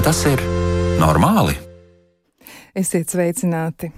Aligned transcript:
Vai 0.00 0.06
tas 0.06 0.20
ir 0.24 0.40
normāli? 0.96 1.52
Esiet 2.72 3.10
sveicināti. 3.12 3.90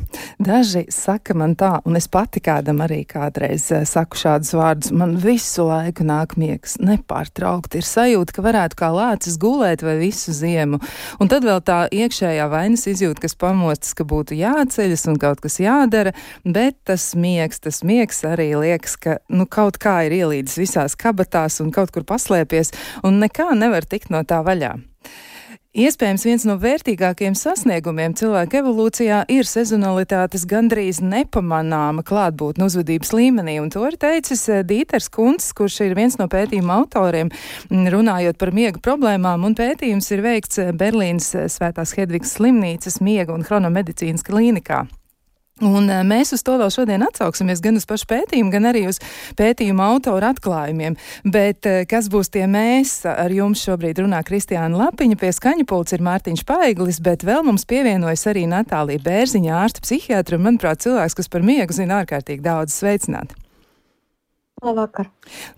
Daži 0.43 0.81
saka 0.91 1.37
man 1.39 1.55
tā, 1.55 1.77
un 1.87 1.95
es 1.95 2.09
pati 2.11 2.43
kādam 2.43 2.83
arī 2.83 3.05
kādreiz 3.07 3.69
eh, 3.71 3.85
saku 3.87 4.19
šādus 4.19 4.51
vārdus. 4.59 4.91
Man 4.99 5.15
visu 5.23 5.69
laiku 5.69 6.03
nāk 6.03 6.35
miegs, 6.43 6.75
nepārtraukti 6.83 7.79
ir 7.79 7.87
sajūta, 7.87 8.35
ka 8.35 8.47
varētu 8.49 8.81
kā 8.83 8.91
lācis 8.91 9.39
gulēt 9.39 9.87
vai 9.87 9.95
visu 10.03 10.35
ziemu. 10.35 10.83
Un 11.23 11.31
tad 11.31 11.47
vēl 11.47 11.63
tā 11.63 11.85
iekšējā 11.95 12.51
vainas 12.51 12.89
izjūta, 12.91 13.23
kas 13.23 13.39
pamostas, 13.39 13.95
ka 13.95 14.03
būtu 14.03 14.35
jāceļas 14.43 15.07
un 15.13 15.23
kaut 15.23 15.47
kas 15.47 15.63
jādara, 15.63 16.19
bet 16.43 16.83
tas 16.91 17.13
miegs, 17.15 17.63
tas 17.63 17.85
miegs 17.87 18.25
arī 18.27 18.57
liekas, 18.59 18.99
ka 18.99 19.21
nu, 19.31 19.47
kaut 19.47 19.79
kā 19.79 20.01
ir 20.09 20.19
ielīdis 20.19 20.59
visās 20.67 20.99
kabatās 20.99 21.63
un 21.63 21.71
kaut 21.71 21.95
kur 21.95 22.03
paslēpies, 22.11 22.75
un 23.07 23.23
nekā 23.23 23.53
nevar 23.55 23.87
tikt 23.87 24.11
no 24.11 24.27
tā 24.27 24.43
vaļā. 24.43 24.81
Iespējams, 25.73 26.27
viens 26.29 26.43
no 26.45 26.59
vērtīgākajiem 26.61 27.33
sasniegumiem 27.33 28.13
cilvēka 28.13 28.59
evolūcijā 28.61 29.23
ir 29.33 29.49
sezonalitātes 29.49 30.45
gandrīz 30.45 31.01
nepamanāma 31.01 32.05
klātbūtne 32.05 32.69
uzvedības 32.69 33.15
līmenī, 33.17 33.55
un 33.63 33.73
to 33.73 33.87
ir 33.89 33.97
teicis 33.97 34.45
eh, 34.53 34.61
Dīters 34.69 35.09
Kunts, 35.09 35.49
kurš 35.57 35.81
ir 35.87 35.97
viens 35.97 36.21
no 36.21 36.29
pētījuma 36.29 36.77
autoriem, 36.83 37.33
runājot 37.73 38.37
par 38.37 38.53
miega 38.53 38.85
problēmām, 38.85 39.49
un 39.49 39.57
pētījums 39.57 40.13
ir 40.13 40.21
veikts 40.29 40.61
eh, 40.61 40.75
Berlīnas 40.77 41.33
eh, 41.41 41.49
Svētās 41.49 41.97
Hedvigas 41.97 42.37
slimnīcas 42.37 43.01
miega 43.01 43.33
un 43.33 43.49
chronomedicīnas 43.49 44.29
klīnikā. 44.29 44.85
Un 45.61 45.91
eh, 45.93 46.01
mēs 46.07 46.33
uz 46.33 46.41
to 46.47 46.55
vēl 46.57 46.71
šodien 46.73 47.05
atsauksimies 47.05 47.61
gan 47.63 47.77
uz 47.77 47.85
pašu 47.89 48.09
pētījumu, 48.09 48.51
gan 48.55 48.71
arī 48.71 48.87
uz 48.89 48.99
pētījuma 49.37 49.91
autora 49.93 50.33
atklājumiem. 50.33 50.97
Bet 51.29 51.69
eh, 51.69 51.83
kas 51.89 52.09
būs 52.13 52.33
tie 52.33 52.47
mēs? 52.51 53.03
Ar 53.09 53.35
jums 53.35 53.61
šobrīd 53.67 54.01
runā 54.01 54.23
Kristiāna 54.27 54.87
Lapiņa, 54.87 55.21
pie 55.21 55.35
skaņa 55.37 55.69
pults 55.69 55.93
ir 55.93 56.05
Mārtiņš 56.07 56.47
Paiglis, 56.49 57.03
bet 57.05 57.27
vēl 57.29 57.45
mums 57.47 57.69
pievienojas 57.69 58.25
arī 58.33 58.47
Natālija 58.51 59.05
Bērziņa, 59.05 59.55
ārsta 59.61 59.85
psihiatra 59.85 60.41
un, 60.41 60.49
manuprāt, 60.49 60.83
cilvēks, 60.87 61.21
kas 61.21 61.33
par 61.33 61.45
miegu 61.47 61.77
zina 61.77 62.01
ārkārtīgi 62.01 62.43
daudz. 62.49 62.81
Sveicināti! 62.81 63.42
Labvakar. 64.63 65.09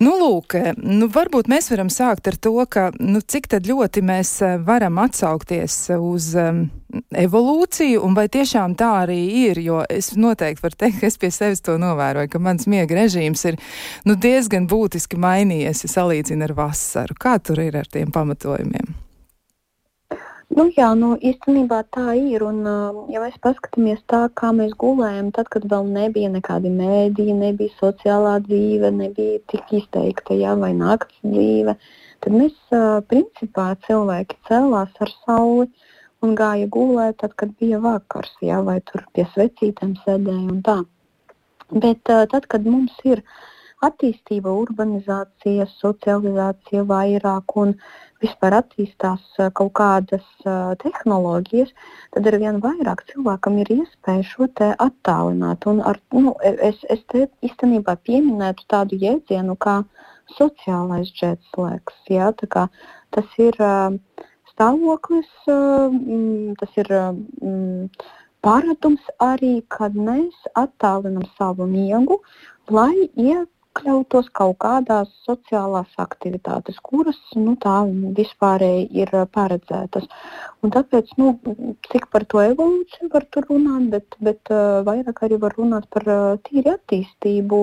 Nu, 0.00 0.14
lūk, 0.16 0.54
nu, 0.80 1.10
varbūt 1.12 1.50
mēs 1.52 1.68
varam 1.68 1.90
sākt 1.92 2.30
ar 2.30 2.38
to, 2.40 2.54
ka 2.64 2.86
nu, 2.96 3.20
cik 3.20 3.50
ļoti 3.52 4.00
mēs 4.00 4.30
eh, 4.42 4.56
varam 4.64 4.96
atsaukties 5.02 5.76
uz 5.98 6.30
um, 6.40 6.64
evolūciju, 7.12 8.00
un 8.00 8.16
vai 8.16 8.26
tiešām 8.32 8.78
tā 8.80 8.90
arī 9.02 9.20
ir, 9.44 9.60
jo 9.60 9.82
es 9.92 10.14
noteikti 10.16 10.64
varu 10.64 10.80
teikt, 10.80 11.00
ka 11.02 11.12
es 11.12 11.20
pie 11.20 11.30
sevis 11.34 11.60
to 11.60 11.76
novēroju, 11.80 12.32
ka 12.32 12.40
mans 12.40 12.64
miega 12.64 12.96
režīms 12.96 13.44
ir 13.52 13.60
nu, 14.08 14.16
diezgan 14.16 14.68
būtiski 14.72 15.20
mainījies, 15.20 15.84
ja 15.84 15.94
salīdzinu 15.98 16.48
ar 16.48 16.56
vasaru. 16.64 17.20
Kā 17.20 17.36
tur 17.44 17.60
ir 17.60 17.76
ar 17.76 17.90
tiem 17.90 18.14
pamatojumiem? 18.14 19.03
Nu, 20.54 20.68
jā, 20.70 20.92
nu, 20.94 21.14
īstenībā 21.18 21.80
tā 21.94 22.12
ir. 22.14 22.44
Un, 22.46 22.60
ja 23.10 23.22
mēs 23.22 23.34
paskatāmies 23.42 24.02
tā, 24.10 24.20
kā 24.38 24.52
mēs 24.54 24.74
gulējam, 24.78 25.32
tad, 25.34 25.48
kad 25.50 25.64
vēl 25.70 25.88
nebija 25.90 26.30
nekādi 26.30 26.70
mēdīji, 26.70 27.34
nebija 27.40 27.74
sociālā 27.80 28.36
dzīve, 28.44 28.92
nebija 28.94 29.40
tik 29.50 29.72
izteikta, 29.80 30.36
jā, 30.38 30.52
vai 30.60 30.70
nakts 30.78 31.18
dzīve, 31.26 31.74
tad 32.22 32.36
mēs, 32.38 32.54
principā, 33.10 33.72
cilvēki 33.88 34.38
cēlās 34.46 34.94
ar 35.02 35.10
sauli 35.24 35.66
un 36.22 36.36
gāja 36.38 36.70
gulēt, 36.76 37.18
tad, 37.24 37.34
kad 37.40 37.50
bija 37.58 37.82
vakars, 37.82 38.36
jā, 38.44 38.62
vai 38.62 38.78
tur 38.86 39.02
pie 39.16 39.26
svecītēm 39.34 39.98
sēdēja 40.04 40.52
un 40.54 40.62
tā. 40.66 40.78
Bet 41.74 42.06
tad, 42.06 42.46
kad 42.46 42.62
mums 42.62 42.94
ir 43.02 43.24
attīstība, 43.88 44.52
urbanizācija, 44.64 45.66
socializācija 45.80 46.84
vairāk 46.88 47.56
un 47.60 47.74
vispār 48.24 48.56
attīstās 48.60 49.24
kaut 49.58 49.72
kādas 49.76 50.26
tehnoloģijas, 50.82 51.72
tad 52.16 52.28
ar 52.30 52.38
vien 52.40 52.60
vairāk 52.64 53.04
cilvēkam 53.10 53.58
ir 53.62 53.72
iespēja 53.76 54.24
šo 54.30 54.48
te 54.60 54.70
attālināt. 54.86 55.66
Un 55.70 55.82
ar, 55.84 56.00
nu, 56.16 56.34
es, 56.42 56.80
es 56.92 57.04
te 57.12 57.26
īstenībā 57.44 57.96
pieminētu 58.08 58.68
tādu 58.72 59.00
jēdzienu 59.02 59.58
kā 59.60 59.80
sociālais 60.38 61.12
jetslēgs. 61.20 62.00
Ja? 62.12 62.32
Tas 63.14 63.38
ir 63.38 63.58
stāvoklis, 64.54 65.30
tas 66.60 66.78
ir 66.80 66.92
paradums 68.44 69.04
arī, 69.24 69.56
kad 69.72 69.96
mēs 69.96 70.48
attālinam 70.60 71.24
savu 71.38 71.66
miegu, 71.68 72.20
lai 72.70 73.08
iet 73.16 73.50
iekļautos 73.74 74.28
kaut 74.32 74.58
kādās 74.62 75.08
sociālās 75.26 75.90
aktivitātes, 75.98 76.78
kuras 76.82 77.18
nu, 77.34 77.56
tā 77.56 77.84
vispārēji 78.16 78.88
ir 79.02 79.10
paredzētas. 79.34 80.06
Un 80.62 80.70
tāpēc, 80.70 81.10
nu, 81.18 81.34
cik 81.90 82.06
par 82.10 82.24
to 82.24 82.40
evolūciju 82.40 83.10
var 83.12 83.26
tur 83.30 83.46
runāt, 83.50 83.90
bet, 83.90 84.16
bet 84.20 84.54
vairāk 84.86 85.24
arī 85.26 85.38
var 85.40 85.54
runāt 85.58 85.88
par 85.90 86.04
tīri 86.46 86.70
attīstību, 86.70 87.58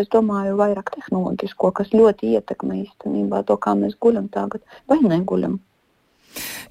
es 0.00 0.08
domāju, 0.08 0.56
vairāk 0.56 0.94
tehnoloģisko, 0.96 1.72
kas 1.72 1.92
ļoti 1.92 2.32
ietekmē 2.38 2.80
īstenībā 2.86 3.44
to, 3.44 3.56
kā 3.56 3.76
mēs 3.76 3.98
guļam 4.00 4.28
tagad 4.32 4.62
vai 4.88 5.00
neguļam. 5.02 5.60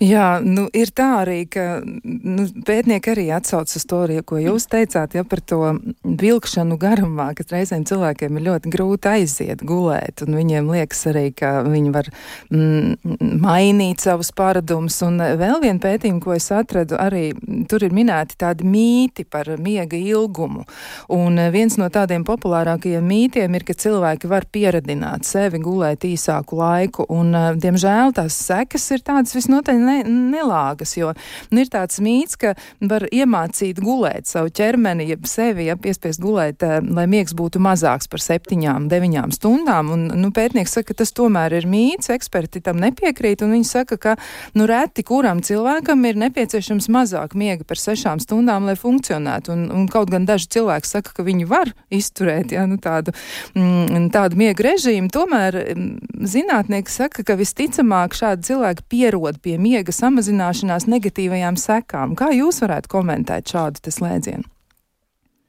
Jā, 0.01 0.39
nu, 0.41 0.65
ir 0.73 0.89
tā 0.97 1.07
arī, 1.21 1.43
ka 1.51 1.81
nu, 1.83 2.47
pētnieki 2.65 3.11
arī 3.13 3.27
atsaucas 3.35 3.77
uz 3.77 3.85
to, 3.85 3.99
arī, 4.07 4.17
ko 4.25 4.39
jūs 4.41 4.65
teicāt, 4.71 5.13
ja 5.13 5.23
par 5.27 5.43
to 5.45 5.59
vilkšanu 6.01 6.77
garumā, 6.81 7.27
ka 7.37 7.45
reizēm 7.51 7.85
cilvēkiem 7.85 8.39
ir 8.39 8.45
ļoti 8.47 8.71
grūti 8.73 9.11
aiziet 9.11 9.61
gulēt, 9.67 10.23
un 10.25 10.37
viņiem 10.39 10.71
liekas 10.73 11.03
arī, 11.11 11.27
ka 11.37 11.51
viņi 11.67 11.93
var 11.93 12.09
mm, 12.49 13.37
mainīt 13.43 14.01
savus 14.01 14.31
paradumus. 14.33 14.97
Un 15.05 15.21
vēl 15.21 15.61
viena 15.61 15.81
pētījuma, 15.83 16.21
ko 16.23 16.33
es 16.33 16.49
atradu, 16.55 16.97
arī 17.01 17.29
tur 17.69 17.85
ir 17.85 17.93
minēti 17.93 18.39
tādi 18.41 18.65
mīti 18.65 19.27
par 19.29 19.53
miega 19.61 19.99
ilgumu. 19.99 20.65
Un 21.13 21.37
viens 21.53 21.77
no 21.77 21.91
tādiem 21.93 22.25
populārākajiem 22.25 23.05
mītiem 23.05 23.59
ir, 23.59 23.67
ka 23.67 23.77
cilvēki 23.77 24.31
var 24.31 24.49
pieradināt 24.49 25.29
sevi 25.29 25.61
gulēt 25.61 26.09
īsāku 26.09 26.57
laiku, 26.57 27.05
un, 27.13 27.35
diemžēl, 27.61 28.15
tās 28.17 28.41
sekas 28.49 28.89
ir 28.95 29.05
tādas 29.05 29.37
visnotaļ 29.51 29.79
ne, 29.79 29.97
nelāgas, 30.31 30.95
jo 30.97 31.11
nu, 31.51 31.61
ir 31.61 31.69
tāds 31.71 31.99
mīts, 32.03 32.37
ka 32.39 32.53
var 32.79 33.05
iemācīt 33.11 33.81
gulēt 33.83 34.29
savu 34.29 34.49
ķermeni, 34.49 35.09
ja 35.11 35.17
sevi, 35.27 35.67
ja 35.67 35.75
piespiest 35.75 36.21
gulēt, 36.21 36.63
eh, 36.63 36.79
lai 36.81 37.05
miegs 37.07 37.33
būtu 37.35 37.59
mazāks 37.59 38.07
par 38.09 38.23
septiņām, 38.23 38.87
deviņām 38.91 39.31
stundām. 39.35 39.91
Un, 39.91 40.07
nu, 40.15 40.31
pētnieks 40.31 40.77
saka, 40.77 40.91
ka 40.91 41.03
tas 41.03 41.11
tomēr 41.11 41.53
ir 41.59 41.67
mīts, 41.67 42.09
eksperti 42.13 42.61
tam 42.63 42.79
nepiekrīt, 42.79 43.43
un 43.43 43.51
viņi 43.57 43.67
saka, 43.67 43.97
ka 43.97 44.15
nu, 44.55 44.65
reti 44.69 45.03
kuram 45.03 45.41
cilvēkam 45.41 46.05
ir 46.07 46.19
nepieciešams 46.21 46.87
mazāk 46.91 47.35
miega 47.35 47.67
par 47.67 47.79
sešām 47.79 48.21
stundām, 48.23 48.65
lai 48.69 48.77
funkcionētu. 48.79 49.51
Un, 49.51 49.67
un 49.71 49.87
kaut 49.91 50.11
gan 50.11 50.25
daži 50.25 50.47
cilvēki 50.55 50.87
saka, 50.87 51.15
ka 51.17 51.27
viņi 51.27 51.47
var 51.49 51.73
izturēt 51.91 52.55
ja, 52.55 52.65
nu, 52.69 52.79
tādu, 52.81 53.13
mm, 53.55 54.09
tādu 54.15 54.39
miega 54.39 54.71
režīmu, 54.71 55.11
tomēr 55.11 55.59
mm, 55.75 56.25
zinātnieki 56.31 56.91
saka, 56.91 57.25
ka 57.27 57.37
visticamāk 57.39 58.15
šādi 58.15 58.51
cilvēki 58.51 58.87
pierod 58.91 59.40
pie 59.43 59.57
miega 59.61 59.93
samazināšanās 59.95 60.87
negatīvajām 60.91 61.59
sekām. 61.59 62.15
Kā 62.19 62.31
jūs 62.35 62.61
varētu 62.63 62.91
komentēt 62.91 63.53
šādu 63.53 63.93
slēdzienu? 63.93 64.47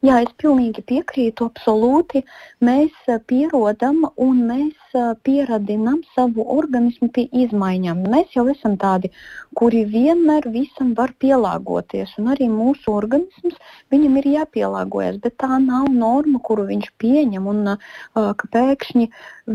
Jā, 0.03 0.17
es 0.25 0.33
pilnīgi 0.43 0.83
piekrītu, 0.83 1.47
absolūti. 1.53 2.25
Mēs 2.67 2.95
eh, 3.07 3.21
pierodam 3.31 4.03
un 4.19 4.41
mēs 4.49 4.82
pieradinām 5.27 6.01
savu 6.15 6.45
organismu 6.55 7.09
pie 7.15 7.25
izmaiņām. 7.45 8.03
Mēs 8.13 8.35
jau 8.37 8.45
esam 8.53 8.77
tādi, 8.81 9.11
kuri 9.59 9.85
vienmēr 9.89 10.49
visam 10.53 10.93
var 10.99 11.13
pielāgoties, 11.23 12.15
un 12.21 12.33
arī 12.35 12.49
mūsu 12.53 12.93
organisms 12.95 13.57
viņam 13.93 14.19
ir 14.21 14.29
jāpielāgojas, 14.37 15.21
bet 15.25 15.39
tā 15.43 15.59
nav 15.63 15.89
norma, 15.93 16.41
kuru 16.45 16.67
viņš 16.71 16.91
pieņem, 17.03 17.49
un 17.55 17.75
uh, 17.75 17.89
ka 18.15 18.53
pēkšņi 18.57 19.09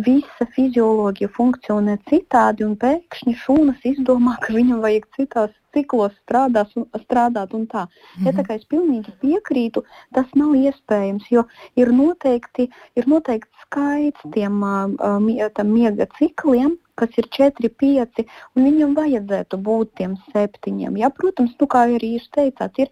visa 0.07 0.49
fizioloģija 0.55 1.33
funkcionē 1.37 1.97
citādi, 2.09 2.65
un 2.67 2.75
pēkšņi 2.81 3.37
šūnas 3.45 3.87
izdomā, 3.93 4.37
ka 4.43 4.53
viņam 4.57 4.83
vajag 4.85 5.09
citās 5.17 5.55
ciklos 5.77 6.13
strādās 6.23 6.73
un, 6.79 6.87
strādāt 7.03 7.53
un 7.53 7.67
tā. 7.67 7.85
Mm 7.85 7.89
-hmm. 7.89 8.25
Ja, 8.25 8.31
tā 8.37 8.45
kā 8.47 8.55
es 8.55 8.65
pilnīgi 8.73 9.13
piekrītu, 9.21 9.83
tas 10.13 10.27
nav 10.35 10.55
iespējams, 10.55 11.29
jo 11.31 11.43
ir 11.75 11.91
noteikti, 12.01 12.69
ir 12.95 13.07
noteikti 13.07 13.51
skaits 13.67 14.27
tiem 14.33 14.61
uh, 14.63 15.19
miega 15.19 16.07
cikliem, 16.17 16.77
kas 16.97 17.13
ir 17.21 17.27
4, 17.35 17.69
5, 17.83 18.23
un 18.55 18.65
viņam 18.65 18.95
vajadzētu 18.97 19.59
būt 19.61 19.91
tiem 19.99 20.15
septiņiem. 20.31 20.97
Ja, 20.97 21.11
protams, 21.13 21.53
nu, 21.59 21.67
kā 21.69 21.83
arī 21.91 22.15
jūs 22.15 22.25
teicāt, 22.33 22.79
ir 22.81 22.89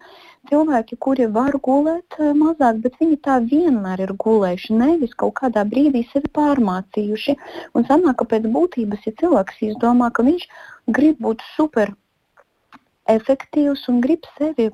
cilvēki, 0.50 0.98
kuri 1.02 1.26
var 1.34 1.58
gulēt 1.66 2.18
mazāk, 2.38 2.78
bet 2.84 3.00
viņi 3.02 3.18
tā 3.26 3.40
vienmēr 3.50 4.04
ir 4.06 4.14
gulējuši, 4.22 4.78
nevis 4.78 5.16
kaut 5.18 5.34
kādā 5.40 5.66
brīdī 5.66 6.04
sevi 6.12 6.30
pārmācījuši. 6.38 7.36
Un 7.74 7.88
sanāk, 7.90 8.20
ka 8.22 8.30
pēc 8.36 8.46
būtības, 8.54 9.06
ja 9.08 9.16
cilvēks 9.22 9.62
izdomā, 9.72 10.12
ka 10.14 10.26
viņš 10.26 10.46
grib 10.94 11.18
būt 11.26 11.42
super 11.56 11.96
efektīvs 13.10 13.88
un 13.90 14.02
grib 14.04 14.26
sevi 14.38 14.70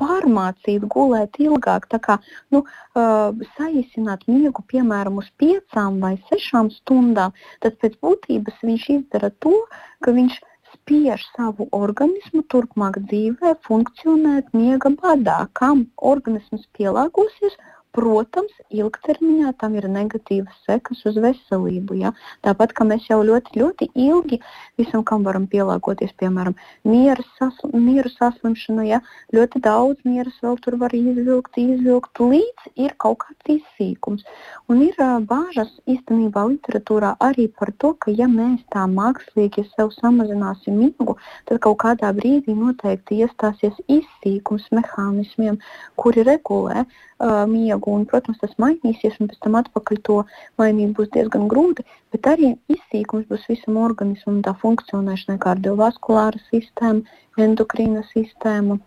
pārmācīt, 0.00 0.86
gulēt 0.94 1.38
ilgāk, 1.46 1.88
tā 1.92 2.00
kā 2.06 2.18
nu, 2.54 2.64
uh, 2.64 3.30
saīsināt 3.56 4.26
miegu 4.30 4.64
piemēram 4.72 5.20
uz 5.22 5.30
piecām 5.42 6.00
vai 6.04 6.14
sešām 6.30 6.72
stundām, 6.80 7.36
tad 7.64 7.78
pēc 7.82 7.98
būtības 8.04 8.62
viņš 8.66 8.86
izdara 8.98 9.32
to, 9.44 9.56
ka 10.04 10.16
viņš 10.16 10.40
spiež 10.74 11.22
savu 11.36 11.66
organismu 11.76 12.44
turpmāk 12.52 13.00
dzīvē 13.10 13.56
funkcionēt 13.66 14.54
miega 14.56 14.92
badā, 15.02 15.40
kam 15.60 15.86
organisms 16.12 16.66
pielāgosies 16.78 17.58
Protams, 17.96 18.52
ilgtermiņā 18.70 19.50
tam 19.58 19.74
ir 19.74 19.88
negatīvas 19.90 20.58
sekas 20.62 21.00
uz 21.10 21.16
veselību. 21.18 21.96
Ja? 21.98 22.12
Tāpat 22.46 22.74
kā 22.78 22.84
mēs 22.86 23.08
jau 23.08 23.18
ļoti, 23.26 23.56
ļoti 23.58 23.88
ilgi 23.98 24.38
visam, 24.78 25.02
kam 25.06 25.24
varam 25.26 25.48
pielāgoties, 25.50 26.12
piemēram, 26.22 26.54
miera, 26.86 27.24
sasl 27.38 27.74
mieru 27.74 28.12
saslimšanu, 28.14 28.84
ja? 28.86 29.00
ļoti 29.34 29.62
daudz 29.64 30.06
mieras 30.06 30.38
vēl 30.44 30.60
tur 30.62 30.78
var 30.78 30.94
izvilkt, 30.94 31.58
izvilkt, 31.58 32.22
līdz 32.22 32.70
ir 32.86 32.94
kaut 33.02 33.24
kāds 33.24 33.54
izsīkums. 33.56 34.22
Un 34.70 34.84
ir 34.86 34.94
uh, 35.02 35.18
bāžas 35.26 35.74
īstenībā 35.90 36.46
literatūrā 36.52 37.16
arī 37.26 37.48
par 37.58 37.74
to, 37.82 37.92
ka 37.98 38.14
ja 38.14 38.30
mēs 38.30 38.62
tā 38.70 38.86
mākslīgi 38.86 39.66
sev 39.74 39.90
samazināsim 39.98 40.78
miegu, 40.78 41.18
tad 41.50 41.58
kaut 41.66 41.80
kādā 41.82 42.14
brīdī 42.14 42.54
noteikti 42.54 43.24
iestāsies 43.24 43.74
izsīkums 43.90 44.70
mehānismiem, 44.78 45.58
kuri 45.98 46.22
regulē 46.30 46.86
uh, 47.20 47.44
miegu. 47.50 47.94
Un, 47.94 48.04
protams, 48.10 48.40
tas 48.42 48.52
mainīsies, 48.62 49.18
un 49.20 49.30
pēc 49.30 49.40
tam 49.44 49.58
atpakaļ 49.60 50.02
to 50.08 50.18
mainīt 50.60 50.94
būs 50.98 51.10
diezgan 51.16 51.48
grūti. 51.52 51.86
Bet 52.14 52.28
arī 52.32 52.54
izsīkums 52.72 53.28
būs 53.30 53.48
visam 53.50 53.80
organismam, 53.80 54.42
tā 54.46 54.54
funkcionēšanai, 54.62 55.40
kardiovaskulāra 55.44 56.40
sistēma, 56.50 57.04
endokrīna 57.38 58.04
sistēma. 58.12 58.80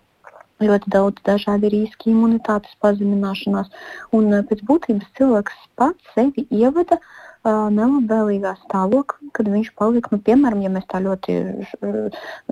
Ļoti 0.63 0.91
daudz 0.93 1.19
dažādi 1.27 1.71
riski, 1.73 2.13
imunitātes 2.13 2.77
pazemināšanās. 2.83 3.71
Un 4.15 4.29
pēc 4.47 4.61
būtības 4.67 5.09
cilvēks 5.17 5.57
pats 5.79 6.13
sevi 6.15 6.45
ievada 6.53 6.99
uh, 6.99 7.32
nelabvēlīgā 7.43 8.53
stāvoklī, 8.61 9.29
kad 9.35 9.49
viņš 9.51 9.71
paliek, 9.79 10.05
nu, 10.11 10.19
piemēram, 10.23 10.61
ja 10.63 10.69
mēs 10.71 10.85
tā 10.87 11.01
ļoti 11.03 11.35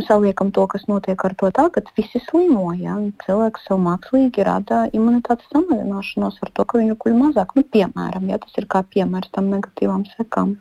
saliekam 0.08 0.52
to, 0.52 0.66
kas 0.68 0.88
notiek 0.92 1.24
ar 1.24 1.36
to 1.40 1.52
tagad, 1.56 1.88
visi 1.96 2.20
slimo. 2.28 2.74
Ja? 2.76 2.98
Cilvēks 3.26 3.68
sev 3.70 3.80
mākslīgi 3.86 4.44
rada 4.44 4.88
imunitātes 4.92 5.48
samazināšanos 5.54 6.42
ar 6.44 6.52
to, 6.52 6.66
ka 6.66 6.82
viņu 6.82 6.98
kuļ 7.00 7.16
mazāk. 7.22 7.56
Nu, 7.56 7.64
piemēram, 7.64 8.28
ja 8.34 8.42
tas 8.42 8.58
ir 8.60 8.68
kā 8.68 8.84
piemērs 8.84 9.32
tam 9.32 9.48
negatīvām 9.54 10.06
sekām. 10.18 10.58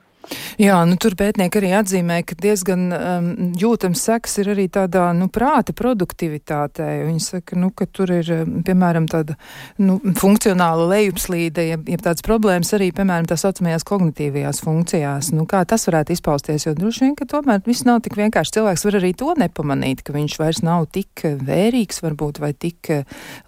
Jā, 0.61 0.77
nu, 0.85 0.97
tur 1.01 1.15
pētnieki 1.19 1.59
arī 1.61 1.71
atzīmē, 1.79 2.21
ka 2.29 2.37
diezgan 2.39 2.83
um, 2.93 3.29
jūtams 3.59 4.03
seks 4.05 4.37
ir 4.43 4.51
arī 4.53 4.67
tādā 4.73 5.07
nu, 5.17 5.31
prāta 5.33 5.73
produktivitātē. 5.77 6.89
Viņi 7.07 7.23
saka, 7.25 7.57
nu, 7.59 7.71
ka 7.75 7.87
tur 7.89 8.13
ir 8.15 8.29
um, 8.37 8.59
piemēram 8.67 9.09
tāda 9.11 9.37
nu, 9.81 9.97
funkcionāla 10.21 10.87
lejupslīde, 10.93 11.65
ja, 11.73 11.79
ja 11.81 12.01
tādas 12.03 12.25
problēmas 12.27 12.73
arī, 12.77 12.91
piemēram, 12.97 13.29
tā 13.31 13.39
saucamajās 13.41 13.87
kognitīvajās 13.89 14.63
funkcijās. 14.67 15.33
Nu, 15.37 15.47
kā 15.51 15.63
tas 15.69 15.89
varētu 15.89 16.15
izpausties, 16.17 16.69
jo 16.69 16.77
droši 16.77 17.07
vien, 17.07 17.17
ka 17.19 17.29
tomēr 17.31 17.65
viss 17.67 17.89
nav 17.89 18.03
tik 18.05 18.19
vienkārši. 18.21 18.59
Cilvēks 18.59 18.87
var 18.87 19.01
arī 19.01 19.15
to 19.17 19.33
nepamanīt, 19.41 20.05
ka 20.05 20.15
viņš 20.17 20.37
vairs 20.43 20.61
nav 20.67 20.91
tik 20.93 21.25
vērīgs 21.41 22.05
varbūt 22.05 22.43
vai 22.45 22.53
tik 22.53 22.93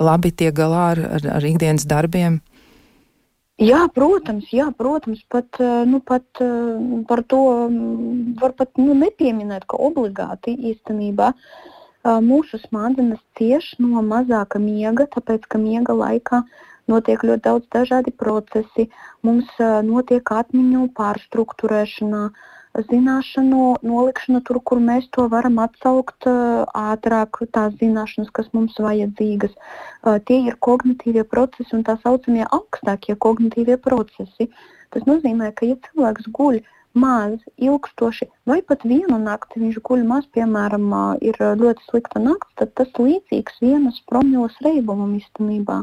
labi 0.01 0.33
tiek 0.33 0.57
galā 0.57 0.89
ar, 0.95 1.05
ar, 1.19 1.29
ar 1.37 1.53
ikdienas 1.53 1.87
darbiem. 1.91 2.41
Jā, 3.61 3.85
protams, 3.93 4.49
jā, 4.49 4.71
protams 4.73 5.21
pat, 5.29 5.47
eh, 5.61 5.85
nu, 5.85 6.01
pat 6.01 6.25
eh, 6.41 7.05
par 7.09 7.21
to 7.29 7.69
mm, 7.69 8.39
var 8.41 8.55
pat 8.57 8.79
nu, 8.81 8.95
nepieminēt, 8.97 9.67
ka 9.69 9.77
obligāti 9.77 10.55
īstenībā 10.71 11.29
eh, 11.35 12.21
mūsu 12.25 12.57
smadzenes 12.65 13.21
cieš 13.37 13.75
no 13.79 14.01
mazāka 14.01 14.59
miega, 14.59 15.05
tāpēc 15.05 15.45
ka 15.45 15.61
miega 15.61 15.93
laikā 15.93 16.43
notiek 16.89 17.21
ļoti 17.23 17.45
daudz 17.45 17.69
dažādi 17.69 18.11
procesi. 18.11 18.89
Mums 19.23 19.47
notiek 19.85 20.25
atmiņu 20.25 20.89
pārstruktūrēšana, 20.97 22.31
zināšanu 22.79 23.77
nolikšana 23.85 24.41
tur, 24.49 24.61
kur 24.65 24.81
mēs 24.81 25.09
to 25.13 25.27
varam 25.33 25.59
atsaukt 25.61 26.27
ātrāk, 26.27 27.43
tās 27.53 27.75
zināšanas, 27.81 28.31
kas 28.33 28.49
mums 28.57 28.79
vajadzīgas. 28.81 29.53
Tie 30.29 30.39
ir 30.49 30.57
kognitīvie 30.69 31.25
procesi 31.29 31.77
un 31.77 31.85
tā 31.85 31.99
saucamie 32.03 32.47
augstākie 32.49 33.17
kognitīvie 33.17 33.77
procesi. 33.77 34.49
Tas 34.93 35.05
nozīmē, 35.09 35.53
ka 35.57 35.69
ja 35.69 35.77
cilvēks 35.89 36.31
guļ 36.33 36.63
maz, 36.95 37.39
ilgstoši, 37.57 38.29
vai 38.49 38.61
pat 38.67 38.85
vienu 38.89 39.19
nakti 39.21 39.63
viņš 39.63 39.79
guļ 39.87 40.03
maz, 40.09 40.27
piemēram, 40.37 40.89
ir 41.25 41.39
ļoti 41.41 41.87
slikta 41.89 42.23
nakts, 42.23 42.53
tad 42.61 42.75
tas 42.79 42.91
līdzīgs 42.99 43.61
vienas 43.65 44.01
promils 44.11 44.59
reibumam 44.65 45.15
īstenībā. 45.19 45.79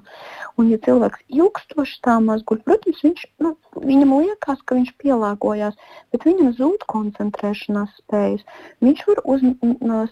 Un, 0.58 0.70
ja 0.74 0.80
cilvēks 0.86 1.26
ilgstoši 1.34 2.00
tā 2.06 2.20
maz 2.24 2.46
guļ, 2.50 2.62
protams, 2.68 3.02
viņš, 3.06 3.26
nu, 3.46 3.56
viņam 3.80 4.16
liekas, 4.20 4.62
ka 4.66 4.78
viņš 4.78 4.94
pielāgojās, 5.02 5.80
bet 6.14 6.30
viņam 6.30 6.54
zūd 6.60 6.86
koncentrēšanās 6.94 7.98
spējas. 8.04 8.46
Viņš 8.86 9.04
var 9.10 9.26
uz 9.26 9.44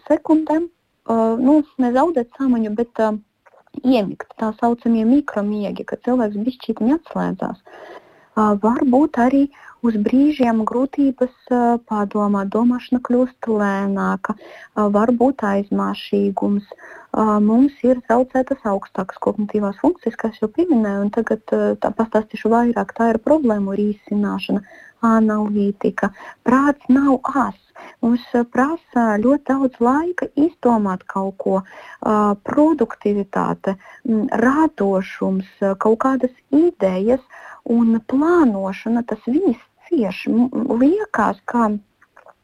sekundēm, 0.10 0.68
nu, 1.08 1.62
nezaudēt 1.80 2.34
samaņu, 2.36 2.74
bet 2.76 3.00
uh, 3.04 3.16
iemigt 3.84 4.34
tā 4.40 4.52
saucamie 4.60 5.06
mikromiegi, 5.08 5.86
kad 5.88 6.04
cilvēks 6.06 6.44
bišķītiņi 6.48 6.96
atslēdzās. 6.98 7.64
Uh, 8.38 8.54
varbūt 8.62 9.18
arī 9.18 9.48
uz 9.86 9.96
brīžiem 10.06 10.64
grūtības 10.68 11.50
pārdomāt, 11.90 12.50
domāšana 12.54 13.02
kļūst 13.08 13.50
lēnāka, 13.50 14.36
varbūt 14.76 15.44
aizmāšīgums. 15.48 16.66
Mums 17.18 17.78
ir 17.88 18.02
traucētas 18.06 18.66
augstākas 18.68 19.18
kognitīvās 19.24 19.80
funkcijas, 19.82 20.18
kas 20.22 20.42
jau 20.42 20.50
pieminēju, 20.54 21.06
un 21.06 21.14
tagad 21.14 21.56
tā 21.82 21.94
pastāstīšu 22.00 22.52
vairāk. 22.54 22.94
Tā 22.98 23.14
ir 23.14 23.22
problēmu 23.24 23.78
risināšana, 23.80 24.62
analītika. 25.06 26.12
Prāts 26.46 26.90
nav 26.90 27.22
ās. 27.34 27.58
Mums 28.02 28.26
prasa 28.54 29.04
ļoti 29.22 29.44
daudz 29.50 29.82
laika 29.82 30.28
izdomāt 30.34 31.04
kaut 31.10 31.38
ko, 31.42 31.60
produktivitāte, 32.50 33.76
radošums, 34.42 35.52
kaut 35.78 36.00
kādas 36.02 36.34
idejas 36.50 37.22
un 37.74 38.00
plānošana. 38.12 39.04
Tas 39.08 39.24
viss 39.28 39.64
cieši. 39.90 40.34
Liekas, 40.82 41.42
ka 41.46 41.70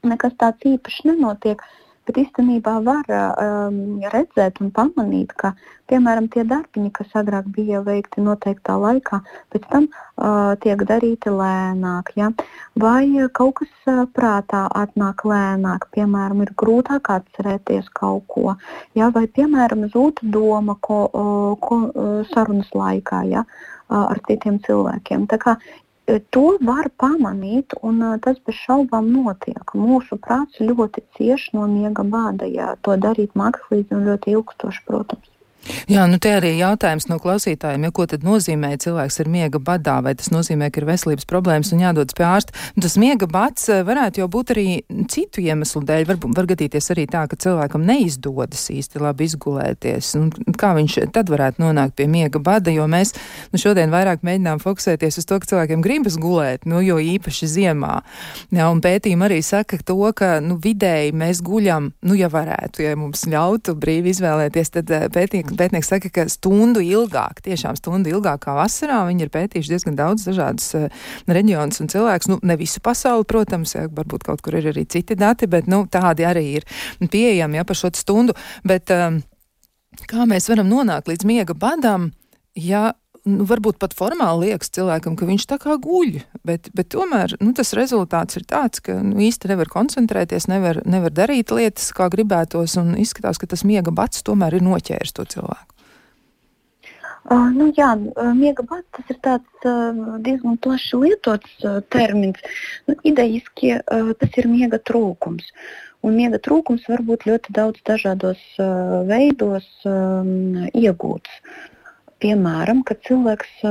nekas 0.04 0.36
tāds 0.40 0.68
īpašs 0.74 1.04
nenotiek. 1.10 1.64
Bet 2.04 2.18
īstenībā 2.20 2.74
var 2.84 3.08
um, 3.08 3.76
redzēt 4.12 4.60
un 4.60 4.74
pamanīt, 4.76 5.32
ka 5.40 5.54
piemēram 5.88 6.28
tie 6.34 6.44
darbiņi, 6.48 6.90
kas 6.98 7.14
agrāk 7.20 7.48
bija 7.56 7.80
veikti 7.86 8.24
noteiktā 8.26 8.76
laikā, 8.80 9.22
pēc 9.54 9.68
tam 9.72 9.88
uh, 9.88 10.52
tiek 10.64 10.84
darīti 10.90 11.32
lēnāk. 11.32 12.12
Ja? 12.20 12.32
Vai 12.84 13.06
kaut 13.32 13.62
kas 13.62 13.72
uh, 13.88 14.04
prātā 14.12 14.66
atnāk 14.84 15.24
lēnāk, 15.28 15.88
piemēram, 15.96 16.44
ir 16.44 16.52
grūtāk 16.60 17.08
atcerēties 17.16 17.88
kaut 17.96 18.28
ko, 18.28 18.58
ja? 19.00 19.08
vai 19.16 19.24
piemēram 19.28 19.88
zūd 19.96 20.26
doma 20.36 20.76
ko, 20.84 21.06
ko, 21.64 21.80
sarunas 22.34 22.76
laikā 22.76 23.24
ja? 23.32 23.48
ar 23.94 24.20
citiem 24.28 24.58
cilvēkiem. 24.64 25.28
Tā 25.30 25.38
kā 25.40 25.56
To 26.36 26.44
var 26.68 26.90
pamanīt, 27.00 27.76
un 27.90 28.02
tas 28.24 28.40
bez 28.48 28.58
šaubām 28.66 29.08
notiek. 29.16 29.76
Mūsu 29.84 30.18
prāts 30.26 30.60
ļoti 30.60 31.04
cieši 31.18 31.56
no 31.56 31.68
miega 31.72 32.04
bāda, 32.16 32.50
ja 32.60 32.74
to 32.88 32.98
darīt 33.06 33.38
mākslīgi 33.40 33.96
un 33.96 34.10
ļoti 34.10 34.36
ilgstoši, 34.36 34.84
protams. 34.90 35.33
Jā, 35.88 36.04
nu 36.12 36.18
te 36.20 36.32
arī 36.36 36.54
jautājums 36.58 37.06
no 37.08 37.18
klausītājiem, 37.24 37.86
ja 37.88 37.92
ko 37.96 38.06
tad 38.10 38.26
nozīmē 38.28 38.74
cilvēks 38.84 39.20
ir 39.24 39.30
miega 39.32 39.60
badā, 39.64 40.00
vai 40.04 40.12
tas 40.20 40.28
nozīmē, 40.34 40.68
ka 40.72 40.82
ir 40.82 40.88
veselības 40.90 41.28
problēmas 41.30 41.72
un 41.76 41.84
jādodas 41.84 42.16
pie 42.18 42.26
ārsta. 42.28 42.56
Nu, 42.76 42.84
tas 42.84 42.98
miega 43.00 43.28
bats 43.32 43.70
eh, 43.72 43.84
varētu 43.88 44.24
jau 44.24 44.28
būt 44.32 44.54
arī 44.56 44.66
citu 45.12 45.44
iemeslu 45.44 45.84
dēļ. 45.88 46.08
Var, 46.10 46.20
var 46.36 46.50
gadīties 46.52 46.90
arī 46.96 47.06
tā, 47.12 47.24
ka 47.32 47.40
cilvēkam 47.40 47.86
neizdodas 47.88 48.66
īsti 48.74 49.04
labi 49.04 49.28
izgulēties. 49.30 50.14
Un 50.20 50.32
kā 50.60 50.74
viņš 50.76 50.98
tad 51.16 51.32
varētu 51.32 51.64
nonākt 51.64 51.96
pie 52.00 52.10
miega 52.12 52.44
bada, 52.44 52.74
jo 52.74 52.88
mēs 52.92 53.16
nu, 53.54 53.62
šodien 53.62 53.94
vairāk 53.94 54.26
mēģinām 54.28 54.60
fokusēties 54.64 55.22
uz 55.22 55.30
to, 55.30 55.40
ka 55.40 55.52
cilvēkiem 55.54 55.84
gribas 55.86 56.20
gulēt, 56.20 56.68
nu, 56.68 56.84
jo 56.84 57.00
īpaši 57.00 57.52
ziemā. 57.56 58.02
Jā, 58.52 58.68
un 58.72 58.84
pētījumi 58.84 59.28
arī 59.30 59.40
saka 59.46 59.80
to, 59.80 60.00
ka 60.16 60.36
nu, 60.44 60.60
vidēji 60.64 61.16
mēs 61.16 61.44
guļam, 61.46 61.94
nu, 62.04 62.20
ja 62.20 62.32
varētu, 62.34 62.84
ja 62.84 63.00
mums 63.00 63.24
ļautu 63.32 63.78
brīvi 63.80 64.12
izvēlēties, 64.12 64.76
tad 64.76 64.92
eh, 64.92 65.08
pētījumi 65.14 65.53
pētnieks 65.60 65.92
saka, 65.94 66.12
ka 66.14 66.26
stundu 66.32 66.84
ilgāk, 66.84 67.42
tiešām 67.46 67.78
stundu 67.80 68.14
ilgāk 68.14 68.46
kā 68.46 68.56
vasarā, 68.58 69.04
viņi 69.10 69.26
ir 69.26 69.34
pētījuši 69.34 69.74
diezgan 69.74 70.00
daudz 70.00 70.28
dažādas 70.30 70.70
uh, 70.80 71.04
reģionus 71.28 71.84
un 71.84 71.92
cilvēkus. 71.94 72.32
Nu, 72.32 72.40
ne 72.46 72.58
visu 72.60 72.84
pasauli, 72.84 73.28
protams, 73.30 73.76
ja, 73.78 73.86
varbūt 73.92 74.26
kaut 74.28 74.44
kur 74.46 74.58
ir 74.60 74.72
arī 74.74 74.86
citi 74.90 75.18
dati, 75.20 75.50
bet 75.52 75.70
nu, 75.72 75.84
tādi 75.92 76.28
arī 76.28 76.48
ir 76.62 76.68
pieejami 77.04 77.62
ja, 77.62 77.68
par 77.68 77.80
šo 77.80 77.94
stundu. 77.98 78.36
Bet, 78.68 78.92
um, 78.94 79.22
kā 80.10 80.28
mēs 80.30 80.50
varam 80.52 80.70
nonākt 80.72 81.12
līdz 81.12 81.28
miega 81.30 81.56
badam, 81.58 82.12
ja 82.58 82.92
nu, 83.30 83.48
varbūt 83.48 83.80
pat 83.82 83.96
formāli 83.98 84.50
liekas 84.52 84.72
cilvēkam, 84.76 85.18
ka 85.20 85.28
viņš 85.30 85.48
tā 85.50 85.58
kā 85.62 85.78
guļ, 85.82 86.22
bet, 86.48 86.70
bet 86.76 86.92
tomēr 86.96 87.38
nu, 87.40 87.54
tas 87.58 87.74
rezultāts 87.78 88.40
ir 88.40 88.48
tāds, 88.50 88.84
ka 88.84 89.00
nu, 89.02 89.18
īsti 89.24 89.52
nevar 89.52 89.72
koncentrēties, 89.72 90.50
nevar, 90.52 90.82
nevar 90.86 91.14
darīt 91.16 91.54
lietas, 91.56 91.92
kā 91.96 92.10
gribētos, 92.14 92.78
un 92.82 92.96
izskatās, 93.00 93.40
ka 93.42 93.50
tas 93.50 93.66
miega 93.68 93.94
bats 93.96 94.26
tomēr 94.28 94.60
ir 94.60 94.68
noķēris 94.68 95.16
to 95.16 95.28
cilvēku. 95.36 95.70
Uh, 97.24 97.48
nu, 97.56 97.70
jā, 97.72 97.94
miega 98.36 98.66
bats 98.68 98.90
tas 98.98 99.14
ir 99.14 99.20
tāds, 99.24 99.48
uh, 99.64 100.20
diezgan 100.26 100.58
plaši 100.60 101.00
lietots 101.00 101.54
uh, 101.64 101.80
termins. 101.96 102.42
Nu, 102.90 102.98
idejiski 103.08 103.78
tas 103.88 104.40
ir 104.42 104.50
miega 104.52 104.82
trūkums. 104.92 105.48
Un 106.04 106.18
miega 106.20 106.36
trūkums 106.44 106.84
var 106.92 107.00
būt 107.08 107.24
ļoti 107.30 107.54
daudz 107.56 107.80
dažādos 107.88 108.42
veidos 109.08 109.70
um, 109.88 110.66
iegūts. 110.76 111.38
Piemēram, 112.24 112.86
kad 112.88 113.02
cilvēks 113.04 113.64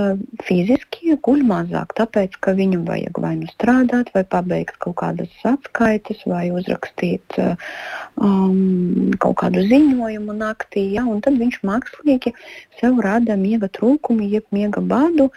fiziski 0.44 1.14
guļ 1.24 1.40
mazāk, 1.48 1.94
tāpēc, 1.96 2.34
ka 2.44 2.52
viņam 2.58 2.82
vajag 2.84 3.20
vai 3.24 3.30
nu 3.38 3.46
strādāt, 3.48 4.10
vai 4.12 4.22
pabeigt 4.28 4.76
kaut 4.82 4.98
kādas 5.00 5.46
atskaites, 5.48 6.20
vai 6.28 6.50
uzrakstīt 6.52 7.38
um, 7.40 9.14
kaut 9.22 9.38
kādu 9.40 9.64
ziņojumu 9.70 10.36
naktī, 10.36 10.84
ja, 10.98 11.06
un 11.08 11.22
tad 11.24 11.38
viņš 11.40 11.62
mākslīgi 11.64 12.34
sev 12.80 13.00
rada 13.06 13.38
miega 13.40 13.70
trūkumu, 13.72 14.28
jeb 14.34 14.44
miega 14.52 14.84
badu, 14.84 15.30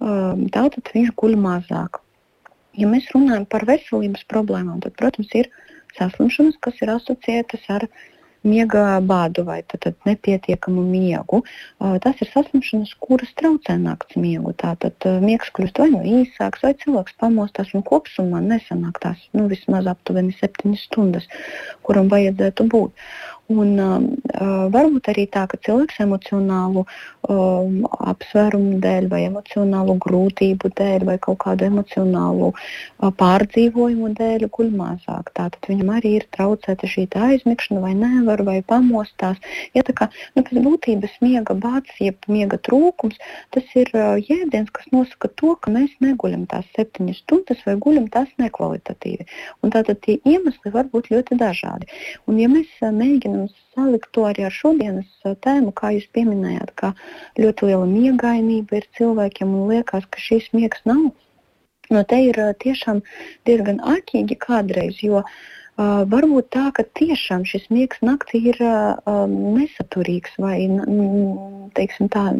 um, 0.00 0.46
tātad 0.54 0.88
viņš 0.96 1.12
guļ 1.20 1.36
mazāk. 1.44 2.00
Ja 2.80 2.88
mēs 2.88 3.10
runājam 3.12 3.44
par 3.52 3.68
veselības 3.68 4.24
problēmām, 4.32 4.80
tad, 4.80 4.96
protams, 4.96 5.28
ir 5.36 5.52
saslimšanas, 5.98 6.56
kas 6.64 6.80
ir 6.80 6.94
asociētas 6.94 7.68
ar 7.76 7.84
uh, 7.84 8.08
miega 8.44 9.00
bādu 9.00 9.44
vai 9.46 9.62
tad, 9.62 9.80
tad 9.86 10.08
nepietiekamu 10.08 10.82
miegu. 10.86 11.42
Tas 11.78 12.22
ir 12.22 12.30
saslimšanas, 12.32 12.94
kuras 13.02 13.32
traucē 13.38 13.76
nakts 13.80 14.18
miegu. 14.20 14.54
Tātad 14.58 15.06
miegs 15.22 15.52
kļūst 15.54 15.82
vai 15.82 15.90
nu 15.94 16.02
īsāks, 16.20 16.62
vai 16.66 16.74
cilvēks 16.82 17.18
pamostās 17.22 17.74
un 17.76 17.84
kopumā 17.86 18.42
nesanāk 18.44 19.02
tās 19.02 19.20
nu, 19.32 19.46
vismaz 19.52 19.86
aptuveni 19.90 20.34
7 20.40 20.76
stundas, 20.78 21.28
kuram 21.86 22.10
vajadzētu 22.12 22.68
būt. 22.72 23.06
Un, 23.52 23.72
uh, 23.76 24.68
varbūt 24.72 25.10
arī 25.12 25.26
tā, 25.30 25.44
ka 25.50 25.58
cilvēks 25.66 26.00
emocionālu 26.04 26.84
um, 27.28 27.82
apsvērumu 28.12 28.78
dēļ, 28.82 29.08
vai 29.12 29.22
emocionālu 29.26 29.96
grūtību 30.02 30.70
dēļ, 30.78 31.06
vai 31.08 31.16
kaut 31.22 31.40
kādu 31.44 31.66
emocionālu 31.68 32.52
uh, 32.52 33.10
pārdzīvojumu 33.18 34.12
dēļ 34.18 34.46
guļ 34.56 34.70
mazāk. 34.78 35.32
Tātad 35.36 35.68
viņam 35.70 35.92
arī 35.98 36.16
ir 36.20 36.26
traucēta 36.34 36.88
šī 36.88 37.06
aizmigšana, 37.12 37.82
vai 37.82 37.92
nevar, 37.98 38.42
vai 38.46 38.58
pamostās. 38.66 39.40
Ja, 39.76 39.84
tā 39.86 39.94
kā 39.98 40.08
nu, 40.36 40.44
pēc 40.46 40.62
būtības 40.64 41.18
miega 41.24 41.56
bācis, 41.58 41.98
jeb 42.08 42.30
miega 42.32 42.58
trūkums, 42.62 43.18
tas 43.54 43.76
ir 43.78 43.90
uh, 43.94 44.16
jēdziens, 44.20 44.72
kas 44.74 44.88
nosaka 44.94 45.30
to, 45.36 45.54
ka 45.60 45.72
mēs 45.74 45.94
neguļam 46.04 46.46
tās 46.50 46.68
septiņas 46.76 47.22
stundas 47.24 47.62
vai 47.66 47.76
guļam 47.82 48.08
tās 48.12 48.30
nekvalitatīvi. 48.42 49.28
Un 49.62 49.74
tātad 49.74 50.00
tie 50.04 50.18
iemesli 50.24 50.72
var 50.74 50.88
būt 50.92 51.12
ļoti 51.12 51.38
dažādi. 51.40 51.90
Un, 52.26 52.40
ja 52.40 52.50
mēs 52.52 52.70
uh, 52.80 52.92
mēģinām 52.94 53.41
mēģinām 53.42 53.72
salikt 53.74 54.12
to 54.12 54.26
arī 54.26 54.44
ar 54.46 54.52
šodienas 54.52 55.08
tēmu, 55.42 55.72
kā 55.72 55.92
jūs 55.94 56.06
pieminējāt, 56.12 56.72
ka 56.76 56.94
ļoti 57.38 57.66
liela 57.66 57.86
miegainība 57.86 58.76
ir 58.80 58.86
cilvēkiem 58.98 59.48
un 59.48 59.68
liekas, 59.70 60.04
ka 60.10 60.18
šīs 60.18 60.52
miegs 60.52 60.82
nav. 60.84 61.12
No 61.90 62.04
te 62.04 62.16
ir 62.28 62.36
tiešām 62.62 63.02
diezgan 63.46 63.80
ārķīgi 63.80 64.36
kādreiz, 64.38 65.02
jo 65.02 65.22
uh, 65.22 66.04
varbūt 66.08 66.50
tā, 66.54 66.70
ka 66.72 66.84
tiešām 66.84 67.44
šis 67.44 67.68
miegs 67.70 67.98
naktī 68.02 68.40
ir 68.52 68.60
uh, 68.60 69.26
nesaturīgs 69.28 70.38
vai 70.38 70.68
teiksim, 71.74 72.08
tā, 72.08 72.32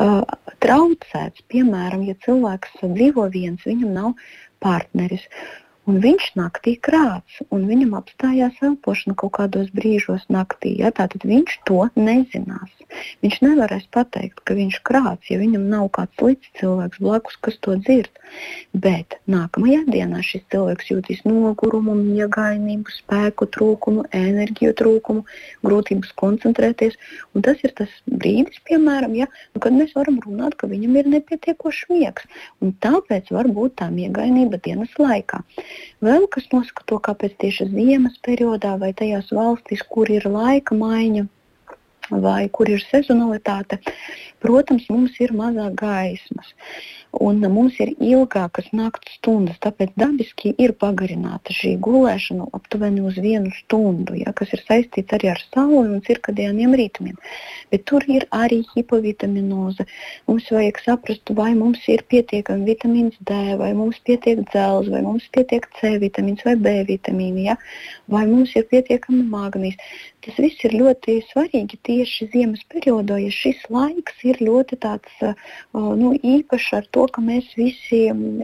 uh, 0.00 0.24
traucēts. 0.60 1.46
Piemēram, 1.48 2.04
ja 2.08 2.16
cilvēks 2.26 2.82
dzīvo 2.82 3.30
viens, 3.32 3.62
viņam 3.64 3.94
nav 3.94 4.12
partneris. 4.60 5.24
Uh, 5.30 5.65
Un 5.86 6.00
viņš 6.02 6.32
naktī 6.34 6.72
krāts, 6.82 7.38
un 7.54 7.68
viņam 7.70 7.92
apstājās 8.00 8.56
elpošana 8.68 9.14
kaut 9.20 9.36
kādos 9.36 9.68
brīžos 9.70 10.24
naktī. 10.34 10.72
Ja? 10.80 10.90
Tātad 10.90 11.22
viņš 11.22 11.60
to 11.68 11.84
nezinās. 11.94 12.72
Viņš 13.22 13.36
nevarēs 13.42 13.86
pateikt, 13.94 14.40
ka 14.46 14.56
viņš 14.58 14.80
krāts, 14.86 15.30
ja 15.30 15.38
viņam 15.38 15.68
nav 15.70 15.86
kāds 15.94 16.22
līdz 16.22 16.50
cilvēks 16.58 17.02
blakus, 17.02 17.38
kas 17.42 17.58
to 17.62 17.76
dzird. 17.78 18.10
Bet 18.74 19.16
nākamajā 19.30 19.84
dienā 19.86 20.22
šis 20.26 20.42
cilvēks 20.52 20.90
jūtīs 20.90 21.22
nogurumu, 21.26 21.94
miegainību, 21.98 22.90
spēku 22.94 23.46
trūkumu, 23.54 24.06
enerģiju 24.10 24.74
trūkumu, 24.82 25.22
grūtības 25.66 26.12
koncentrēties. 26.18 26.98
Un 27.34 27.46
tas 27.46 27.62
ir 27.66 27.74
tas 27.78 27.92
brīdis, 28.10 28.58
piemēram, 28.66 29.14
ja, 29.18 29.30
nu, 29.54 29.62
kad 29.62 29.74
mēs 29.76 29.94
varam 29.98 30.18
runāt, 30.26 30.58
ka 30.58 30.70
viņam 30.70 30.98
ir 30.98 31.14
nepietiekošs 31.14 31.86
miegs. 31.94 32.26
Un 32.58 32.74
tāpēc 32.82 33.30
var 33.34 33.50
būt 33.54 33.78
tā 33.82 33.90
miegainība 33.94 34.62
dienas 34.66 34.94
laikā. 34.98 35.44
Vēl 36.06 36.26
kas 36.36 36.48
nosaka 36.52 36.84
to, 36.90 36.98
kāpēc 37.08 37.36
tieši 37.44 37.68
ziemas 37.72 38.18
periodā 38.28 38.74
vai 38.82 38.92
tajās 39.00 39.32
valstīs, 39.38 39.84
kur 39.94 40.10
ir 40.12 40.28
laika 40.30 40.78
maiņa 40.78 41.26
vai 42.10 42.48
kur 42.52 42.70
ir 42.70 42.84
sezonalitāte, 42.90 43.80
protams, 44.44 44.86
mums 44.92 45.18
ir 45.20 45.34
mazāk 45.36 45.74
gaismas 45.80 46.54
un 47.20 47.40
mums 47.52 47.76
ir 47.80 47.92
ilgākas 48.02 48.68
naktas 48.76 49.16
stundas. 49.18 49.58
Tāpēc 49.64 49.94
dabiski 49.98 50.52
ir 50.62 50.74
pagarināta 50.80 51.54
šī 51.56 51.76
gulēšana 51.82 52.48
aptuveni 52.56 53.04
uz 53.06 53.18
vienu 53.22 53.52
stundu, 53.60 54.16
ja, 54.20 54.32
kas 54.36 54.52
ir 54.56 54.62
saistīts 54.66 55.16
arī 55.16 55.30
ar 55.32 55.42
sauli 55.46 55.96
un 55.96 56.02
cirkadiāniem 56.06 56.74
ritmiem. 56.78 57.16
Bet 57.72 57.86
tur 57.90 58.04
ir 58.10 58.26
arī 58.36 58.62
hipovitaminoze. 58.74 59.86
Mums 60.28 60.50
vajag 60.52 60.82
saprast, 60.84 61.34
vai 61.38 61.52
mums 61.58 61.84
ir 61.92 62.04
pietiekami 62.10 62.68
vitamīns 62.68 63.16
D, 63.28 63.40
vai 63.60 63.72
mums 63.78 64.00
pietiek 64.06 64.42
dzelzs, 64.50 64.92
vai 64.92 65.02
mums 65.06 65.26
pietiek 65.32 65.68
C 65.80 65.96
vitamīns 66.02 66.44
vai 66.46 66.56
B 66.60 66.76
vitamīni, 66.88 67.48
ja, 67.50 67.56
vai 68.12 68.26
mums 68.28 68.54
ir 68.58 68.68
pietiekami 68.70 69.24
magnīs. 69.30 69.80
Tas 70.26 70.38
viss 70.42 70.64
ir 70.66 70.72
ļoti 70.74 71.20
svarīgi 71.28 71.76
tieši 71.86 72.26
ziemas 72.32 72.62
periodā, 72.72 73.14
ja 73.22 73.30
šis 73.30 73.60
laiks 73.70 74.24
ir 74.26 74.40
ļoti 74.42 74.78
tāds, 74.82 75.20
nu, 75.72 76.08
īpašs 76.18 76.72
ar 76.80 76.88
to, 76.96 77.04
ka 77.14 77.22
mēs 77.22 77.52
visi 77.54 78.00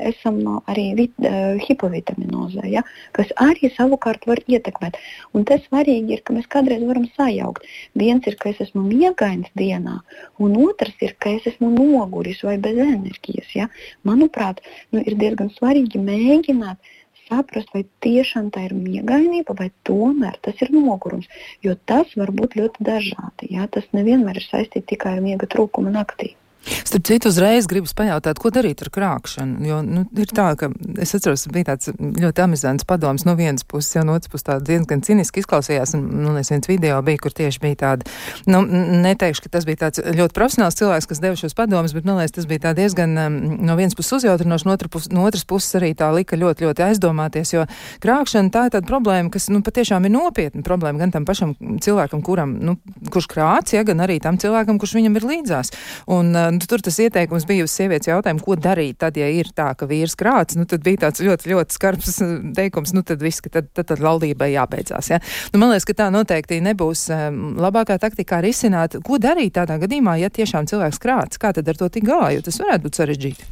esam 0.06 0.38
arī 0.70 0.84
vit, 1.00 1.26
hipovitaminozē, 1.66 2.68
ja, 2.70 2.84
kas 3.18 3.34
arī 3.42 3.72
savukārt 3.74 4.28
var 4.30 4.38
ietekmēt. 4.46 5.00
Un 5.34 5.48
tas 5.48 5.66
svarīgi 5.66 6.14
ir, 6.14 6.22
ka 6.22 6.38
mēs 6.38 6.46
kādreiz 6.54 6.86
varam 6.86 7.08
sajaukt. 7.18 7.66
Viens 7.98 8.30
ir, 8.30 8.38
ka 8.38 8.52
es 8.54 8.62
esmu 8.62 8.86
miegains 8.86 9.50
dienā, 9.58 9.98
un 10.38 10.54
otrs 10.62 10.94
ir, 11.02 11.16
ka 11.18 11.34
es 11.34 11.50
esmu 11.50 11.74
noguris 11.74 12.46
vai 12.46 12.60
bez 12.62 12.78
enerģijas. 12.78 13.50
Ja. 13.58 13.70
Manuprāt, 14.06 14.62
nu, 14.94 15.02
ir 15.02 15.18
diezgan 15.18 15.50
svarīgi 15.58 15.98
mēģināt 15.98 16.94
saprast, 17.32 17.72
vai 17.74 17.84
tiešām 18.04 18.50
tā 18.54 18.66
ir 18.68 18.76
miegainība, 18.76 19.56
vai 19.58 19.70
tomēr 19.88 20.38
tas 20.44 20.60
ir 20.64 20.72
nogurums. 20.74 21.28
Jo 21.64 21.76
tas 21.88 22.12
var 22.20 22.32
būt 22.36 22.58
ļoti 22.60 22.86
dažādi. 22.88 23.50
Jā? 23.56 23.68
Tas 23.72 23.88
nevienmēr 23.96 24.40
ir 24.40 24.48
saistīts 24.48 24.90
tikai 24.92 25.16
ar 25.16 25.24
miega 25.24 25.48
trūkumu 25.56 25.92
naktī. 25.94 26.34
Starp 26.62 27.06
citu, 27.06 27.28
uzreiz 27.32 27.66
gribas 27.66 27.94
pajautāt, 27.98 28.38
ko 28.38 28.50
darīt 28.54 28.84
ar 28.84 28.90
krāpšanu. 28.94 29.64
Jo 29.66 29.80
nu, 29.82 30.04
ir 30.18 30.30
tā, 30.30 30.52
ka 30.58 30.68
es 31.02 31.10
atceros, 31.16 31.48
bija 31.50 31.72
tāds 31.72 31.90
ļoti 31.98 32.44
amizants 32.44 32.86
padoms 32.86 33.24
no 33.26 33.34
vienas 33.38 33.66
puses, 33.66 33.90
jau 33.96 34.04
no 34.06 34.14
otras 34.14 34.30
puses 34.30 34.46
tā 34.46 34.58
diezgan 34.62 35.02
ciniski 35.02 35.42
izklausījās. 35.42 35.96
Un, 35.98 36.06
nu, 36.22 36.34
es 36.38 36.52
viens 36.52 36.68
video 36.70 37.00
bija, 37.02 37.18
kur 37.24 37.34
tieši 37.34 37.62
bija 37.62 37.78
tāda, 37.80 38.06
nu, 38.46 38.62
neteikšu, 39.02 39.46
ka 39.46 39.54
tas 39.56 39.66
bija 39.66 39.80
tāds 39.84 40.02
ļoti 40.04 40.36
profesionāls 40.36 40.78
cilvēks, 40.78 41.08
kas 41.10 41.22
deva 41.24 41.40
šos 41.40 41.56
padomus, 41.58 41.96
bet, 41.96 42.06
man 42.06 42.20
liekas, 42.20 42.36
tas 42.38 42.46
bija 42.50 42.66
tā 42.68 42.74
diezgan 42.78 43.18
um, 43.24 43.40
no 43.66 43.76
vienas 43.80 43.98
puses 43.98 44.20
uzjautrinoši, 44.20 44.68
no, 44.70 44.78
pus, 44.92 45.10
no 45.10 45.26
otras 45.26 45.46
puses 45.48 45.80
arī 45.80 45.92
tā 45.98 46.12
lika 46.14 46.38
ļoti, 46.38 46.68
ļoti 46.68 46.86
aizdomāties, 46.86 47.56
jo 47.56 47.66
krāpšana 48.04 48.54
tā 48.54 48.68
ir 48.68 48.76
tāda 48.76 48.86
problēma, 48.86 49.32
kas, 49.34 49.48
nu, 49.50 49.64
patiešām 49.66 50.06
ir 50.06 50.14
nopietna 50.14 50.62
problēma 50.66 51.02
gan 51.02 51.16
tam 51.18 51.26
pašam 51.26 51.56
cilvēkam, 51.82 52.22
kuram, 52.22 52.54
nu, 52.62 52.78
kurš 53.10 53.30
krāts, 53.34 53.74
ja, 53.74 53.82
gan 53.88 54.04
arī 54.06 54.20
tam 54.22 54.38
cilvēkam, 54.42 54.78
kurš 54.78 54.96
viņam 55.00 55.18
ir 55.18 55.28
līdzās. 55.32 55.74
Un, 56.12 56.34
uh, 56.36 56.51
nu, 56.52 56.60
tur 56.68 56.82
tas 56.84 56.98
ieteikums 57.02 57.46
bija 57.48 57.66
uz 57.66 57.74
sievietes 57.74 58.10
jautājumu, 58.10 58.42
ko 58.44 58.56
darīt 58.60 59.00
tad, 59.02 59.16
ja 59.20 59.28
ir 59.32 59.50
tā, 59.56 59.70
ka 59.78 59.88
vīrs 59.90 60.16
krāts. 60.18 60.58
Nu, 60.58 60.66
tad 60.68 60.84
bija 60.86 61.06
tāds 61.06 61.24
ļoti, 61.24 61.52
ļoti 61.54 61.78
skarbs 61.78 62.20
uh, 62.24 62.34
teikums, 62.56 62.94
nu 62.96 63.04
tad 63.06 63.24
viss, 63.24 63.42
ka 63.44 63.52
tad, 63.58 63.72
tad, 63.72 63.88
tad 63.92 64.04
laulībai 64.04 64.52
jābeidzās. 64.54 65.10
Ja? 65.14 65.22
Nu, 65.54 65.62
man 65.62 65.72
liekas, 65.72 65.88
ka 65.88 65.96
tā 66.04 66.10
noteikti 66.14 66.60
nebūs 66.64 67.08
um, 67.14 67.40
labākā 67.62 67.98
taktika 68.02 68.42
risināt. 68.44 69.00
Ko 69.06 69.18
darīt 69.22 69.56
tādā 69.58 69.80
gadījumā, 69.82 70.18
ja 70.22 70.30
tiešām 70.32 70.70
cilvēks 70.70 71.02
krāts? 71.02 71.42
Kā 71.42 71.54
tad 71.56 71.68
ar 71.68 71.80
to 71.80 71.90
tik 71.92 72.06
galā, 72.08 72.32
jo 72.36 72.44
tas 72.46 72.60
varētu 72.62 72.88
būt 72.88 73.02
sarežģīti? 73.02 73.50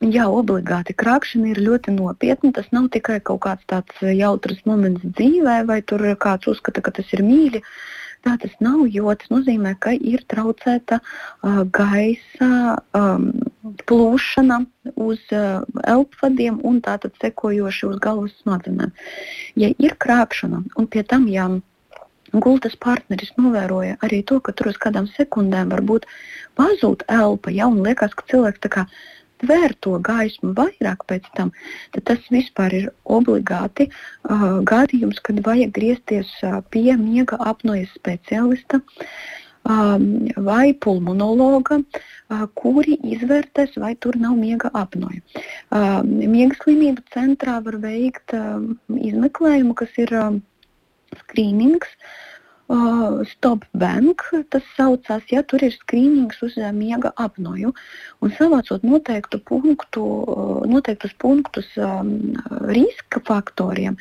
Jā, 0.00 0.30
obligāti 0.32 0.94
krāpšana 0.96 1.50
ir 1.50 1.58
ļoti 1.60 1.92
nopietna. 1.92 2.54
Tas 2.56 2.70
nav 2.72 2.86
tikai 2.94 3.18
kaut 3.20 3.42
kāds 3.44 3.66
tāds 3.68 3.98
jautrs 4.00 4.62
moments 4.64 5.04
dzīvē, 5.04 5.58
vai 5.68 5.82
tur 5.84 6.06
kāds 6.16 6.48
uzskata, 6.48 6.80
ka 6.80 6.94
tas 6.96 7.10
ir 7.12 7.20
mīļi. 7.26 7.60
Tā 8.26 8.34
tas 8.40 8.52
nav, 8.60 8.82
jo 8.92 9.12
tas 9.16 9.30
nozīmē, 9.32 9.74
ka 9.80 9.94
ir 9.96 10.20
traucēta 10.28 10.98
uh, 11.00 11.62
gaisa 11.72 12.76
um, 12.96 13.30
plūšana 13.88 14.58
uz 15.00 15.22
uh, 15.32 15.64
elpvadiem 15.88 16.58
un 16.68 16.82
tātad 16.84 17.16
sekojoši 17.22 17.88
uz 17.88 17.96
galvas 18.04 18.34
smadzenēm. 18.42 18.92
Ja 19.60 19.72
ir 19.72 19.96
krāpšana 20.04 20.60
un 20.76 20.88
pie 20.92 21.04
tam, 21.08 21.28
ja 21.32 21.48
gultas 22.32 22.76
partneris 22.78 23.32
novēroja 23.38 23.96
arī 24.06 24.20
to, 24.26 24.38
ka 24.44 24.52
tur 24.52 24.70
uz 24.70 24.78
kādām 24.80 25.08
sekundēm 25.16 25.72
varbūt 25.72 26.06
pazūd 26.60 27.06
elpa, 27.08 27.50
ja, 27.54 27.66
un 27.72 27.80
liekas, 27.86 28.14
ka 28.14 28.28
cilvēks 28.30 28.62
tā 28.66 28.70
kā 28.76 28.84
tver 29.40 29.74
to 29.84 29.98
gaismu 30.04 30.54
vairāk 30.56 31.04
pēc 31.10 31.28
tam, 31.36 31.52
tad 31.94 32.06
tas 32.10 32.30
vispār 32.32 32.76
ir 32.78 32.88
obligāti 33.04 33.88
uh, 33.90 34.60
gadījums, 34.72 35.20
kad 35.26 35.42
vajag 35.46 35.74
griezties 35.76 36.32
uh, 36.46 36.60
pie 36.70 36.96
miega 37.00 37.40
apnojas 37.52 37.92
speciālista. 37.98 38.82
vai 40.40 40.72
pulmonologa, 40.72 41.76
kuri 42.56 42.94
izvērtēs, 43.04 43.74
vai 43.76 43.90
tur 44.00 44.16
nav 44.16 44.32
miega 44.38 44.70
apnoja. 44.72 45.20
Miega 46.08 46.56
slimību 46.62 47.04
centrā 47.12 47.58
var 47.66 47.76
veikt 47.82 48.32
izmeklējumu, 48.88 49.74
kas 49.76 50.00
ir 50.00 50.14
skrīnings, 51.20 51.92
uh, 51.92 52.30
stop 53.26 53.64
bank, 53.74 54.22
tas 54.50 54.62
saucās, 54.76 55.24
ja 55.32 55.42
tur 55.42 55.62
ir 55.66 55.72
skrīnings 55.74 56.38
uz 56.46 56.54
uh, 56.60 56.70
miega 56.74 57.10
apnoju. 57.18 57.72
Un 58.22 58.34
savācot 58.36 58.84
noteiktu 58.86 59.40
punktu, 59.42 60.04
uh, 60.04 60.60
noteiktus 60.70 61.14
punktus 61.18 61.66
um, 61.80 62.36
riska 62.70 63.22
faktoriem, 63.26 63.96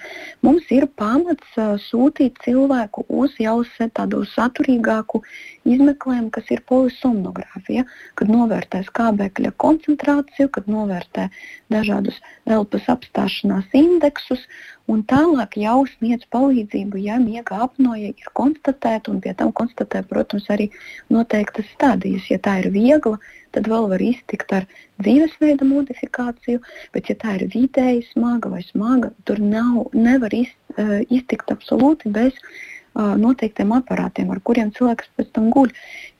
mums 0.45 0.69
ir 0.75 0.85
pamats 1.01 1.57
uh, 1.57 1.77
sūtīt 1.89 2.37
cilvēku 2.45 3.07
uz 3.09 3.33
jau 3.41 3.57
tādu 3.97 4.21
saturīgāku 4.35 5.23
izmeklējumu, 5.65 6.29
kas 6.35 6.49
ir 6.53 6.61
polisomnogrāfija, 6.69 7.85
kad 8.19 8.29
novērtē 8.29 8.83
skābekļa 8.87 9.55
koncentrāciju, 9.57 10.49
kad 10.53 10.69
novērtē 10.69 11.29
dažādus 11.73 12.21
elpas 12.45 12.85
apstāšanās 12.91 13.73
indeksus 13.73 14.45
un 14.89 15.03
tālāk 15.09 15.57
jau 15.61 15.83
sniedz 15.93 16.25
palīdzību, 16.33 16.99
ja 17.03 17.19
miega 17.21 17.59
apnoja 17.65 18.11
ir 18.11 18.31
konstatēta, 18.37 19.11
un 19.13 19.21
pie 19.23 19.35
tam 19.37 19.51
konstatē, 19.55 20.01
protams, 20.09 20.47
arī 20.53 20.69
noteiktas 21.13 21.69
stadijas. 21.75 22.25
Ja 22.31 22.39
tā 22.41 22.57
ir 22.63 22.71
viegla, 22.73 23.19
tad 23.55 23.69
vēl 23.69 23.89
var 23.93 24.03
iztikt 24.03 24.53
ar 24.55 24.67
dzīvesveida 25.03 25.67
modifikāciju, 25.69 26.63
bet 26.95 27.11
ja 27.11 27.17
tā 27.21 27.37
ir 27.37 27.47
vidēji 27.53 28.07
smaga 28.11 28.51
vai 28.53 28.63
smaga, 28.67 29.13
tur 29.29 29.41
nav, 29.43 29.89
nevar 29.93 30.33
iz, 30.35 30.51
uh, 30.77 30.99
iztikt 31.07 31.53
absolūti 31.53 32.11
bez 32.13 32.33
uh, 32.35 33.15
noteiktiem 33.17 33.73
aparātiem, 33.77 34.33
ar 34.33 34.41
kuriem 34.41 34.73
cilvēks 34.75 35.13
pēc 35.17 35.33
tam 35.37 35.49
guļ. 35.55 35.73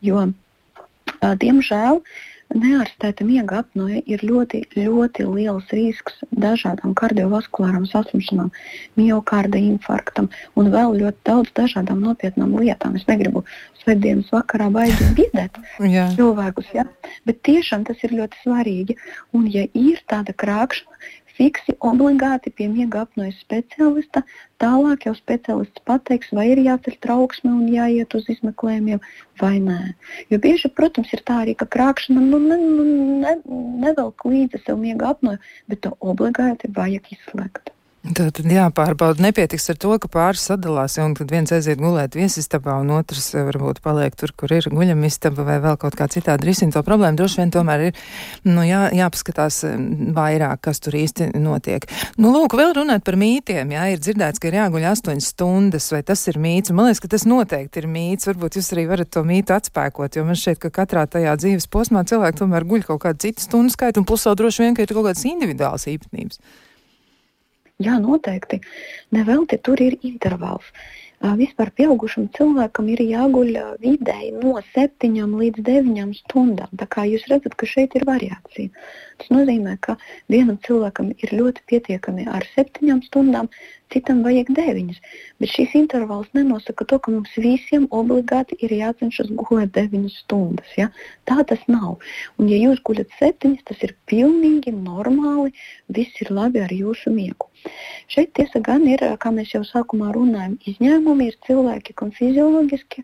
Jo, 0.05 0.27
uh, 0.29 1.33
diemžēl, 1.41 2.01
uh, 2.01 2.27
Neārstēta 2.49 3.25
miega 3.27 3.59
apnoja 3.61 3.99
ir 4.09 4.23
ļoti, 4.25 4.63
ļoti 4.73 5.25
liels 5.29 5.69
risks 5.75 6.15
dažādām 6.33 6.95
kardiovaskulārām 6.97 7.85
saslimšanām, 7.85 8.49
miocarda 8.97 9.61
infarktam 9.61 10.31
un 10.57 10.71
vēl 10.73 10.97
ļoti 10.97 11.21
daudz 11.29 11.53
dažādām 11.59 12.01
nopietnām 12.01 12.55
lietām. 12.57 12.97
Es 12.97 13.05
negribu 13.05 13.43
svētdienas 13.83 14.31
vakarā 14.33 14.71
baigi 14.73 15.11
biedēt 15.19 15.61
cilvēkus, 16.17 16.73
ja? 16.73 16.87
bet 17.29 17.43
tiešām 17.45 17.85
tas 17.85 18.01
ir 18.01 18.17
ļoti 18.17 18.41
svarīgi. 18.41 18.97
Un 19.37 19.45
ja 19.53 19.67
ir 19.77 20.01
tāda 20.09 20.33
krākšana, 20.33 20.97
fiksi 21.39 21.75
obligāti 21.89 22.51
pie 22.51 22.67
miega 22.71 23.05
apnojas 23.05 23.39
speciālista. 23.43 24.23
Tālāk 24.59 25.07
jau 25.07 25.15
speciālists 25.15 25.85
pateiks, 25.87 26.33
vai 26.35 26.49
ir 26.51 26.61
jāceļ 26.65 26.99
trauksme 27.05 27.53
un 27.53 27.71
jāiet 27.71 28.15
uz 28.19 28.27
izmeklējumiem 28.35 28.99
vai 29.41 29.55
nē. 29.63 29.79
Jo 30.33 30.41
bieži, 30.43 30.71
protams, 30.75 31.13
ir 31.15 31.23
tā 31.29 31.41
arī, 31.45 31.55
ka 31.55 31.69
krākšana 31.77 32.27
nu, 32.27 32.43
ne, 32.43 32.59
nu, 32.59 32.87
ne, 33.23 33.35
nevelk 33.87 34.27
līdzi 34.27 34.65
sev 34.65 34.81
miega 34.83 35.13
apnoju, 35.15 35.39
bet 35.71 35.85
to 35.87 35.95
obligāti 36.13 36.71
vajag 36.75 37.13
izslēgt. 37.15 37.71
Tad, 37.99 38.29
tad 38.37 38.45
jāpārbauda. 38.47 39.19
Nepietiks 39.25 39.65
ar 39.73 39.75
to, 39.75 39.91
ka 39.99 40.07
pāris 40.07 40.45
sadalās, 40.47 40.93
un 41.03 41.11
kad 41.17 41.27
viens 41.33 41.51
aiziet 41.51 41.81
gulēt 41.81 42.13
viesistabā, 42.15 42.77
un 42.79 42.93
otrs 42.95 43.25
eh, 43.35 43.43
varbūt 43.43 43.81
paliek 43.83 44.15
tur, 44.15 44.31
kur 44.39 44.53
ir 44.55 44.69
guļamistaba 44.71 45.43
vai 45.43 45.57
vēl 45.59 45.75
kaut 45.81 45.97
kā 45.99 46.07
citādi 46.07 46.47
risina 46.47 46.71
to 46.71 46.83
problēmu. 46.87 47.19
Droši 47.19 47.41
vien 47.41 47.51
tomēr 47.51 47.83
ir 47.89 47.99
nu, 48.47 48.63
jā, 48.63 48.85
jāpaskatās 48.95 49.57
eh, 49.67 49.75
vairāk, 50.15 50.61
kas 50.63 50.79
tur 50.85 50.95
īsti 50.95 51.33
notiek. 51.43 51.89
Nu, 52.15 52.31
lūk, 52.31 52.55
vēl 52.55 52.71
runāt 52.77 53.03
par 53.03 53.19
mītiem. 53.19 53.75
Jā, 53.75 53.89
ir 53.91 53.99
dzirdēts, 53.99 54.39
ka 54.39 54.47
ir 54.47 54.57
jāguļ 54.61 54.87
astoņas 54.93 55.29
stundas, 55.35 55.89
vai 55.91 55.99
tas 56.07 56.23
ir 56.31 56.39
mīts. 56.39 56.71
Man 56.71 56.87
liekas, 56.87 57.03
ka 57.03 57.11
tas 57.11 57.27
noteikti 57.27 57.83
ir 57.83 57.89
mīts. 57.91 58.31
Varbūt 58.31 58.61
jūs 58.61 58.71
arī 58.77 58.87
varat 58.93 59.11
to 59.11 59.25
mītu 59.27 59.57
atspēkot, 59.57 60.15
jo 60.15 60.23
man 60.23 60.39
šķiet, 60.39 60.63
ka 60.63 60.71
katrā 60.79 61.03
tajā 61.03 61.35
dzīves 61.43 61.67
posmā 61.67 62.07
cilvēki 62.07 62.45
tomēr 62.45 62.63
guļ 62.71 62.87
kaut 62.93 63.03
kādu 63.03 63.27
citu 63.27 63.43
stundu 63.43 63.75
skaitu, 63.75 63.99
un 63.99 64.07
plus 64.07 64.23
vēl 64.23 64.39
droši 64.39 64.65
vien, 64.69 64.79
ka 64.79 64.87
ir 64.87 64.95
kaut 64.95 65.11
kādas 65.11 65.27
individuālas 65.27 65.89
īpatnības. 65.91 66.39
Jā, 67.79 67.93
noteikti. 68.03 68.57
Nevelti 69.15 69.57
tur 69.63 69.79
ir 69.79 69.93
intervāls. 70.03 70.65
Vispār 71.39 71.69
pieaugušam 71.75 72.25
cilvēkam 72.35 72.89
ir 72.91 73.01
jāguļ 73.03 73.57
vidēji 73.83 74.31
no 74.35 74.53
7 74.73 75.15
līdz 75.41 75.63
9 75.69 76.13
stundām. 76.17 76.73
Tā 76.81 76.87
kā 76.95 77.03
jūs 77.07 77.25
redzat, 77.31 77.55
ka 77.59 77.67
šeit 77.67 77.95
ir 77.99 78.05
variācija. 78.09 78.71
Tas 79.19 79.31
nozīmē, 79.31 79.77
ka 79.83 79.95
vienam 80.31 80.59
cilvēkam 80.67 81.13
ir 81.15 81.33
ļoti 81.39 81.65
pietiekami 81.71 82.27
ar 82.27 82.47
7 82.53 82.99
stundām, 83.07 83.47
citam 83.95 84.23
vajag 84.27 84.51
9. 84.59 84.99
Bet 85.39 85.55
šīs 85.55 85.75
intervāls 85.79 86.31
nenosaka 86.35 86.87
to, 86.87 86.99
ka 87.03 87.15
mums 87.15 87.35
visiem 87.35 87.87
obligāti 87.95 88.59
ir 88.63 88.75
jācenšas 88.75 89.31
gulēt 89.39 89.75
9 89.79 90.07
stundas. 90.17 90.71
Ja? 90.79 90.87
Tā 91.27 91.43
tas 91.51 91.63
nav. 91.67 91.99
Un, 92.39 92.51
ja 92.51 92.59
jūs 92.59 92.83
guļat 92.83 93.11
7, 93.19 93.59
tas 93.71 93.87
ir 93.87 93.95
pilnīgi 94.11 94.75
normāli, 94.75 95.55
viss 95.87 96.23
ir 96.23 96.31
labi 96.31 96.63
ar 96.63 96.75
jūsu 96.75 97.15
miegu. 97.15 97.48
Šeit 98.09 98.31
tiesa 98.37 98.61
gan 98.65 98.85
ir, 98.89 99.03
kā 99.21 99.31
mēs 99.33 99.51
jau 99.53 99.61
sākumā 99.67 100.13
runājam, 100.15 100.55
izņēmumi 100.71 101.27
ir 101.29 101.35
cilvēki, 101.45 101.95
kam 101.99 102.13
fizioloģiski 102.15 103.03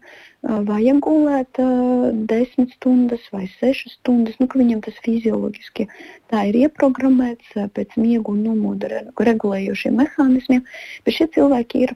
vajag 0.69 1.01
gulēt 1.05 1.59
uh, 1.61 2.07
10 2.31 2.73
stundas 2.77 3.25
vai 3.33 3.45
6 3.59 3.91
stundas, 3.97 4.39
nu, 4.41 4.47
ka 4.49 4.61
viņam 4.61 4.81
tas 4.85 4.97
fizioloģiski 5.05 5.87
tā 6.33 6.47
ir 6.49 6.61
ieprogrammēts 6.65 7.53
uh, 7.57 7.69
pēc 7.75 7.97
miegu 8.01 8.33
un 8.33 8.43
nomoda 8.47 9.05
regulējošiem 9.29 10.01
mehānismiem, 10.01 10.65
bet 11.05 11.17
šie 11.19 11.29
cilvēki 11.37 11.85
ir 11.87 11.95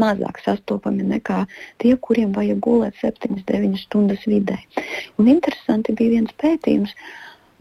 mazāk 0.00 0.40
sastopami 0.42 1.04
nekā 1.06 1.44
tie, 1.82 1.94
kuriem 2.06 2.32
vajag 2.34 2.62
gulēt 2.64 2.98
7-9 3.02 3.78
stundas 3.84 4.24
vidē. 4.30 4.58
Un 5.18 5.30
interesanti 5.30 5.94
bija 5.96 6.18
viens 6.18 6.34
pētījums. 6.40 6.94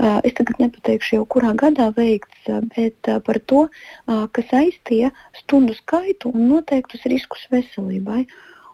Es 0.03 0.33
tagad 0.35 0.59
nepateikšu, 0.59 1.15
jau 1.15 1.25
kurā 1.35 1.53
gadā 1.59 1.85
veikts, 1.95 2.47
bet 2.75 3.07
par 3.23 3.37
to, 3.51 3.61
kas 4.35 4.49
aiztie 4.59 5.11
stundu 5.39 5.75
skaitu 5.77 6.31
un 6.33 6.49
noteiktus 6.49 7.05
riskus 7.07 7.45
veselībai. 7.53 8.25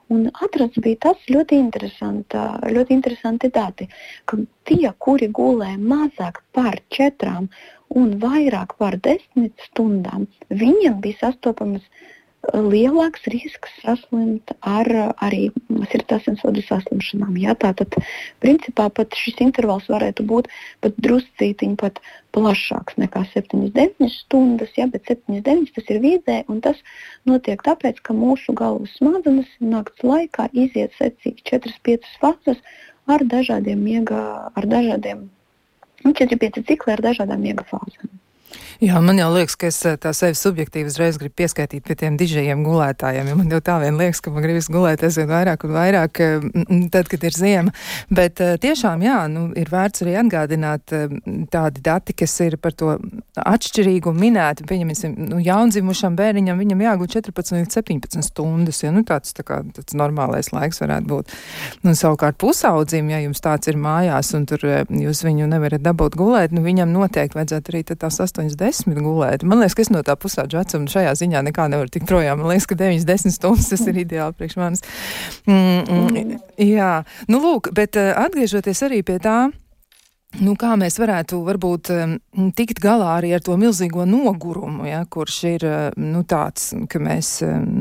Un 0.09 0.23
atrasts 0.33 0.81
bija 0.81 0.97
tas 1.05 1.27
ļoti 1.29 1.59
interesanti, 1.61 2.39
ļoti 2.73 2.95
interesanti 2.95 3.51
dati, 3.53 3.85
ka 4.25 4.39
tie, 4.65 4.89
kuri 5.05 5.27
gulēja 5.29 5.77
mazāk 5.77 6.41
par 6.57 6.79
četrām 6.89 7.45
un 7.93 8.15
vairāk 8.23 8.73
par 8.81 8.97
desmit 8.97 9.53
stundām, 9.69 10.25
viņiem 10.49 10.97
bija 11.03 11.27
sastopamas 11.27 11.85
lielāks 12.47 13.25
risks 13.31 13.71
saslimt 13.83 14.53
ar 14.63 14.87
arī 15.19 15.49
sirdsasinsvadu 15.91 16.63
saslimšanām. 16.63 17.35
Ja? 17.41 17.55
Tātad, 17.59 17.97
principā, 18.43 18.87
pat 18.89 19.15
šis 19.17 19.41
intervāls 19.43 19.89
varētu 19.91 20.23
būt 20.29 20.47
pat 20.83 20.95
druscītiņ 21.03 21.75
pat 21.81 21.99
plašāks 22.35 22.99
nekā 23.01 23.25
7-9 23.33 24.07
stundas, 24.13 24.71
ja? 24.79 24.87
bet 24.87 25.09
7-9 25.11 25.73
tas 25.75 25.91
ir 25.91 25.99
vidē, 26.03 26.37
un 26.47 26.61
tas 26.63 26.79
notiek 27.27 27.61
tāpēc, 27.65 27.99
ka 28.05 28.15
mūsu 28.15 28.55
galvas 28.55 28.95
smadzenes 28.99 29.51
nakts 29.59 30.05
laikā 30.05 30.47
iziet 30.53 30.95
secīgi 30.99 31.43
4-5 31.51 32.15
fazes 32.23 32.63
ar 33.09 33.25
dažādiem 33.25 33.83
miega, 33.83 34.23
ar 34.55 34.69
dažādiem, 34.69 35.27
nu, 36.05 36.15
4-5 36.15 36.63
cikli 36.69 36.95
ar 36.95 37.03
dažādām 37.03 37.43
miega 37.43 37.67
fāzēm. 37.67 38.19
Jā, 38.79 38.99
man 39.03 39.17
jau 39.19 39.27
liekas, 39.33 39.57
ka 39.59 39.67
es 39.67 39.77
eh, 39.87 39.97
tā 39.99 40.13
sevi 40.15 40.37
subjektīvi 40.39 40.87
uzreiz 40.87 41.17
gribu 41.19 41.35
pieskaitīt 41.41 41.83
pie 41.83 41.97
tiem 41.99 42.15
dižajiem 42.19 42.61
gulētājiem, 42.63 43.27
jo 43.27 43.35
man 43.35 43.51
jau 43.51 43.59
tā 43.65 43.75
vien 43.81 43.97
liekas, 43.99 44.21
ka 44.23 44.31
man 44.31 44.45
gribas 44.45 44.69
gulēt 44.71 45.03
aizvien 45.03 45.27
vairāk 45.27 45.65
un 45.67 45.73
vairāk, 45.75 46.21
eh, 46.23 46.45
tad, 46.93 47.09
kad 47.11 47.25
ir 47.27 47.35
ziema. 47.35 47.73
Bet 48.07 48.39
eh, 48.43 48.55
tiešām, 48.61 49.03
jā, 49.03 49.17
nu, 49.31 49.49
ir 49.59 49.67
vērts 49.73 50.05
arī 50.05 50.15
atgādināt 50.21 50.95
tādi 51.51 51.83
dati, 51.83 52.15
kas 52.15 52.37
ir 52.45 52.55
par 52.63 52.75
to 52.79 52.95
atšķirīgu 53.39 54.13
minēti. 54.15 54.63
Pieņemsim, 54.69 55.17
nu, 55.33 55.41
jaundzimušam 55.43 56.15
bērniņam 56.19 56.63
viņam 56.63 56.85
jāgūt 56.85 57.17
14 57.19 57.59
līdz 57.59 57.79
17 57.81 58.23
stundas, 58.29 58.79
ja 58.85 58.93
nu 58.95 59.03
tāds, 59.07 59.35
tā 59.35 59.43
kā, 59.43 59.59
tāds 59.75 59.97
normālais 59.99 60.53
laiks 60.55 60.79
varētu 60.85 61.11
būt. 61.11 61.35
Nu, 61.83 61.97
savukārt 61.99 62.39
pusaudzim, 62.39 63.11
ja 63.11 63.19
jums 63.25 63.43
tāds 63.43 63.67
ir 63.67 63.75
mājās 63.79 64.31
un 64.39 64.47
tur 64.49 64.63
jūs 64.63 65.25
viņu 65.27 65.51
nevarat 65.51 65.83
dabūt 65.83 66.15
gulēt, 66.19 66.55
nu, 66.55 66.63
viņam 66.63 66.95
noteikti 66.95 67.35
vajadzētu 67.41 67.75
arī 67.75 67.83
tās 67.91 68.23
8, 68.23 68.38
10 68.39 68.57
desmit 68.59 68.99
gulēt. 69.03 69.45
Man 69.47 69.61
liekas, 69.61 69.77
ka 69.77 69.85
es 69.85 69.93
no 69.93 70.03
tā 70.05 70.15
pusauģa 70.19 70.63
vecuma 70.63 70.91
šajā 70.91 71.15
ziņā 71.21 71.45
nekā 71.49 71.69
nevaru 71.71 71.93
tikt 71.93 72.09
projām. 72.09 72.41
Man 72.41 72.53
liekas, 72.53 72.69
ka 72.69 72.79
9, 72.79 73.05
10 73.07 73.35
stundas 73.35 73.69
tas 73.71 73.85
ir 73.87 74.03
ideāli 74.03 74.37
priekš 74.39 74.59
manis. 74.59 74.85
Mm, 75.49 75.83
mm, 75.85 76.37
jā, 76.65 76.93
nu 77.31 77.41
lūk, 77.43 77.73
bet 77.75 77.99
uh, 77.99 78.13
atgriežoties 78.25 78.87
arī 78.87 79.03
pie 79.05 79.19
tā. 79.23 79.39
Nu, 80.37 80.51
kā 80.53 80.75
mēs 80.77 80.99
varētu 81.01 81.39
varbūt 81.41 81.89
tikt 82.53 82.77
galā 82.83 83.15
arī 83.17 83.31
ar 83.33 83.41
to 83.41 83.55
milzīgo 83.57 84.03
nogurumu, 84.05 84.85
ja, 84.85 84.99
kurš 85.09 85.37
ir 85.49 85.63
nu, 85.97 86.21
tāds, 86.29 86.67
ka 86.85 86.99
mēs 87.01 87.31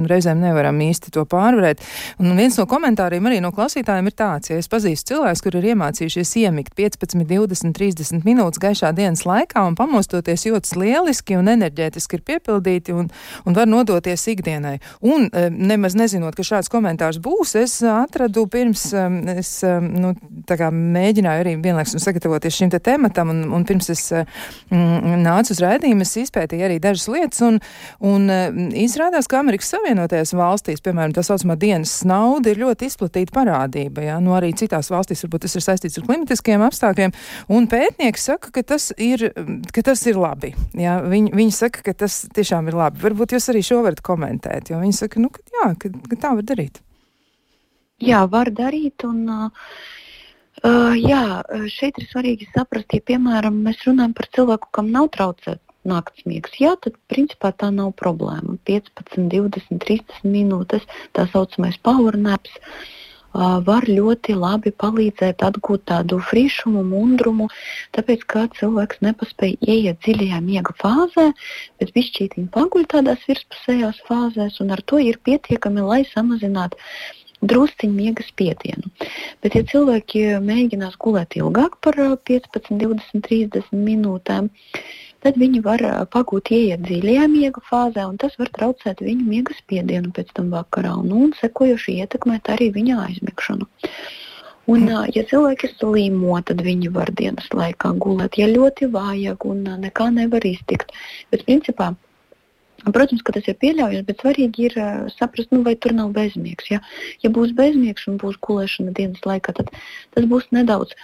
reizēm 0.08 0.40
nevaram 0.40 0.80
īsti 0.80 1.12
to 1.12 1.26
pārvarēt. 1.28 1.84
Un 2.16 2.32
viens 2.40 2.56
no 2.56 2.64
komentāriem 2.70 3.28
arī 3.28 3.42
no 3.44 3.50
klausītājiem 3.52 4.08
ir 4.08 4.16
tāds, 4.16 4.48
ja 4.48 4.56
es 4.56 4.70
pazīstu 4.72 5.12
cilvēkus, 5.12 5.42
kur 5.44 5.58
ir 5.60 5.66
iemācījušies 5.74 6.32
iemigt 6.40 6.72
15, 6.78 7.26
20, 7.28 7.74
30 7.76 8.24
minūtes 8.24 8.62
gaišā 8.64 8.94
dienas 8.96 9.26
laikā 9.28 9.66
un 9.68 9.76
pamostoties 9.76 10.46
jūtas 10.48 10.72
lieliski 10.80 11.36
un 11.36 11.52
enerģētiski 11.52 12.16
ir 12.16 12.24
piepildīti 12.32 12.96
un, 12.96 13.12
un 13.44 13.58
var 13.60 13.68
nodoties 13.68 14.24
ikdienai. 14.32 14.78
Un 15.04 15.28
nemaz 15.52 15.98
nezinot, 16.00 16.32
ka 16.32 16.48
šāds 16.48 16.72
komentārs 16.72 17.20
būs, 17.20 17.58
es 17.60 17.76
atradu 17.84 18.48
pirms, 18.48 18.88
es 19.36 19.54
nu, 19.84 20.16
mēģināju 20.48 21.44
arī 21.44 21.56
vienlaiks 21.60 21.98
sagatavot 22.00 22.37
gatavoties 22.38 22.56
šim 22.56 22.70
te 22.70 22.78
tematam, 22.78 23.30
un, 23.30 23.52
un 23.52 23.64
pirms 23.66 23.90
es 23.90 24.12
eh, 24.12 24.26
mm, 24.70 25.22
nācu 25.24 25.52
uz 25.52 25.60
raidījumu, 25.62 26.02
es 26.02 26.16
izpētīju 26.22 26.66
arī 26.66 26.78
dažas 26.80 27.08
lietas, 27.08 27.40
un, 27.42 27.58
un 28.00 28.28
mm, 28.28 28.70
izrādās, 28.78 29.28
ka 29.28 29.40
Amerikas 29.40 29.70
Savienotajās 29.72 30.34
valstīs, 30.34 30.82
piemēram, 30.84 31.14
tā 31.16 31.24
saucamā 31.26 31.56
dienas 31.58 32.04
nauda 32.08 32.52
ir 32.52 32.62
ļoti 32.62 32.88
izplatīta 32.88 33.34
parādība, 33.34 34.06
jā, 34.06 34.18
nu 34.22 34.34
arī 34.36 34.52
citās 34.54 34.90
valstīs 34.90 35.24
varbūt 35.24 35.46
tas 35.46 35.58
ir 35.58 35.66
saistīts 35.66 35.98
ar 35.98 36.06
klimatiskiem 36.06 36.64
apstākļiem, 36.68 37.14
un 37.54 37.68
pētnieki 37.70 38.22
saka, 38.22 38.52
ka 38.54 38.64
tas 38.74 38.90
ir, 38.96 39.30
ka 39.74 39.86
tas 39.90 40.04
ir 40.06 40.18
labi, 40.20 40.54
jā, 40.78 40.98
viņi, 41.06 41.34
viņi 41.34 41.56
saka, 41.58 41.84
ka 41.86 41.96
tas 42.06 42.22
tiešām 42.34 42.70
ir 42.70 42.78
labi. 42.78 43.02
Varbūt 43.02 43.34
jūs 43.36 43.50
arī 43.52 43.64
šo 43.66 43.82
varat 43.86 44.02
komentēt, 44.04 44.72
jo 44.72 44.80
viņi 44.82 45.00
saka, 45.02 45.22
nu, 45.22 45.32
ka 45.32 45.42
jā, 45.60 45.72
ka, 45.80 45.92
ka 46.12 46.20
tā 46.20 46.34
var 46.38 46.46
darīt. 46.46 46.82
Jā, 47.98 48.22
var 48.30 48.52
darīt, 48.54 49.02
un 49.08 49.24
uh, 49.26 49.70
Uh, 50.58 50.94
jā, 50.98 51.42
šeit 51.70 52.00
ir 52.00 52.08
svarīgi 52.10 52.48
saprast, 52.50 52.90
ja 52.90 53.04
piemēram 53.10 53.60
mēs 53.62 53.84
runājam 53.86 54.14
par 54.18 54.26
cilvēku, 54.34 54.70
kam 54.74 54.90
nav 54.94 55.10
traucēts 55.14 55.62
naktas 55.88 56.26
miegs, 56.26 56.56
jā, 56.60 56.74
tad 56.82 56.98
principā 57.12 57.52
tā 57.54 57.70
nav 57.74 57.92
problēma. 58.00 58.58
15, 58.68 59.28
20, 59.30 59.78
30 59.84 60.26
minūtes, 60.26 60.86
tā 61.16 61.28
saucamais 61.30 61.78
power 61.86 62.18
naps, 62.18 62.56
uh, 62.58 62.98
var 63.64 63.86
ļoti 63.86 64.34
labi 64.34 64.72
palīdzēt 64.72 65.42
atgūt 65.44 65.84
tādu 65.90 66.18
frišumu, 66.30 66.82
mundrumu, 66.82 67.48
tāpēc 67.96 68.24
ka 68.26 68.46
cilvēks 68.58 69.02
nepaspēja 69.04 69.58
ieiet 69.60 70.00
dziļajā 70.04 70.40
miega 70.42 70.74
fāzē, 70.80 71.32
bet 71.78 71.92
bišķītiņi 71.94 72.48
paguļ 72.54 72.88
tādās 72.94 73.22
virspusējās 73.28 74.02
fāzēs, 74.08 74.60
un 74.64 74.72
ar 74.72 74.82
to 74.82 74.98
ir 74.98 75.20
pietiekami, 75.22 75.84
lai 75.84 76.02
samazinātu 76.08 76.80
drusciņu 77.42 77.94
miega 77.94 78.24
spiedienu. 78.26 78.90
Bet, 79.42 79.54
ja 79.54 79.64
cilvēki 79.68 80.24
mēģinās 80.44 80.96
gulēt 81.00 81.38
ilgāk 81.38 81.78
par 81.84 81.98
15, 81.98 82.72
20, 82.80 83.22
30 83.28 83.72
minūtēm, 83.72 84.50
tad 85.24 85.38
viņi 85.40 85.62
var 85.64 85.84
pagūt 86.14 86.52
ieiet 86.54 86.84
dziļajā 86.86 87.26
miega 87.30 87.62
fāzē, 87.70 88.06
un 88.10 88.18
tas 88.22 88.34
var 88.38 88.50
traucēt 88.54 89.02
viņu 89.04 89.26
miega 89.26 89.56
spiedienu 89.58 90.14
pēc 90.14 90.32
tam 90.38 90.50
vakarā, 90.54 90.94
un, 91.02 91.12
un 91.14 91.36
sekojoši 91.38 92.00
ietekmēt 92.04 92.50
arī 92.54 92.72
viņa 92.74 93.02
aizmigšanu. 93.06 93.68
Un, 94.68 94.84
ja 95.14 95.22
cilvēki 95.24 95.70
slīmo, 95.78 96.34
tad 96.44 96.60
viņi 96.60 96.90
var 96.92 97.08
dienas 97.16 97.46
laikā 97.56 97.94
gulēt, 98.04 98.36
ja 98.36 98.50
ļoti 98.50 98.90
vajag 98.92 99.46
un 99.48 99.62
nekā 99.86 100.10
nevar 100.12 100.44
iztikt. 100.44 100.92
Bet, 101.32 101.46
principā, 101.46 101.94
Protams, 102.86 103.24
ka 103.26 103.34
tas 103.34 103.48
ir 103.50 103.58
pieļaujams, 103.58 104.06
bet 104.06 104.22
svarīgi 104.22 104.68
ir 104.68 104.78
uh, 104.78 105.06
saprast, 105.18 105.50
nu, 105.54 105.64
vai 105.66 105.74
tur 105.74 105.96
nav 105.98 106.12
bezmiegs. 106.14 106.70
Ja, 106.70 106.78
ja 107.24 107.30
būs 107.34 107.54
bezmiegs 107.58 108.06
un 108.10 108.20
būs 108.22 108.38
gulēšana 108.44 108.94
dienas 108.94 109.24
laikā, 109.26 109.56
tad 109.58 109.72
tas 110.14 110.28
būs 110.30 110.46
nedaudz 110.54 110.94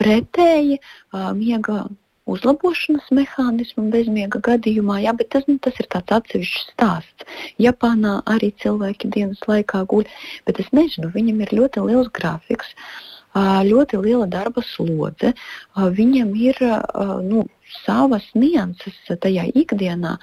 pretēji 0.00 0.78
uh, 0.80 1.32
miega 1.36 1.84
uzlabošanas 2.28 3.08
mehānismu 3.14 3.88
bezmiega 3.92 4.40
gadījumā, 4.44 5.00
jā, 5.04 5.14
bet 5.16 5.30
tas, 5.34 5.46
nu, 5.48 5.56
tas 5.64 5.76
ir 5.80 5.88
tāds 5.92 6.16
atsevišķs 6.18 6.64
stāsts. 6.72 7.28
Japānā 7.60 8.18
arī 8.28 8.50
cilvēki 8.62 9.12
dienas 9.14 9.40
laikā 9.48 9.84
guļ, 9.92 10.08
bet 10.48 10.60
es 10.64 10.72
nezinu, 10.76 11.12
viņam 11.14 11.44
ir 11.44 11.54
ļoti 11.60 11.86
liels 11.88 12.10
grafiks. 12.18 12.74
Ļoti 13.38 14.00
liela 14.02 14.26
darba 14.26 14.64
slodze. 14.66 15.34
Viņam 15.76 16.32
ir 16.40 16.58
nu, 17.22 17.44
savas 17.84 18.26
nianses 18.34 18.98
tajā 19.22 19.48
ikdienā, 19.54 20.16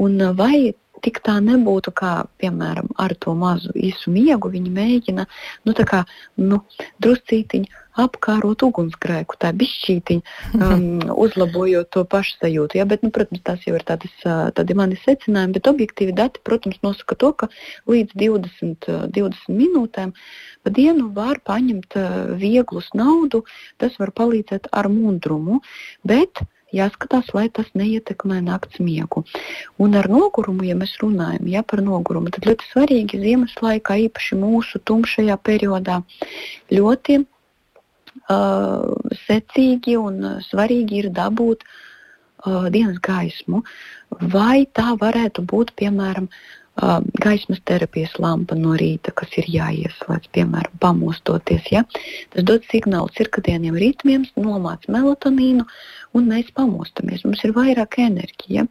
Un 0.00 0.22
vai 0.36 0.72
tik 1.02 1.18
tā 1.26 1.34
nebūtu, 1.42 1.90
kā 1.98 2.12
piemēram 2.38 2.92
ar 3.02 3.12
to 3.18 3.34
mazu 3.34 3.72
īsu 3.74 4.12
miegu, 4.14 4.52
viņi 4.52 4.70
mēģina 4.70 5.24
nu, 5.66 5.74
kā, 5.74 6.04
nu, 6.38 6.60
druscītiņu 7.02 7.80
apkārot 8.04 8.62
ugunsgrēku, 8.64 9.36
tā 9.42 9.50
bišķītiņa, 9.58 10.36
um, 10.60 10.84
uzlabojot 11.24 11.90
to 11.92 12.04
pašsajūtu. 12.08 12.78
Ja? 12.78 12.86
Bet, 12.88 13.02
nu, 13.02 13.10
protams, 13.12 13.42
tas 13.44 13.66
jau 13.66 13.74
ir 13.76 13.84
tādas, 13.88 14.14
tādi 14.56 14.78
mani 14.78 14.96
secinājumi, 15.02 15.58
bet 15.58 15.68
objektīvi 15.68 16.14
dati, 16.16 16.40
protams, 16.46 16.78
nosaka 16.86 17.18
to, 17.18 17.32
ka 17.42 17.50
līdz 17.90 18.16
20, 18.22 18.88
20 19.18 19.26
uh, 19.26 19.58
minūtēm 19.58 20.14
pa 20.62 20.72
dienu 20.72 21.10
var 21.18 21.42
paņemt 21.44 21.98
vieglus 22.40 22.88
naudu, 22.96 23.42
tas 23.82 23.98
var 24.00 24.14
palīdzēt 24.22 24.70
ar 24.70 24.88
mundrumu, 24.88 25.60
bet 26.06 26.46
jāskatās, 26.76 27.30
lai 27.36 27.48
tas 27.48 27.68
neietekmē 27.78 28.40
nakts 28.44 28.80
miegu. 28.82 29.24
Un 29.82 29.98
ar 29.98 30.08
nogurumu, 30.12 30.64
ja 30.68 30.76
mēs 30.78 30.94
runājam 31.02 31.50
ja, 31.52 31.62
par 31.62 31.82
nogurumu, 31.84 32.32
tad 32.34 32.48
ļoti 32.48 32.70
svarīgi 32.70 33.20
ziemas 33.22 33.54
laikā, 33.62 33.98
īpaši 34.08 34.40
mūsu 34.40 34.80
tumšajā 34.88 35.38
periodā, 35.46 36.00
ļoti 36.72 37.20
uh, 37.22 38.88
secīgi 39.26 39.98
un 40.00 40.40
svarīgi 40.48 41.04
ir 41.04 41.12
dabūt 41.12 41.66
uh, 41.66 42.68
dienas 42.72 42.98
gaismu. 43.04 43.62
Vai 44.32 44.64
tā 44.76 44.92
varētu 45.00 45.44
būt, 45.48 45.72
piemēram, 45.80 46.28
uh, 46.28 46.61
gaismas 47.22 47.60
terapijas 47.68 48.14
lampa 48.22 48.56
no 48.58 48.74
rīta, 48.78 49.12
kas 49.14 49.32
ir 49.38 49.48
jāieslēdz, 49.52 50.30
piemēram, 50.34 50.76
pamostoties. 50.82 51.70
Ja? 51.72 51.84
Tas 52.34 52.46
dod 52.48 52.66
signālu 52.70 53.12
cirkadieniem 53.16 53.78
ritmiem, 53.78 54.26
nomāc 54.36 54.88
melatonīnu, 54.90 55.66
un 56.16 56.30
mēs 56.30 56.52
pamostamies. 56.56 57.26
Mums 57.26 57.44
ir 57.46 57.54
vairāk 57.56 58.00
enerģija. 58.02 58.66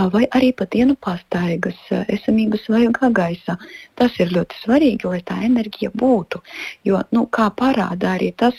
Vai 0.00 0.22
arī 0.32 0.52
pat 0.56 0.70
dienu 0.72 0.94
pastaigas, 0.96 1.76
esamības 1.90 2.68
vajagā 2.72 3.10
gaisā. 3.12 3.56
Tas 3.98 4.14
ir 4.22 4.30
ļoti 4.32 4.60
svarīgi, 4.62 5.08
lai 5.10 5.20
tā 5.26 5.40
enerģija 5.44 5.90
būtu. 5.92 6.40
Jo, 6.88 7.02
nu, 7.12 7.26
kā 7.28 7.50
parāda 7.56 8.14
arī 8.14 8.30
tas 8.32 8.56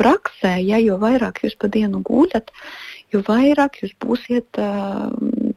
praksē, 0.00 0.54
ja 0.64 0.78
jo 0.80 0.96
vairāk 1.02 1.42
jūs 1.44 1.58
pa 1.60 1.68
dienu 1.74 2.00
guļat, 2.06 2.54
jo 3.12 3.20
vairāk 3.26 3.82
jūs 3.82 3.92
būsiet 4.00 4.62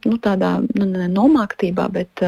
nu, 0.08 0.18
tādā 0.22 0.54
nu, 0.78 0.88
nomāktībā, 1.16 1.88
bet 1.92 2.24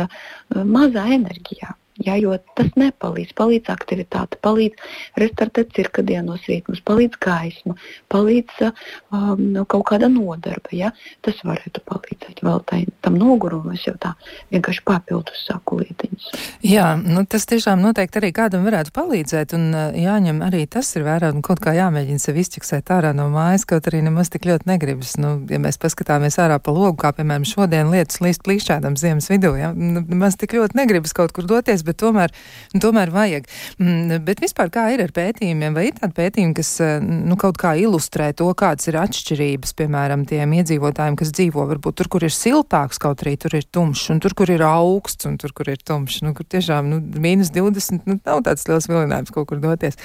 mazā 0.54 1.06
enerģijā. 1.18 1.74
Ja, 2.02 2.16
jo 2.18 2.34
tas 2.58 2.72
nepalīdz. 2.74 3.36
Palīdz 3.38 3.70
aktivitāte, 3.70 4.38
palīdz 4.42 4.82
restartēt 5.20 5.70
cirkadienos 5.76 6.42
ritmus, 6.50 6.80
palīdz 6.82 7.20
gaisma, 7.22 7.76
palīdz 8.10 8.64
um, 8.66 9.38
nu, 9.38 9.62
kaut 9.70 9.84
kāda 9.92 10.08
nodarbe. 10.10 10.72
Ja. 10.74 10.90
Tas 11.22 11.38
varētu 11.46 11.84
palīdzēt 11.86 12.42
vēl 12.42 12.64
tai, 12.66 12.80
tam 13.06 13.14
nogurumam. 13.20 13.76
Es 13.78 13.86
jau 13.86 13.94
tā 14.02 14.16
vienkārši 14.50 14.82
papildus 14.90 15.44
saku 15.46 15.78
lietiņas. 15.84 16.26
Jā, 16.66 16.88
nu, 16.98 17.22
tas 17.30 17.46
tiešām 17.50 17.78
noteikti 17.84 18.18
arī 18.18 18.32
kādam 18.34 18.66
varētu 18.66 18.90
palīdzēt. 18.98 19.54
Un 19.54 19.70
uh, 19.70 19.94
jāņem 19.94 20.42
arī 20.48 20.64
tas 20.66 20.90
ir 20.98 21.06
vērā 21.06 21.30
un 21.30 21.46
kaut 21.46 21.62
kā 21.62 21.76
jāmēģina 21.78 22.22
sevi 22.22 22.42
izķeksēt 22.42 22.90
ārā 22.90 23.14
no 23.14 23.28
mājas, 23.30 23.68
kaut 23.70 23.86
arī 23.92 24.02
nemaz 24.08 24.34
tik 24.34 24.50
ļoti 24.50 24.66
negribas. 24.72 25.14
Nu, 25.22 25.36
ja 25.46 25.62
mēs 25.62 25.78
paskatāmies 25.78 26.40
ārā 26.42 26.58
pa 26.58 26.74
logu, 26.74 26.98
kā 27.04 27.14
piemēram 27.14 27.46
šodien 27.46 27.94
lietas 27.94 28.18
līst 28.24 28.42
plīšķādam 28.42 28.98
ziemas 28.98 29.30
vidū, 29.30 29.54
ja, 29.62 29.70
nu, 29.70 30.02
nemaz 30.02 30.34
tik 30.42 30.58
ļoti 30.58 30.82
negribas 30.82 31.14
kaut 31.14 31.30
kur 31.36 31.46
doties 31.46 31.83
bet 31.86 31.98
tomēr, 32.02 32.32
nu, 32.74 32.80
tomēr 32.82 33.12
vajag. 33.14 33.48
Mm, 33.78 34.24
bet 34.26 34.42
vispār 34.44 34.72
kā 34.74 34.86
ir 34.94 35.04
ar 35.04 35.12
pētījumiem? 35.14 35.76
Vai 35.76 35.88
ir 35.88 35.98
tādi 35.98 36.16
pētījumi, 36.18 36.56
kas 36.58 36.72
eh, 36.84 36.96
nu, 37.04 37.38
kaut 37.40 37.58
kā 37.60 37.74
ilustrē 37.80 38.30
to, 38.36 38.48
kādas 38.58 38.88
ir 38.90 38.98
atšķirības, 39.02 39.74
piemēram, 39.78 40.26
tiem 40.30 40.56
iedzīvotājiem, 40.60 41.18
kas 41.20 41.34
dzīvo 41.36 41.66
varbūt 41.74 42.00
tur, 42.00 42.10
kur 42.12 42.26
ir 42.26 42.34
siltāks, 42.34 43.00
kaut 43.02 43.24
arī 43.24 43.36
tur 43.40 43.56
ir 43.58 43.68
tumšs, 43.68 44.08
un 44.14 44.22
tur, 44.24 44.36
kur 44.38 44.52
ir 44.52 44.64
augsts, 44.66 45.28
un 45.28 45.38
tur, 45.40 45.54
kur 45.56 45.70
ir 45.72 45.82
tumšs, 45.84 46.22
nu, 46.26 46.34
kur 46.36 46.48
tiešām 46.48 46.90
nu, 46.90 47.00
mīnus 47.20 47.52
20, 47.54 48.08
nu, 48.08 48.18
nav 48.24 48.44
tāds 48.48 48.66
liels 48.70 48.88
vilinājums 48.90 49.34
kaut 49.34 49.50
kur 49.50 49.62
doties. 49.62 50.00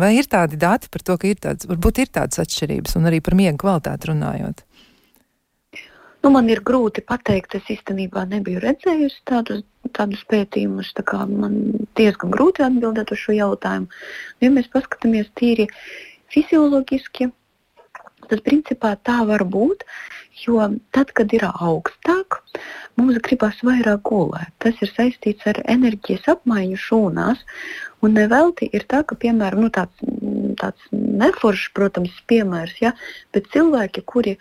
Vai 0.00 0.14
ir 0.18 0.30
tādi 0.30 0.58
dati 0.60 0.90
par 0.92 1.04
to, 1.06 1.18
ka 1.20 1.30
ir 1.30 1.38
tāds, 1.42 1.68
varbūt 1.70 2.04
ir 2.04 2.12
tādas 2.14 2.42
atšķirības, 2.42 2.98
un 3.00 3.10
arī 3.10 3.22
par 3.24 3.38
miega 3.38 3.58
kvalitāti 3.60 4.12
runājot? 4.12 4.64
Nu, 6.20 6.28
man 6.34 6.50
ir 6.52 6.60
grūti 6.66 7.02
pateikt, 7.06 7.56
es 7.56 7.68
īstenībā 7.72 8.26
nebiju 8.28 8.60
redzējusi 8.60 9.22
tādus, 9.28 9.62
tādus 9.96 10.22
pētījumus. 10.30 10.92
Tā 10.96 11.24
man 11.30 11.58
diezgan 11.98 12.32
grūti 12.34 12.64
atbildēt 12.66 13.12
uz 13.14 13.24
šo 13.24 13.36
jautājumu. 13.36 13.90
Nu, 13.90 14.46
ja 14.46 14.54
mēs 14.54 14.70
paskatāmies 14.72 15.30
tīri 15.38 15.68
fizioloģiski, 16.34 17.30
tad 18.30 18.42
principā 18.46 18.94
tā 19.06 19.20
var 19.28 19.44
būt. 19.44 19.86
Jo 20.40 20.62
tad, 20.94 21.10
kad 21.12 21.32
ir 21.36 21.42
augstāk, 21.50 22.38
mums 22.96 23.18
gribas 23.26 23.58
vairāk 23.66 24.06
gulēt. 24.08 24.54
Tas 24.62 24.78
ir 24.80 24.88
saistīts 24.88 25.44
ar 25.50 25.58
enerģijas 25.68 26.30
apmaiņu 26.32 26.78
šūnās. 26.80 27.42
Un 28.00 28.16
nevelti 28.16 28.70
ir 28.72 28.86
tā, 28.88 29.02
ka, 29.04 29.18
piemēram, 29.20 29.66
nu, 29.66 29.68
tāds, 29.74 30.00
tāds 30.62 30.86
neforšs, 30.94 31.74
protams, 31.76 32.14
piemērs, 32.30 32.78
ja, 32.80 32.94
bet 33.36 33.50
cilvēki, 33.52 34.06
kuri 34.08 34.38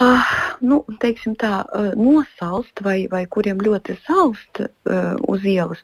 uh, 0.00 0.30
nu, 0.64 0.82
teiksim 1.02 1.34
tā, 1.40 1.62
nosalst 1.98 2.82
vai, 2.84 3.06
vai 3.12 3.24
kuriem 3.26 3.60
ļoti 3.62 3.98
salst 4.06 4.62
uh, 4.62 5.14
uz 5.28 5.44
ielas, 5.44 5.82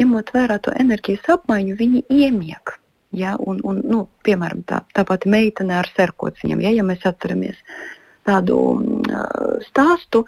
ņemot 0.00 0.32
vērā 0.34 0.58
to 0.62 0.74
enerģijas 0.76 1.30
apmaiņu, 1.38 1.78
viņi 1.78 2.04
iemiek. 2.10 2.76
Ja, 3.16 3.36
un, 3.40 3.62
un, 3.64 3.80
nu, 3.86 4.02
piemēram, 4.26 4.64
tā, 4.68 4.82
tā 4.92 5.06
pati 5.08 5.30
meitene 5.32 5.78
ar 5.78 5.88
serkociņiem, 5.96 6.64
ja, 6.66 6.74
ja 6.74 6.84
mēs 6.84 7.06
atceramies 7.08 7.56
tādu 8.26 8.58
uh, 8.76 9.60
stāstu, 9.68 10.26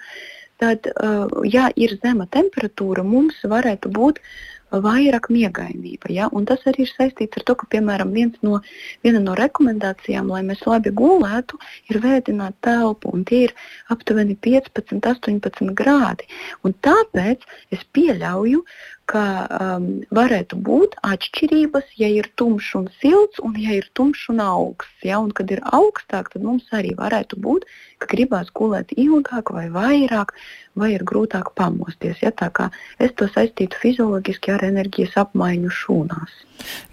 tad, 0.63 0.87
uh, 0.95 1.27
ja 1.45 1.69
ir 1.77 1.99
zema 2.03 2.29
temperatūra, 2.33 3.05
mums 3.05 3.43
varētu 3.45 3.91
būt 3.93 4.23
uh, 4.23 4.58
vairāk 4.73 5.29
miegainība. 5.33 6.11
Ja? 6.13 6.29
Un 6.33 6.47
tas 6.49 6.65
arī 6.69 6.85
ir 6.85 6.93
saistīts 6.93 7.41
ar 7.41 7.47
to, 7.49 7.57
ka, 7.59 7.69
piemēram, 7.73 8.13
no, 8.43 8.61
viena 9.05 9.23
no 9.25 9.37
rekomendācijām, 9.39 10.29
lai 10.33 10.43
mēs 10.47 10.65
labi 10.67 10.93
gulētu, 10.93 11.59
ir 11.91 12.01
vēdināt 12.05 12.59
telpu, 12.65 13.13
un 13.15 13.25
tie 13.29 13.47
ir 13.49 13.57
aptuveni 13.95 14.37
15, 14.37 15.01
18 15.01 15.75
grādi. 15.79 16.29
Un 16.65 16.77
tāpēc 16.85 17.47
es 17.75 17.85
pieļauju, 17.97 18.65
ka 19.09 19.25
um, 19.49 19.87
varētu 20.15 20.59
būt 20.69 20.97
atšķirības, 21.07 21.95
ja 22.01 22.11
ir 22.13 22.29
tumšs 22.41 22.75
un 22.79 22.89
silts, 23.01 23.41
un 23.45 23.57
ja 23.61 23.79
ir 23.79 23.89
tumšs 23.99 24.29
un 24.35 24.43
augsts. 24.45 25.05
Ja? 25.07 25.21
Un, 25.25 25.33
kad 25.37 25.51
ir 25.55 25.63
augstāk, 25.65 26.33
tad 26.35 26.45
mums 26.45 26.69
arī 26.77 26.95
varētu 26.99 27.41
būt, 27.45 27.65
ka 28.03 28.11
gribās 28.13 28.53
gulēt 28.55 28.93
ilgāk 28.97 29.53
vai 29.55 29.67
vairāk, 29.73 30.35
vai 30.79 30.93
ir 30.95 31.07
grūtāk 31.09 31.55
pamosties. 31.59 32.21
Ja? 32.25 32.35
Tā 32.35 32.51
kā 32.55 32.69
es 33.03 33.17
to 33.19 33.31
saistītu 33.33 33.81
fizioloģiski 33.81 34.55
ar 34.55 34.69
enerģijas 34.69 35.17
apmaiņu 35.25 35.73
šūnās. 35.81 36.45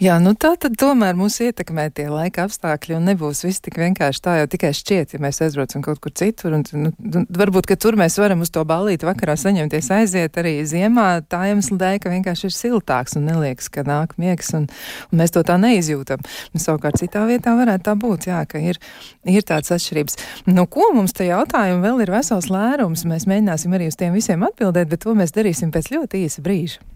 Jā, 0.01 0.17
nu 0.21 0.36
tā 0.38 0.54
tad 0.62 0.75
tomēr 0.80 1.15
mūs 1.17 1.39
ietekmē 1.41 1.88
tie 1.95 2.06
laika 2.12 2.45
apstākļi 2.45 2.97
un 2.97 3.08
nebūs 3.10 3.45
viss 3.47 3.63
tik 3.63 3.80
vienkārši 3.82 4.21
tā 4.21 4.36
jau 4.41 4.49
tikai 4.51 4.71
šķiet, 4.78 5.15
ja 5.15 5.21
mēs 5.23 5.41
aizbraucam 5.45 5.84
kaut 5.86 6.01
kur 6.04 6.13
citur. 6.15 6.58
Un, 6.58 6.65
nu, 6.86 7.23
varbūt, 7.34 7.69
ka 7.69 7.78
tur 7.80 7.97
mēs 7.99 8.19
varam 8.21 8.43
uz 8.45 8.51
to 8.54 8.62
balīti 8.67 9.08
vakarā 9.08 9.38
saņemties 9.39 9.89
aiziet 9.97 10.38
arī 10.41 10.58
ziemā 10.67 11.08
tā 11.30 11.45
iemesla 11.51 11.80
dēļ, 11.82 11.99
ka 12.06 12.13
vienkārši 12.13 12.48
ir 12.50 12.56
siltāks 12.56 13.18
un 13.18 13.26
neliekas, 13.26 13.72
ka 13.74 13.84
nāk 13.88 14.15
miegs 14.22 14.54
un, 14.58 14.70
un 15.10 15.22
mēs 15.22 15.34
to 15.34 15.44
tā 15.48 15.58
neizjūtam. 15.62 16.22
Un, 16.54 16.62
savukārt 16.62 17.02
citā 17.02 17.26
vietā 17.30 17.58
varētu 17.58 17.88
tā 17.89 17.98
būt, 18.00 18.30
jā, 18.30 18.44
ka 18.50 18.62
ir, 18.62 18.80
ir 19.26 19.46
tāds 19.48 19.74
atšķirības. 19.76 20.22
Nu, 20.52 20.68
ko 20.70 20.91
mums 20.96 21.18
te 21.18 21.28
jautājumu 21.32 21.82
vēl 21.86 22.06
ir 22.06 22.15
vesels 22.15 22.52
lērums? 22.54 23.08
Mēs 23.10 23.28
mēģināsim 23.30 23.74
arī 23.76 23.89
uz 23.89 23.98
tiem 24.00 24.13
visiem 24.18 24.46
atbildēt, 24.46 24.91
bet 24.94 25.06
to 25.08 25.18
mēs 25.18 25.34
darīsim 25.36 25.74
pēc 25.74 25.96
ļoti 25.98 26.28
īsa 26.28 26.46
brīža. 26.46 26.94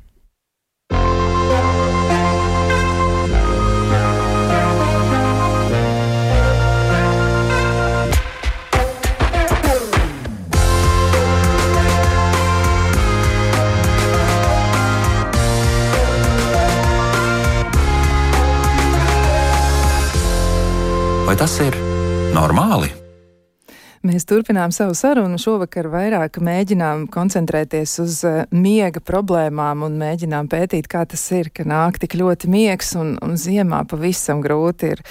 Tas 21.39 21.54
ir 21.63 21.75
normāli? 22.36 22.98
Mēs 24.10 24.26
turpinām 24.26 24.72
savu 24.74 24.95
sarunu. 24.98 25.38
Šovakar 25.38 25.86
vairāk 25.91 26.39
mēģinām 26.41 27.04
koncentrēties 27.13 27.91
uz 28.02 28.15
uh, 28.26 28.39
miega 28.50 29.02
problēmām 29.06 29.84
un 29.86 30.00
mēģinām 30.00 30.48
pētīt, 30.50 30.88
kā 30.89 31.04
tas 31.10 31.22
ir, 31.36 31.52
ka 31.54 31.62
nāk 31.67 32.00
tik 32.02 32.15
ļoti 32.17 32.50
miegs 32.50 32.95
un, 32.98 33.12
un 33.22 33.36
ziemā 33.38 33.84
pavisam 33.89 34.41
grūti 34.41 34.89
ir 34.95 35.04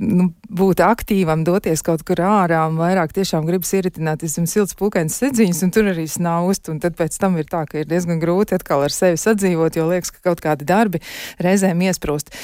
nu, 0.00 0.26
būt 0.50 0.82
aktīvam, 0.84 1.46
doties 1.46 1.80
kaut 1.86 2.02
kur 2.04 2.20
ārā 2.26 2.58
un 2.68 2.76
vairāk 2.80 3.14
tiešām 3.16 3.46
gribas 3.48 3.72
ieritināties 3.78 4.36
zem 4.36 4.48
silts 4.50 4.76
pūkains 4.76 5.16
sedziņas 5.22 5.62
un 5.64 5.72
tur 5.72 5.88
arī 5.94 6.04
snaust. 6.10 6.68
Un 6.68 6.82
tad 6.82 6.98
pēc 7.00 7.16
tam 7.22 7.38
ir 7.40 7.48
tā, 7.48 7.62
ka 7.70 7.80
ir 7.80 7.88
diezgan 7.88 8.20
grūti 8.20 8.58
atkal 8.58 8.84
ar 8.84 8.94
sevi 8.94 9.16
sadzīvot, 9.22 9.80
jo 9.80 9.88
liekas, 9.88 10.12
ka 10.12 10.26
kaut 10.28 10.44
kādi 10.44 10.68
darbi 10.68 11.00
reizēm 11.40 11.86
iesprūst. 11.88 12.34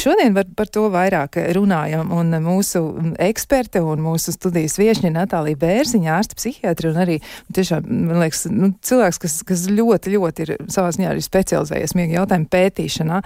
Šodien 0.00 0.34
var, 0.34 0.50
par 0.58 0.72
to 0.74 0.88
vairāk 0.90 1.38
runājam 1.54 2.10
un 2.18 2.34
mūsu 2.42 2.82
eksperte 3.22 3.84
un 3.86 4.02
mūsu 4.10 4.34
studijas 4.34 4.80
viešņi 4.80 5.10
ir 5.10 5.19
Natālija 5.20 5.60
Bērziņa, 5.60 6.16
ārsta 6.16 6.38
psihiatra 6.38 6.90
un 6.90 7.00
arī 7.04 7.18
tiešām, 7.54 7.86
man 8.08 8.22
liekas, 8.24 8.46
nu, 8.52 8.72
cilvēks, 8.86 9.20
kas, 9.22 9.36
kas 9.46 9.66
ļoti, 9.70 10.14
ļoti 10.16 10.46
ir 10.46 10.54
savā 10.72 10.90
ziņā 10.96 11.12
arī 11.12 11.24
specializējies 11.24 11.96
miega 11.98 12.20
jautājumu 12.20 12.50
pētīšanā. 12.52 13.20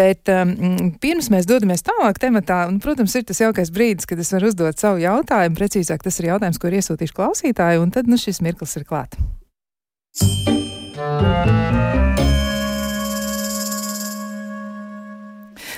Bet 0.00 0.30
um, 0.32 0.54
pirms 1.02 1.30
mēs 1.32 1.48
dodamies 1.50 1.86
tālāk 1.86 2.20
tematā, 2.22 2.62
un, 2.70 2.80
protams, 2.82 3.16
ir 3.18 3.26
tas 3.28 3.42
jaukais 3.42 3.72
brīdis, 3.74 4.08
kad 4.10 4.20
es 4.20 4.32
varu 4.36 4.52
uzdot 4.52 4.80
savu 4.80 5.02
jautājumu, 5.02 5.58
precīzāk 5.58 6.04
tas 6.06 6.20
ir 6.20 6.30
jautājums, 6.32 6.60
ko 6.60 6.70
ir 6.70 6.80
iesūtījuši 6.80 7.16
klausītāji, 7.16 7.82
un 7.82 7.94
tad, 7.94 8.10
nu, 8.10 8.20
šis 8.20 8.42
mirklis 8.44 8.78
ir 8.80 8.88
klāt. 8.88 9.18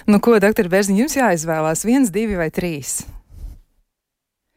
Nu, 0.03 0.19
ko, 0.19 0.35
doktor 0.43 0.67
Bērziņ, 0.73 0.99
jums 0.99 1.15
jāizvēlās 1.15 1.85
viens, 1.87 2.11
divi 2.11 2.35
vai 2.39 2.51
trīs? 2.51 3.03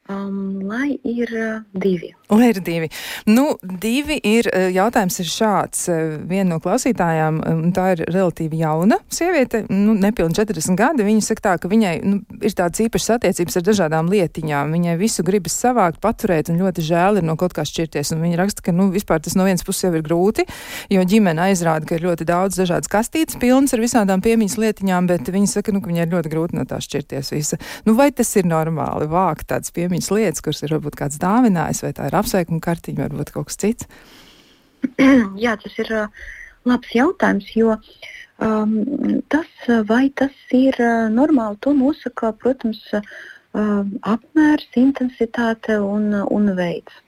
Um, 0.07 0.61
lai 0.69 0.99
ir 1.03 1.31
uh, 1.33 1.81
divi. 1.81 2.11
Lai 2.29 2.49
ir 2.49 2.59
divi. 2.65 2.89
Nu, 3.29 3.51
divi 3.61 4.17
ir 4.25 4.47
uh, 4.49 4.67
jautājums 4.73 5.19
ir 5.21 5.27
šāds. 5.29 5.83
Uh, 5.91 6.15
viena 6.25 6.55
no 6.55 6.57
klausītājām, 6.63 7.37
um, 7.45 7.59
tā 7.75 7.91
ir 7.93 8.01
relatīvi 8.09 8.63
jauna 8.63 8.97
sieviete, 9.13 9.61
nu, 9.69 9.93
nepilni 9.93 10.33
40 10.33 10.79
gadi. 10.79 11.05
Viņa 11.05 11.21
saka 11.21 11.43
tā, 11.45 11.53
ka 11.61 11.69
viņai 11.69 11.93
nu, 12.01 12.21
ir 12.41 12.55
tādas 12.57 12.81
īpašas 12.81 13.19
attiecības 13.19 13.59
ar 13.59 13.65
dažādām 13.67 14.09
lietiņām. 14.09 14.73
Viņai 14.73 14.95
visu 14.97 15.25
gribas 15.27 15.53
savākt, 15.61 16.01
paturēt, 16.01 16.49
un 16.49 16.57
ļoti 16.63 16.85
žēl 16.87 17.21
ir 17.21 17.27
no 17.27 17.37
kaut 17.37 17.53
kā 17.53 17.65
šķirties. 17.67 18.15
Un 18.15 18.25
viņa 18.25 18.41
raksta, 18.41 18.65
ka 18.65 18.73
nu, 18.73 18.87
vispār 18.95 19.21
tas 19.21 19.37
no 19.37 19.45
vienas 19.45 19.65
puses 19.67 19.85
jau 19.85 19.93
ir 19.93 20.05
grūti, 20.05 20.47
jo 20.89 21.05
ģimene 21.05 21.45
aizrāda, 21.51 21.85
ka 21.85 21.99
ir 21.99 22.07
ļoti 22.07 22.25
daudz 22.25 22.57
dažādas 22.57 22.89
kastītes 22.89 23.37
pilnas 23.41 23.77
ar 23.77 23.85
visādām 23.85 24.25
piemiņas 24.25 24.57
lietiņām, 24.65 25.11
bet 25.13 25.29
viņa 25.29 25.53
saka, 25.53 25.75
nu, 25.75 25.83
ka 25.83 25.93
viņai 25.93 26.07
ir 26.07 26.13
ļoti 26.17 26.33
grūti 26.33 26.57
no 26.57 26.65
tā 26.65 26.81
šķirties. 26.81 27.31
Visa. 27.35 27.61
Nu, 27.85 27.93
vai 27.99 28.09
tas 28.15 28.33
ir 28.39 28.49
normāli 28.49 29.05
vākt 29.11 29.51
tādas 29.53 29.73
piemiņas 29.75 30.11
lietas, 30.15 30.41
kuras 30.45 30.65
ir 30.65 30.73
varbūt 30.73 30.97
kāds 30.97 31.21
dāvinājis, 31.21 31.85
vai 31.85 31.93
tā 31.93 32.09
ir 32.09 32.14
apsveikuma 32.19 32.63
kartiņa, 32.63 33.07
varbūt 33.07 33.31
kaut 33.35 33.49
kas 33.49 33.59
cits? 33.61 33.87
Jā, 35.43 35.55
tas 35.61 35.77
ir 35.81 35.91
uh, 35.95 36.25
labs 36.69 36.91
jautājums, 36.95 37.47
jo 37.57 37.75
um, 37.75 38.75
tas, 39.33 39.49
vai 39.89 40.09
tas 40.21 40.35
ir 40.55 40.77
uh, 40.81 41.07
normāli, 41.13 41.59
to 41.65 41.73
nosaka, 41.77 42.33
protams, 42.41 42.81
uh, 42.93 43.81
apmērs, 44.15 44.67
intensitāte 44.79 45.79
un, 45.81 46.11
un 46.25 46.53
veids. 46.57 47.01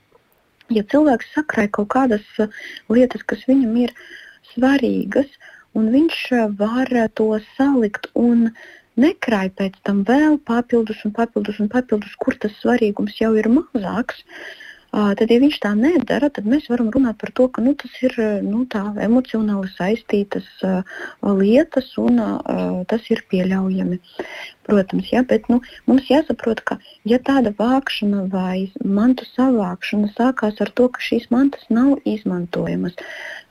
Ja 0.74 0.84
cilvēks 0.91 1.30
sakrāja 1.36 1.72
kaut 1.78 1.93
kādas 1.93 2.26
lietas, 2.91 3.24
kas 3.28 3.46
viņam 3.48 3.76
ir 3.86 3.93
svarīgas, 4.52 5.30
un 5.78 5.91
viņš 5.93 6.17
var 6.60 6.91
to 7.15 7.30
salikt 7.56 8.10
un 8.20 8.50
uh, 8.50 8.65
nekrāj 9.02 9.52
pēc 9.58 9.78
tam 9.88 10.02
vēl 10.08 10.39
papildus 10.50 11.04
un 11.06 11.13
papildus 11.15 11.62
un 11.63 11.70
papildus, 11.72 12.15
kur 12.22 12.38
tas 12.41 12.56
svarīgums 12.62 13.20
jau 13.22 13.34
ir 13.38 13.50
mazāks. 13.52 14.24
Tad, 14.91 15.28
ja 15.30 15.38
viņš 15.43 15.58
tā 15.62 15.73
nedara, 15.78 16.30
tad 16.34 16.47
mēs 16.47 16.69
varam 16.71 16.88
runāt 16.93 17.19
par 17.21 17.34
to, 17.36 17.47
ka 17.52 17.62
nu, 17.62 17.73
tas 17.78 17.91
ir 18.02 18.15
nu, 18.45 18.63
emocionāli 19.04 19.69
saistītas 19.76 20.47
lietas 21.21 21.91
un 22.02 22.21
tas 22.89 23.10
ir 23.12 23.23
pieļaujami. 23.30 24.00
Protams, 24.67 25.08
ja, 25.13 25.21
bet 25.23 25.45
nu, 25.47 25.62
mums 25.88 26.10
jāsaprot, 26.12 26.60
ka 26.67 26.76
ja 27.08 27.19
tāda 27.23 27.54
vākšana 27.56 28.26
vai 28.32 28.67
mantu 28.84 29.23
savākšana 29.30 30.12
sākās 30.17 30.60
ar 30.63 30.71
to, 30.76 30.89
ka 30.91 31.04
šīs 31.04 31.30
mantas 31.32 31.63
nav 31.71 32.02
izmantojamas, 32.04 32.97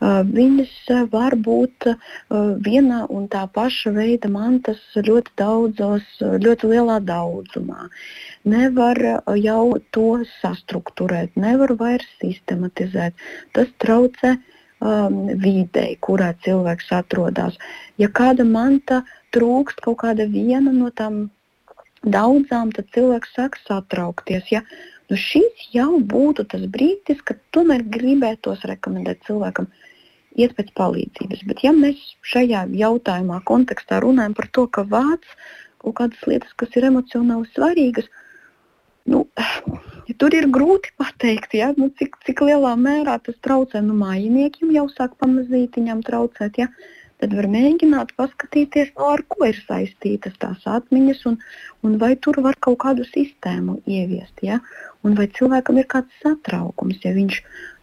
viņas 0.01 0.75
var 1.13 1.39
būt 1.41 1.89
viena 2.65 3.07
un 3.09 3.31
tā 3.33 3.47
paša 3.49 3.95
veida 3.97 4.29
mantas 4.29 4.83
ļoti 4.97 5.33
daudzos, 5.41 6.05
ļoti 6.21 6.73
lielā 6.75 7.01
daudzumā. 7.01 7.89
Nevar 8.47 9.01
uh, 9.11 9.37
jau 9.41 9.77
to 9.95 10.11
sastruktūrēt, 10.39 11.35
nevar 11.41 11.75
vairs 11.81 12.07
sistematizēt. 12.21 13.17
Tas 13.57 13.73
traucē 13.83 14.37
um, 14.81 15.23
videi, 15.43 15.97
kurā 16.01 16.33
cilvēks 16.47 16.93
atrodas. 16.95 17.57
Ja 18.01 18.09
kāda 18.09 18.47
manta 18.47 19.03
trūkst 19.35 19.83
kaut 19.85 20.01
kāda 20.05 20.29
viena 20.31 20.73
no 20.73 20.93
tām 20.95 21.27
daudzām, 22.07 22.71
tad 22.77 22.91
cilvēks 22.95 23.35
sāk 23.37 23.59
satraukties. 23.65 24.53
Ja? 24.53 24.63
Nu 25.11 25.19
šis 25.21 25.69
jau 25.75 26.01
būtu 26.03 26.47
tas 26.51 26.65
brīdis, 26.71 27.23
kad 27.27 27.39
tomēr 27.55 27.85
gribētos 27.97 28.65
rekomendēt 28.67 29.23
cilvēkam 29.27 29.69
iet 30.37 30.57
pēc 30.57 30.73
palīdzības. 30.77 31.45
Bet 31.49 31.63
ja 31.65 31.73
mēs 31.77 32.01
šajā 32.27 32.67
jautājumā 32.77 33.41
kontekstā 33.49 34.01
runājam 34.05 34.35
par 34.37 34.51
to, 34.53 34.67
ka 34.67 34.85
vāc 34.87 35.25
kaut 35.83 35.97
kādas 36.01 36.27
lietas, 36.27 36.53
kas 36.59 36.75
ir 36.77 36.89
emocionāli 36.89 37.49
svarīgas, 37.55 38.09
nu, 39.11 39.25
ja 40.09 40.19
tur 40.21 40.35
ir 40.37 40.51
grūti 40.53 40.93
pateikt, 41.01 41.57
ja? 41.59 41.73
nu, 41.79 41.91
cik, 41.99 42.19
cik 42.27 42.45
lielā 42.49 42.75
mērā 42.81 43.19
tas 43.25 43.39
traucē. 43.47 43.83
Nu, 43.85 43.97
mājiniekiem 44.01 44.75
jau 44.77 44.87
sāk 44.93 45.19
pamazītiņām 45.23 46.05
traucēt. 46.07 46.63
Ja? 46.63 46.71
tad 47.21 47.35
var 47.37 47.49
mēģināt 47.51 48.13
paskatīties, 48.19 48.93
no 48.97 49.11
ar 49.15 49.23
ko 49.33 49.49
ir 49.49 49.59
saistītas 49.67 50.37
tās 50.43 50.65
atmiņas 50.69 51.23
un, 51.31 51.39
un 51.87 51.97
vai 52.03 52.13
tur 52.21 52.41
var 52.45 52.59
kaut 52.61 52.79
kādu 52.85 53.07
sistēmu 53.09 53.79
ieviest. 53.89 54.43
Ja? 54.45 54.61
Un 55.05 55.17
vai 55.19 55.29
cilvēkam 55.39 55.81
ir 55.81 55.89
kāds 55.93 56.21
satraukums, 56.25 57.01
ja 57.05 57.15
viņš 57.17 57.41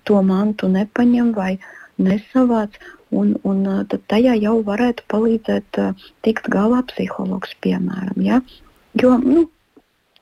to 0.09 0.19
mantu 0.25 0.69
nepaņem 0.71 1.33
vai 1.37 1.55
nesavāc. 2.01 2.77
Un, 3.13 3.35
un 3.45 3.65
tad 3.89 4.01
tajā 4.09 4.33
jau 4.41 4.55
varētu 4.65 5.05
palīdzēt 5.13 5.77
tikt 6.25 6.49
galā 6.53 6.81
psihologs, 6.89 7.53
piemēram. 7.61 8.21
Ja? 8.25 8.39
Jo 8.97 9.17
nu, 9.21 9.47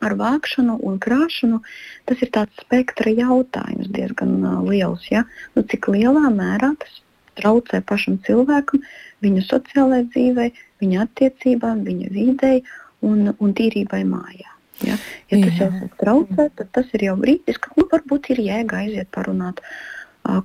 ar 0.01 0.15
vākšanu 0.19 0.77
un 0.87 0.97
krāšanu 1.01 1.61
tas 2.09 2.21
ir 2.25 2.31
tāds 2.35 2.63
spektra 2.65 3.13
jautājums 3.13 3.91
diezgan 3.93 4.39
uh, 4.41 4.59
liels. 4.65 5.05
Ja? 5.11 5.25
Nu, 5.55 5.63
cik 5.63 5.91
lielā 5.93 6.29
mērā 6.33 6.73
tas 6.81 7.01
traucē 7.39 7.81
pašam 7.87 8.19
cilvēkam, 8.25 8.83
viņa 9.23 9.43
sociālajai 9.47 10.07
dzīvei, 10.13 10.49
viņa 10.83 11.05
attiecībām, 11.05 11.85
viņa 11.87 12.09
videi 12.13 12.63
un, 13.05 13.31
un 13.37 13.53
tīrībai 13.57 14.03
mājā. 14.07 14.49
Ja, 14.81 14.97
ja 15.29 15.37
tas 15.43 15.59
Jā. 15.59 15.67
jau 15.69 15.89
traucē, 16.01 16.47
tad 16.57 16.69
tas 16.73 16.93
ir 16.97 17.05
jau 17.05 17.15
brīdis, 17.21 17.59
kad 17.61 17.77
nu, 17.77 17.85
varbūt 17.91 18.31
ir 18.33 18.41
jēga 18.41 18.81
aiziet 18.81 19.11
parunāt 19.13 19.61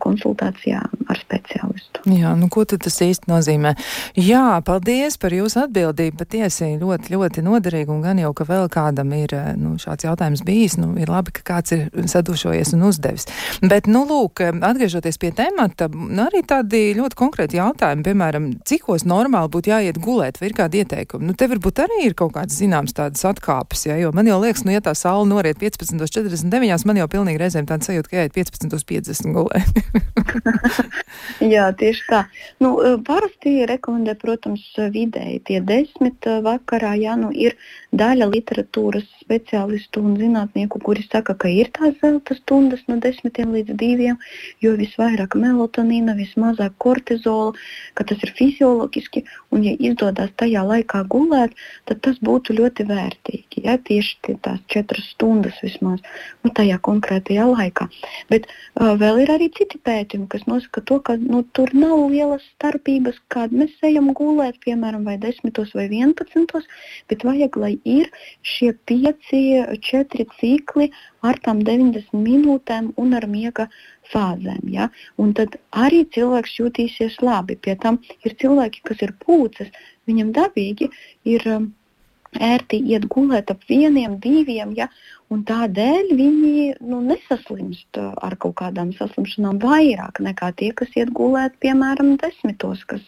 konsultācijā 0.02 0.80
ar 0.82 1.18
speciālistu. 1.20 2.02
Jā, 2.10 2.32
nu 2.38 2.48
ko 2.52 2.64
tad 2.68 2.84
tas 2.86 2.96
īsti 3.02 3.30
nozīmē? 3.30 3.74
Jā, 4.18 4.60
paldies 4.66 5.18
par 5.20 5.34
jūsu 5.34 5.62
atbildību. 5.64 6.16
Patiesi 6.20 6.72
ļoti, 6.80 7.12
ļoti 7.14 7.44
noderīgi 7.46 7.92
un 7.92 8.02
gan 8.04 8.20
jau, 8.20 8.32
ka 8.36 8.46
vēl 8.48 8.68
kādam 8.72 9.12
ir 9.16 9.34
nu, 9.60 9.74
šāds 9.80 10.06
jautājums 10.06 10.42
bijis, 10.46 10.78
nu 10.80 10.94
ir 11.00 11.10
labi, 11.12 11.34
ka 11.36 11.44
kāds 11.54 11.74
ir 11.76 11.86
sadušojies 12.08 12.74
un 12.76 12.86
uzdevis. 12.88 13.28
Bet, 13.62 13.90
nu 13.90 14.04
lūk, 14.08 14.42
atgriežoties 14.54 15.20
pie 15.22 15.32
temata, 15.36 15.90
nu, 15.92 16.26
arī 16.26 16.42
tādi 16.46 16.94
ļoti 16.98 17.18
konkrēti 17.18 17.60
jautājumi, 17.60 18.06
piemēram, 18.06 18.48
cikos 18.68 19.06
normāli 19.08 19.52
būtu 19.56 19.72
jāiet 19.74 20.00
gulēt, 20.02 20.40
vai 20.40 20.50
ir 20.50 20.56
kādi 20.58 20.82
ieteikumi? 20.82 21.28
Nu, 21.28 21.36
te 21.38 21.50
varbūt 21.50 21.84
arī 21.86 22.04
ir 22.08 22.16
kaut 22.18 22.34
kāds 22.36 22.58
zināms 22.60 22.96
tādas 22.96 23.24
atkāpes, 23.28 23.86
ja, 23.90 23.98
jo 24.00 24.12
man 24.16 24.30
jau 24.30 24.40
liekas, 24.42 24.64
nu, 24.66 24.74
ja 24.74 24.84
tā 24.84 24.94
saule 24.98 25.28
noriet 25.30 25.60
15.49, 25.62 26.86
man 26.88 27.02
jau 27.02 27.10
pilnīgi 27.12 27.42
reizēm 27.42 27.68
tāda 27.68 27.90
sajūta, 27.90 28.12
ka 28.12 28.22
jāiet 28.22 28.36
15.50 28.38 29.34
gulēt. 29.36 29.65
Jā, 31.54 31.66
tieši 31.76 32.04
tā. 32.08 32.20
Nu, 32.62 32.76
eh, 32.80 32.96
parasti 33.06 33.66
rekomendē, 33.68 34.16
protams, 34.20 34.64
vidēji 34.94 35.40
tie 35.48 35.60
desmit 35.60 36.26
eh, 36.26 36.40
vakarā. 36.44 36.94
Jā, 37.00 37.16
nu, 37.20 37.30
ir 37.34 37.56
daļa 37.96 38.28
literatūras 38.32 39.06
speciālistu 39.22 40.02
un 40.04 40.16
zinātnieku, 40.20 40.80
kuri 40.82 41.04
saka, 41.06 41.34
ka 41.34 41.50
ir 41.50 41.70
tās 41.76 41.96
zelta 42.00 42.36
stundas 42.38 42.84
no 42.90 42.98
desmitiem 43.02 43.52
līdz 43.56 43.76
diviem, 43.78 44.18
jo 44.64 44.74
visvairāk 44.78 45.36
melatonīna, 45.40 46.16
vismazāk 46.18 46.76
kortizola, 46.82 47.54
ka 47.98 48.06
tas 48.08 48.22
ir 48.24 48.32
fizioloģiski, 48.38 49.24
un 49.52 49.66
ja 49.66 49.74
izdodas 49.90 50.32
tajā 50.40 50.64
laikā 50.66 51.02
gulēt, 51.10 51.56
tad 51.88 52.02
tas 52.06 52.20
būtu 52.22 52.56
ļoti 52.60 52.86
vērtīgi. 52.88 53.64
Ja? 53.66 53.76
Tieši 53.86 54.36
tās 54.42 54.62
četras 54.72 55.10
stundas 55.14 55.58
vismaz 55.64 56.02
nu, 56.44 56.52
tajā 56.54 56.78
konkrētajā 56.82 57.46
laikā. 57.50 57.88
Bet 58.32 58.48
uh, 58.48 58.94
vēl 59.00 59.24
ir 59.24 59.34
arī 59.36 59.50
citi 59.56 59.78
pētījumi, 59.88 60.28
kas 60.32 60.44
nosaka 60.50 60.82
to, 60.88 60.98
ka 61.06 61.16
nu, 61.20 61.42
tur 61.56 61.72
nav 61.76 62.04
lielas 62.12 62.44
starpības, 62.54 63.18
kad 63.32 63.54
mēs 63.56 63.74
ejam 63.88 64.10
gulēt, 64.16 64.58
piemēram, 64.64 65.06
vai 65.08 65.16
10 65.22 65.74
vai 65.76 65.86
11, 65.88 66.68
bet 67.10 67.24
vajag, 67.28 67.58
lai 67.62 67.72
ir 67.96 68.10
šie 68.54 68.72
5, 68.92 69.32
4 69.90 70.28
cikli 70.40 70.90
ar 71.26 71.40
tām 71.46 71.62
90 71.66 72.14
minūtēm 72.26 72.92
un 73.00 73.16
ar 73.18 73.26
miega 73.30 73.68
fāzēm. 74.12 74.68
Ja? 74.74 74.90
Un 75.22 75.32
tad 75.38 75.58
arī 75.86 76.04
cilvēks 76.16 76.58
jutīsies 76.60 77.18
labi. 77.24 77.56
Pie 77.56 77.76
tam 77.82 78.00
ir 78.24 78.36
cilvēki, 78.42 78.84
kas 78.86 79.02
ir 79.06 79.16
pūces, 79.24 79.72
viņam 80.06 80.32
dabīgi 80.36 80.92
ir 81.26 81.48
um, 81.50 81.72
ērti 82.42 82.80
iet 82.92 83.06
gulēt 83.12 83.50
ap 83.52 83.62
vieniem, 83.68 84.16
diviem, 84.22 84.72
ja, 84.76 84.88
un 85.32 85.42
tādēļ 85.48 86.10
viņi 86.18 86.52
nu, 86.86 87.00
nesaslimst 87.04 87.98
ar 87.98 88.36
kaut 88.42 88.56
kādām 88.60 88.92
saslimšanām 88.96 89.60
vairāk 89.62 90.20
nekā 90.22 90.52
tie, 90.60 90.72
kas 90.76 90.92
iet 90.98 91.12
gulēt, 91.16 91.56
piemēram, 91.64 92.14
desmitos, 92.22 92.84
kas, 92.90 93.06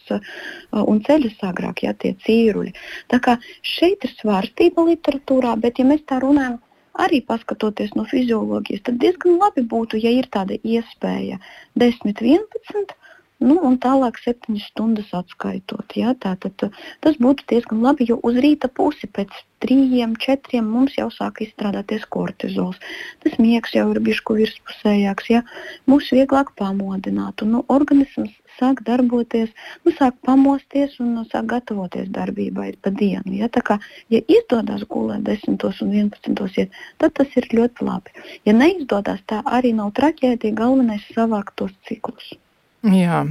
un 0.71 1.03
ceļas 1.07 1.39
agrāk, 1.51 1.83
ja 1.87 1.93
tie 1.93 2.15
cīruļi. 2.25 2.75
Tā 3.11 3.21
kā 3.23 3.37
šeit 3.61 4.07
ir 4.07 4.15
svārstība 4.17 4.87
literatūrā, 4.89 5.55
bet 5.61 5.79
ja 5.79 5.87
mēs 5.89 6.03
tā 6.09 6.19
runājam, 6.23 6.59
arī 6.99 7.21
paskatoties 7.23 7.93
no 7.95 8.03
fizioloģijas, 8.09 8.83
tad 8.87 8.99
diezgan 8.99 9.37
labi 9.39 9.63
būtu, 9.63 10.01
ja 10.03 10.11
ir 10.11 10.27
tāda 10.33 10.57
iespēja 10.63 11.39
10, 11.79 12.17
11 12.19 12.97
Nu, 13.39 13.55
un 13.67 13.77
tālāk 13.79 14.17
septiņas 14.19 14.65
stundas 14.73 15.11
atskaitot. 15.15 15.93
Ja? 15.95 16.11
Tātad, 16.25 16.65
tas 17.05 17.19
būtu 17.23 17.45
diezgan 17.47 17.79
labi, 17.85 18.07
jo 18.09 18.17
uz 18.27 18.35
rīta 18.43 18.67
pusi 18.67 19.07
pēc 19.07 19.31
trījiem, 19.63 20.17
četriem 20.19 20.67
mums 20.67 20.97
jau 20.97 21.07
sāk 21.15 21.39
izstrādāties 21.45 22.03
kortizols. 22.15 22.81
Tas 23.23 23.37
miegs 23.39 23.71
jau 23.77 23.85
ir 23.93 23.99
bijis 24.03 24.19
virspusējāks, 24.27 25.29
ja? 25.31 25.39
mūs 25.87 26.09
vieglāk 26.15 26.51
pamodināt. 26.59 27.45
Un, 27.45 27.53
nu, 27.55 27.61
organisms 27.77 28.35
sāk 28.57 28.83
darboties, 28.89 29.55
nu, 29.87 29.95
sāk 29.95 30.19
pamosties 30.27 30.99
un 30.99 31.15
nu, 31.15 31.23
sāk 31.31 31.47
gatavoties 31.53 32.11
darbībai 32.19 32.73
pa 32.83 32.91
dienu. 32.91 33.37
Ja? 33.39 33.47
Tā 33.47 33.63
kā, 33.71 33.79
ja 34.11 34.19
izdodas 34.27 34.83
gulēt 34.91 35.23
10 35.31 35.55
un 35.69 35.95
11, 35.95 36.59
iet, 36.59 36.75
tad 36.99 37.15
tas 37.21 37.39
ir 37.39 37.47
ļoti 37.55 37.87
labi. 37.87 38.19
Ja 38.51 38.57
neizdodas, 38.59 39.23
tā 39.31 39.39
arī 39.47 39.71
nav 39.79 39.95
traģēdija, 39.95 40.59
galvenais 40.59 41.07
ir 41.07 41.23
savākt 41.23 41.55
tos 41.63 41.75
ciklus. 41.87 42.35
Jā, 42.79 43.25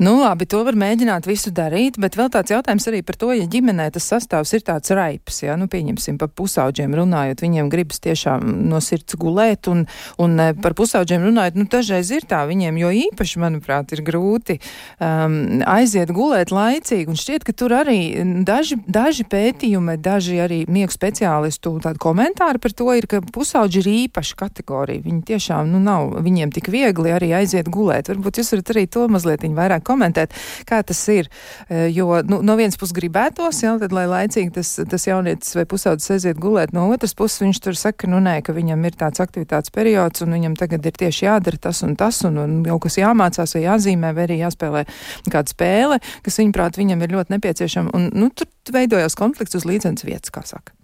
nu 0.00 0.14
labi, 0.16 0.46
to 0.48 0.62
var 0.64 0.78
mēģināt 0.80 1.26
visu 1.28 1.50
darīt, 1.52 1.98
bet 2.00 2.14
vēl 2.16 2.30
tāds 2.32 2.54
jautājums 2.54 2.86
arī 2.88 3.02
par 3.04 3.18
to, 3.20 3.34
ja 3.36 3.44
ģimenē 3.52 3.90
tas 3.92 4.06
sastāvs 4.08 4.54
ir 4.56 4.62
tāds 4.64 4.94
raips, 4.96 5.42
jā, 5.44 5.58
nu 5.60 5.66
pieņemsim 5.68 6.16
par 6.16 6.30
pusauģiem 6.32 6.96
runājot, 6.96 7.42
viņiem 7.44 7.68
gribas 7.68 8.00
tiešām 8.00 8.46
no 8.70 8.80
sirds 8.80 9.18
gulēt, 9.20 9.68
un, 9.68 9.82
un 10.24 10.40
eh, 10.40 10.54
par 10.56 10.72
pusauģiem 10.78 11.26
runājot, 11.26 11.58
nu 11.60 11.66
dažreiz 11.68 12.14
ir 12.16 12.24
tā 12.30 12.46
viņiem, 12.48 12.78
jo 12.80 12.92
īpaši, 13.02 13.42
manuprāt, 13.44 13.92
ir 13.92 14.00
grūti 14.06 14.56
um, 14.56 15.36
aiziet 15.68 16.08
gulēt 16.16 16.54
laicīgi, 16.56 17.04
un 17.12 17.20
šķiet, 17.20 17.44
ka 17.44 17.52
tur 17.52 17.76
arī 17.76 17.98
daži, 18.48 18.80
daži 18.88 19.28
pētījumi, 19.28 19.98
daži 20.00 20.40
arī 20.46 20.62
miegu 20.64 20.96
speciālistu 20.96 21.74
tādi 21.84 22.00
komentāri 22.00 22.56
par 22.56 22.72
to 22.72 22.88
ir, 22.96 23.10
ka 23.12 23.20
pusauģi 23.20 23.84
ir 23.84 23.92
īpaša 23.98 24.40
kategorija, 24.46 25.04
viņi 25.04 25.22
tiešām, 25.34 25.68
nu 25.76 25.84
nav 25.84 26.16
viņiem 26.24 26.56
tik 26.56 26.72
viegli 26.72 27.12
arī 27.12 27.34
aiziet 27.36 27.68
gulēt. 27.68 28.08
Varbūt 28.08 28.40
jūs 28.40 28.56
varat 28.56 28.72
arī 28.72 28.88
to 28.94 29.06
mazliet 29.12 29.44
vairāk 29.44 29.84
komentēt, 29.86 30.32
kā 30.68 30.80
tas 30.86 31.00
ir. 31.12 31.28
E, 31.68 31.88
jo 31.94 32.20
nu, 32.26 32.40
no 32.46 32.56
vienas 32.58 32.78
puses 32.80 32.94
gribētos, 32.96 33.60
jā, 33.64 33.74
tad, 33.80 33.94
lai 33.94 34.06
laicīgi 34.10 34.54
tas, 34.54 34.74
tas 34.90 35.06
jaunietis 35.08 35.54
vai 35.58 35.66
pusaudzis 35.68 36.14
aiziet 36.16 36.40
gulēt, 36.40 36.74
no 36.76 36.86
otras 36.94 37.16
puses 37.18 37.42
viņš 37.44 37.62
tur 37.64 37.78
saka, 37.78 38.08
nu 38.10 38.22
nē, 38.24 38.38
ka 38.46 38.54
viņam 38.56 38.86
ir 38.88 38.98
tāds 39.00 39.22
aktivitātes 39.24 39.74
periods 39.74 40.24
un 40.24 40.34
viņam 40.36 40.56
tagad 40.60 40.86
ir 40.86 40.96
tieši 41.04 41.26
jādara 41.26 41.60
tas 41.68 41.82
un 41.86 41.96
tas 42.00 42.22
un, 42.28 42.38
un 42.40 42.56
jau 42.68 42.78
kas 42.82 42.98
jāmācās 43.00 43.56
vai 43.58 43.64
jāzīmē 43.66 44.14
vai 44.16 44.28
arī 44.28 44.40
jāspēlē 44.42 44.86
kāda 45.30 45.54
spēle, 45.54 46.00
kas 46.24 46.40
viņaprāt 46.40 46.80
viņam 46.80 47.04
ir 47.04 47.18
ļoti 47.18 47.36
nepieciešama. 47.36 47.94
Un, 47.96 48.08
nu, 48.14 48.30
tur 48.34 48.48
veidojās 48.74 49.18
konflikts 49.18 49.58
uz 49.58 49.68
līdzenas 49.68 50.06
vietas, 50.06 50.34
kā 50.34 50.44
saka. 50.48 50.76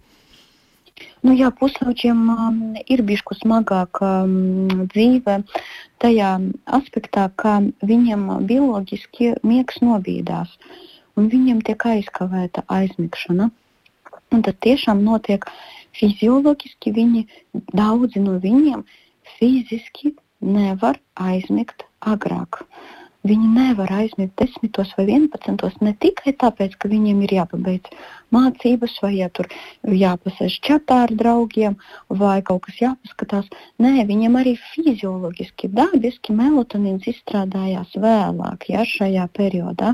Nu, 1.21 1.33
jā, 1.37 1.51
puslaučiem 1.53 2.21
um, 2.33 2.61
ir 2.89 3.03
bijusi 3.05 3.35
smagāka 3.43 4.07
um, 4.25 4.87
dzīve 4.89 5.35
tajā 6.01 6.31
aspektā, 6.77 7.27
ka 7.37 7.59
viņam 7.85 8.23
bioloģiski 8.49 9.35
miegs 9.45 9.77
nobīdās 9.85 10.55
un 11.19 11.27
viņam 11.29 11.59
tiek 11.67 11.85
aizkavēta 11.91 12.65
aizmigšana. 12.73 13.51
Un 14.31 14.41
tad 14.47 14.57
tiešām 14.65 15.03
notiek 15.05 15.45
fizioloģiski, 15.99 16.95
viņi, 16.95 17.27
daudzi 17.69 18.23
no 18.23 18.39
viņiem 18.41 18.81
fiziski 19.37 20.15
nevar 20.41 20.97
aizmigt 21.29 21.85
agrāk. 22.01 22.63
Uh, 22.63 23.00
Viņi 23.21 23.47
nevar 23.53 23.91
aizmigt 23.93 24.33
10 24.41 24.95
vai 24.97 25.03
11 25.05 25.83
ne 25.85 25.91
tikai 26.03 26.31
tāpēc, 26.41 26.73
ka 26.81 26.89
viņiem 26.89 27.19
ir 27.21 27.33
jāpabeidz 27.35 27.91
mācības, 28.33 28.95
vai 29.03 29.11
ja 29.19 29.27
tur 29.29 29.45
jāpasēž 29.85 30.55
čatā 30.65 31.03
ar 31.05 31.13
draugiem, 31.19 31.75
vai 32.09 32.39
kaut 32.47 32.63
kas 32.65 32.79
jāpaskatās. 32.81 33.51
Nē, 33.83 34.07
viņam 34.09 34.39
arī 34.41 34.55
fizioloģiski, 34.71 35.69
dabiski 35.77 36.33
melatonīns 36.39 37.05
izstrādājās 37.13 37.93
vēlāk, 38.07 38.65
ja 38.73 38.87
šajā 38.89 39.29
periodā. 39.37 39.93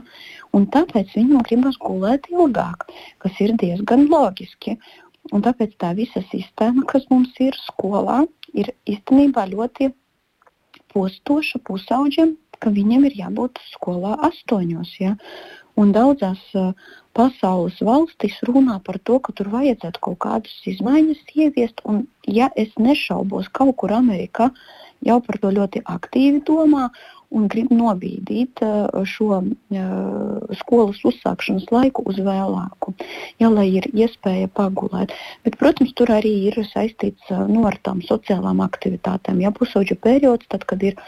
Un 0.56 0.72
tāpēc 0.72 1.12
viņam 1.20 1.44
gribas 1.52 1.76
gulēt 1.84 2.32
ilgāk, 2.32 2.88
kas 3.20 3.44
ir 3.44 3.58
diezgan 3.60 4.08
loģiski. 4.08 4.80
Un 5.36 5.44
tāpēc 5.44 5.76
tā 5.84 5.92
visa 6.00 6.24
sistēma, 6.32 6.88
kas 6.88 7.04
mums 7.12 7.36
ir 7.44 7.60
skolā, 7.68 8.22
ir 8.56 8.72
īstenībā 8.88 9.50
ļoti 9.52 9.92
postoša 10.96 11.60
pusauģiem, 11.68 12.38
ka 12.64 12.74
viņam 12.74 13.08
ir 13.10 13.18
jābūt 13.22 13.62
skolā 13.74 14.16
astoņos. 14.30 14.94
Ja? 15.02 15.16
Un 15.78 15.92
daudzās 15.94 16.42
uh, 16.58 16.72
pasaules 17.18 17.78
valstīs 17.86 18.38
runā 18.50 18.80
par 18.86 18.98
to, 19.06 19.20
ka 19.22 19.34
tur 19.38 19.52
vajadzētu 19.54 20.02
kaut 20.08 20.20
kādas 20.26 20.56
izmaiņas 20.70 21.22
ieviest. 21.36 21.84
Un, 21.90 22.06
ja 22.26 22.50
es 22.56 22.74
nešaubos, 22.82 23.50
kaut 23.54 23.76
kur 23.82 23.94
Amerikā 23.94 24.50
jau 25.06 25.20
par 25.26 25.38
to 25.42 25.54
ļoti 25.54 25.84
aktīvi 25.86 26.42
domā, 26.48 26.90
un 27.36 27.48
grib 27.52 27.72
nobīdīt 27.74 28.62
šo 29.12 29.40
skolas 30.62 31.02
uzsākšanas 31.10 31.68
laiku 31.74 32.06
uz 32.08 32.20
vēlāku, 32.24 32.94
ja, 33.42 33.52
lai 33.52 33.68
ir 33.80 33.90
iespēja 33.92 34.50
pagulēt. 34.60 35.14
Bet, 35.46 35.58
protams, 35.60 35.94
tur 35.98 36.14
arī 36.16 36.34
ir 36.52 36.60
saistīts 36.72 37.32
nu, 37.52 37.66
ar 37.68 37.80
tām 37.84 38.02
sociālām 38.06 38.64
aktivitātēm. 38.64 39.42
Ja 39.44 39.54
pusauģa 39.56 40.00
periods, 40.04 40.48
tad, 40.52 40.68
kad 40.70 40.84
ir 40.88 41.00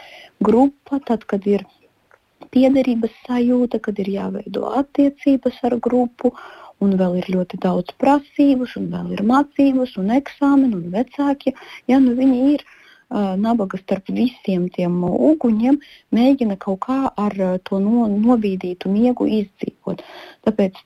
grupa, 0.44 1.00
tad, 1.08 1.24
kad 1.30 1.46
ir 1.48 1.64
piederības 2.52 3.14
sajūta, 3.26 3.80
kad 3.80 4.00
ir 4.02 4.10
jāveido 4.12 4.72
attiecības 4.80 5.62
ar 5.68 5.78
grupu, 5.80 6.34
un 6.80 6.94
vēl 6.96 7.18
ir 7.20 7.26
ļoti 7.32 7.60
daudz 7.60 7.92
prasības, 8.00 8.76
un 8.80 8.88
vēl 8.92 9.16
ir 9.16 9.24
mācības, 9.28 9.96
un 10.00 10.12
eksāmeni, 10.16 10.76
un 10.78 10.92
vecāki. 10.94 11.52
Ja, 11.90 12.00
nu 12.00 12.14
viņi 12.16 12.38
ir 12.54 12.64
uh, 12.64 12.79
nabaga 13.10 13.78
starp 13.80 14.10
visiem 14.14 14.68
tiem 14.70 15.00
uguņiem, 15.04 15.80
mēģina 16.14 16.56
kaut 16.62 16.84
kā 16.86 17.00
ar 17.10 17.34
uh, 17.38 17.56
to 17.66 17.80
no, 17.82 18.06
novīdītu 18.10 18.90
miegu 18.92 19.26
izdzīvot. 19.26 20.04
Tāpēc 20.46 20.78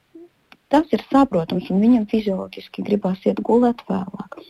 tas 0.72 0.89
ir 0.97 1.05
saprotams, 1.11 1.68
un 1.70 1.83
viņam 1.85 2.07
fizioloģiski 2.11 2.83
gribās 2.87 3.20
iet 3.29 3.43
gulēt 3.45 3.85
vēlāk. 3.91 4.41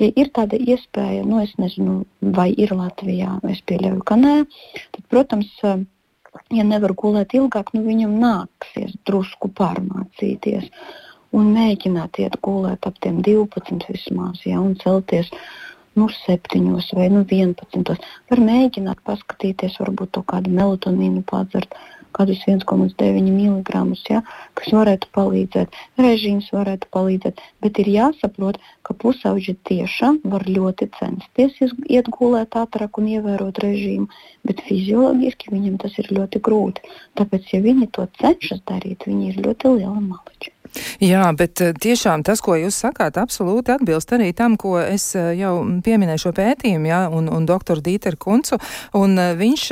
Ja 0.00 0.08
ir 0.08 0.32
tāda 0.34 0.56
iespēja, 0.56 1.26
nu 1.28 1.42
es 1.42 1.52
nezinu, 1.60 2.00
vai 2.20 2.48
ir 2.56 2.72
Latvijā, 2.74 3.36
es 3.52 3.60
pieļauju, 3.68 4.02
ka 4.08 4.16
nē, 4.18 4.34
tad, 4.96 5.04
protams, 5.12 5.52
uh, 5.68 5.84
ja 6.54 6.64
nevar 6.64 6.96
gulēt 6.96 7.36
ilgāk, 7.36 7.74
nu 7.76 7.84
viņam 7.84 8.16
nāksies 8.22 8.96
drusku 9.06 9.52
pārmācīties 9.58 10.70
un 11.36 11.52
mēģināt 11.52 12.22
iet 12.24 12.38
gulēt 12.44 12.88
ap 12.88 12.96
tiem 13.04 13.20
12 13.24 13.84
vismaz, 13.92 14.40
ja, 14.48 14.62
un 14.64 14.78
celties 14.80 15.28
nu, 15.98 16.08
7 16.22 16.64
vai 16.98 17.10
nu, 17.12 17.24
11. 17.26 18.08
Var 18.30 18.44
mēģināt 18.50 19.04
paskatīties, 19.08 19.78
varbūt 19.82 20.16
to 20.16 20.24
kādu 20.32 20.54
melatonīnu 20.54 21.24
padzert 21.28 21.74
kādus 22.12 22.40
1,9 22.46 23.28
mg, 23.30 23.82
ja, 24.10 24.22
kas 24.58 24.72
varētu 24.74 25.10
palīdzēt. 25.14 25.76
Režīms 26.00 26.50
varētu 26.54 26.90
palīdzēt, 26.94 27.42
bet 27.64 27.78
ir 27.82 27.90
jāsaprot, 27.92 28.58
ka 28.86 28.96
pusauģi 29.04 29.56
tiešām 29.68 30.20
var 30.32 30.46
ļoti 30.48 30.90
censties 30.98 31.60
iet 31.86 32.10
gulēt 32.18 32.58
ātrāk 32.58 33.00
un 33.00 33.10
ievērot 33.14 33.62
režīmu, 33.64 34.08
bet 34.48 34.64
fizioloģiski 34.68 35.54
viņam 35.54 35.80
tas 35.82 35.98
ir 36.02 36.10
ļoti 36.18 36.42
grūti. 36.42 36.94
Tāpēc, 37.20 37.50
ja 37.54 37.64
viņi 37.64 37.90
to 37.94 38.08
cenšas 38.20 38.64
darīt, 38.70 39.06
viņi 39.08 39.34
ir 39.34 39.42
ļoti 39.46 39.76
liela 39.76 40.00
maliča. 40.00 40.57
Jā, 41.02 41.28
bet 41.38 41.60
eh, 41.62 41.72
tiešām 41.78 42.24
tas, 42.26 42.40
ko 42.44 42.56
jūs 42.58 42.76
sakāt, 42.82 43.18
absolūti 43.20 43.72
atbilst 43.74 44.12
arī 44.14 44.32
tam, 44.36 44.56
ko 44.60 44.76
es 44.80 45.10
eh, 45.18 45.32
jau 45.38 45.62
pieminēju 45.84 46.24
šo 46.26 46.32
pētījumu, 46.36 46.90
jā, 46.90 47.00
un, 47.14 47.28
un 47.32 47.46
doktoru 47.48 47.82
Dīteru 47.84 48.18
Kuncu, 48.20 48.58
un 48.98 49.18
eh, 49.18 49.32
viņš 49.38 49.64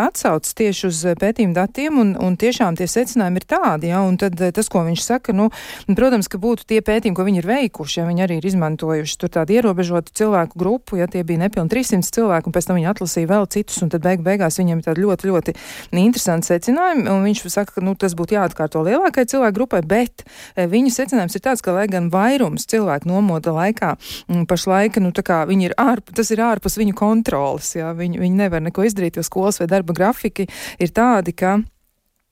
atsauc 0.00 0.48
tieši 0.58 0.88
uz 0.90 1.02
pētījumu 1.20 1.56
datiem, 1.56 1.98
un, 2.00 2.14
un 2.20 2.38
tiešām 2.40 2.78
tie 2.78 2.88
secinājumi 2.90 3.42
ir 3.42 3.48
tādi, 3.54 3.90
jā, 3.92 4.02
un 4.04 4.18
tad 4.20 4.38
tas, 4.38 4.70
ko 4.72 4.84
viņš 4.86 5.04
saka, 5.04 5.34
nu, 5.36 5.50
protams, 5.88 6.28
ka 6.30 6.40
būtu 6.42 6.66
tie 6.70 6.80
pētījumi, 6.84 7.16
ko 7.18 7.26
viņi 7.28 7.42
ir 7.42 7.50
veikuši, 7.50 8.00
ja 8.00 8.08
viņi 8.08 8.26
arī 8.26 8.40
ir 8.40 8.48
izmantojuši 8.50 9.18
tur 9.20 9.32
tādu 9.38 9.56
ierobežotu 9.56 10.14
cilvēku 10.18 10.58
grupu, 10.60 10.98
ja 11.00 11.08
tie 11.10 11.24
bija 11.26 11.44
nepilni 11.46 11.72
300 11.72 12.14
cilvēku, 12.14 12.50
un 12.50 12.56
pēc 12.56 12.68
tam 12.68 12.80
viņi 12.80 12.90
atlasīja 12.90 13.30
vēl 13.30 13.48
citus, 13.54 13.80
un 13.84 13.92
tad 13.94 14.04
beig 14.04 14.24
beigās 14.26 14.58
viņiem 14.60 14.82
ir 14.82 14.88
tādi 14.88 15.04
ļoti, 15.04 15.30
ļoti 15.30 15.56
interesanti 16.04 16.50
secinājumi, 16.50 17.06
un 17.10 17.24
viņš 17.28 17.44
saka, 17.52 17.76
ka, 17.78 17.84
nu, 17.84 17.94
tas 17.98 18.16
būtu 18.18 18.36
jāatkārto 18.36 18.82
lielākai 18.84 19.26
cilvēku 19.30 19.58
grupai, 19.58 19.82
bet 19.86 20.24
viņu 20.56 20.92
secinājums 20.94 21.36
ir 21.36 21.44
tāds, 21.44 21.64
ka, 21.64 21.74
lai 21.76 21.86
gan 21.90 22.10
vairums 22.12 22.68
cilvēku 22.70 23.10
nomoda 23.10 23.54
laikā 23.54 23.94
mm, 23.96 24.46
pašlaik, 24.50 25.00
nu, 25.02 25.12
viņi 25.14 25.70
ir 25.70 25.76
ārpus, 25.80 26.16
tas 26.16 26.32
ir 26.34 26.42
ārpus 26.44 26.78
viņu 26.80 26.96
kontrolas, 26.98 27.74
jā, 27.76 27.92
viņi, 27.96 28.20
viņi 28.22 28.42
nevar 28.44 28.64
neko 28.64 28.86
izdarīt, 28.86 29.18
jo 29.18 29.26
skolas 29.26 29.60
vai 29.60 29.70
darba 29.70 29.96
grafiki 29.96 30.48
ir 30.78 30.94
tādi, 30.94 31.34
ka 31.36 31.58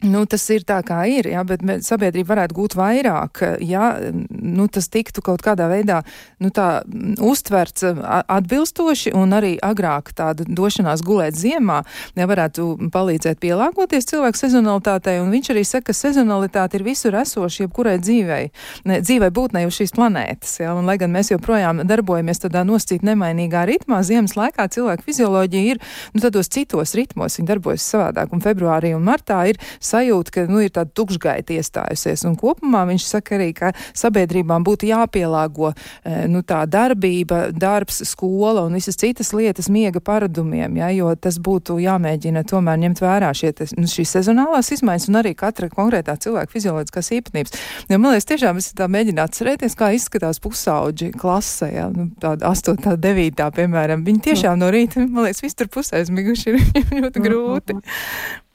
Nu, 0.02 0.24
tas 0.26 0.42
ir 0.50 0.64
tā, 0.66 0.80
kā 0.82 1.04
ir, 1.06 1.28
jā, 1.30 1.42
bet 1.46 1.62
sabiedrība 1.86 2.32
varētu 2.32 2.56
gūt 2.56 2.74
vairāk, 2.74 3.42
ja 3.62 3.92
nu, 4.02 4.66
tas 4.66 4.88
tiktu 4.90 5.22
kaut 5.22 5.44
kādā 5.44 5.68
veidā 5.70 6.00
nu, 6.42 6.50
tā, 6.50 6.82
uztverts 7.22 7.86
atbilstoši 7.86 9.12
un 9.14 9.34
arī 9.36 9.52
agrāk 9.62 10.10
tāda 10.18 10.42
došanās 10.48 11.04
gulēt 11.06 11.38
ziemā, 11.38 11.82
ja 12.18 12.26
varētu 12.26 12.90
palīdzēt 12.92 13.38
pielāgoties 13.42 14.08
cilvēku 14.10 14.40
sezonalitātei. 14.40 15.20
Un 15.22 15.30
viņš 15.30 15.52
arī 15.54 15.62
saka, 15.68 15.92
ka 15.92 15.96
sezonalitāte 15.96 16.80
ir 16.80 16.86
visur 16.86 17.14
esoša 17.20 17.64
jebkurai 17.64 17.94
dzīvei, 18.02 18.50
ne, 18.90 18.98
dzīvei 19.06 19.30
būtnei 19.34 19.64
uz 19.68 19.78
šīs 19.78 19.94
planētas. 19.94 20.56
Ja, 20.64 20.74
un, 20.78 20.90
lai 20.90 20.98
gan 20.98 21.14
mēs 21.14 21.30
joprojām 21.30 21.84
darbojamies 21.86 22.42
tādā 22.42 22.64
noscīt 22.66 23.06
nemainīgā 23.06 23.62
ritmā, 23.70 24.02
ziemas 24.06 24.34
laikā 24.38 24.66
cilvēku 24.74 25.06
fizioloģija 25.06 25.76
ir 25.76 25.82
nu, 26.10 26.24
tādos 26.26 26.50
citos 26.50 26.96
ritmos, 26.98 27.38
viņi 27.38 27.50
darbojas 27.54 27.86
savādāk. 27.94 28.34
Un 28.34 28.42
februārī 28.42 28.94
un 28.98 29.06
martā 29.06 29.44
ir 29.50 29.62
sajūta, 29.92 30.34
ka 30.34 30.46
nu, 30.50 30.62
ir 30.64 30.72
tāda 30.74 30.92
tukšgaita 30.96 31.56
iestājusies. 31.58 32.24
Un 32.28 32.36
kopumā 32.40 32.84
viņš 32.90 33.08
saka 33.08 33.36
arī, 33.38 33.50
ka 33.56 33.72
sabiedrībām 33.98 34.64
būtu 34.66 34.88
jāpielāgo 34.90 35.72
e, 35.72 36.26
nu, 36.32 36.42
tā 36.46 36.62
darbība, 36.70 37.44
darbs, 37.52 38.02
skola 38.08 38.66
un 38.66 38.76
visas 38.78 38.98
citas 39.00 39.32
lietas 39.36 39.70
miega 39.72 40.00
paradumiem, 40.04 40.78
ja, 40.80 40.90
jo 40.94 41.12
tas 41.16 41.38
būtu 41.42 41.78
jāmēģina 41.82 42.44
tomēr 42.48 42.80
ņemt 42.86 43.02
vērā 43.02 43.32
šie, 43.36 43.52
nu, 43.78 43.88
šīs 43.90 44.16
sezonālās 44.18 44.72
izmaiņas 44.76 45.08
un 45.10 45.20
arī 45.22 45.34
katra 45.38 45.70
konkrētā 45.72 46.16
cilvēka 46.22 46.52
fizioloģiskās 46.52 47.12
īpatnības. 47.18 47.58
Jo, 47.88 47.98
man 47.98 48.14
liekas, 48.14 48.28
tiešām 48.30 48.60
es 48.60 48.72
tā 48.78 48.88
mēģinātu 48.92 49.32
atcerēties, 49.32 49.76
kā 49.78 49.92
izskatās 49.96 50.40
pusauģi 50.42 51.12
klasē, 51.18 51.70
ja, 51.72 51.88
nu, 51.92 52.10
tāda 52.22 52.50
8, 52.52 52.96
9, 53.00 53.44
piemēram. 53.56 54.04
Viņi 54.06 54.24
tiešām 54.30 54.60
no 54.60 54.70
rīta, 54.72 55.04
man 55.06 55.26
liekas, 55.28 55.42
viss 55.44 55.58
tur 55.58 55.70
pusē 55.72 56.02
aizmiguši 56.02 56.52
ir 56.52 56.60
ļoti 57.02 57.24
grūti. 57.24 57.78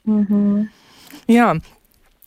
Mm 0.08 0.26
-hmm. 0.26 0.68
Jā. 1.28 1.56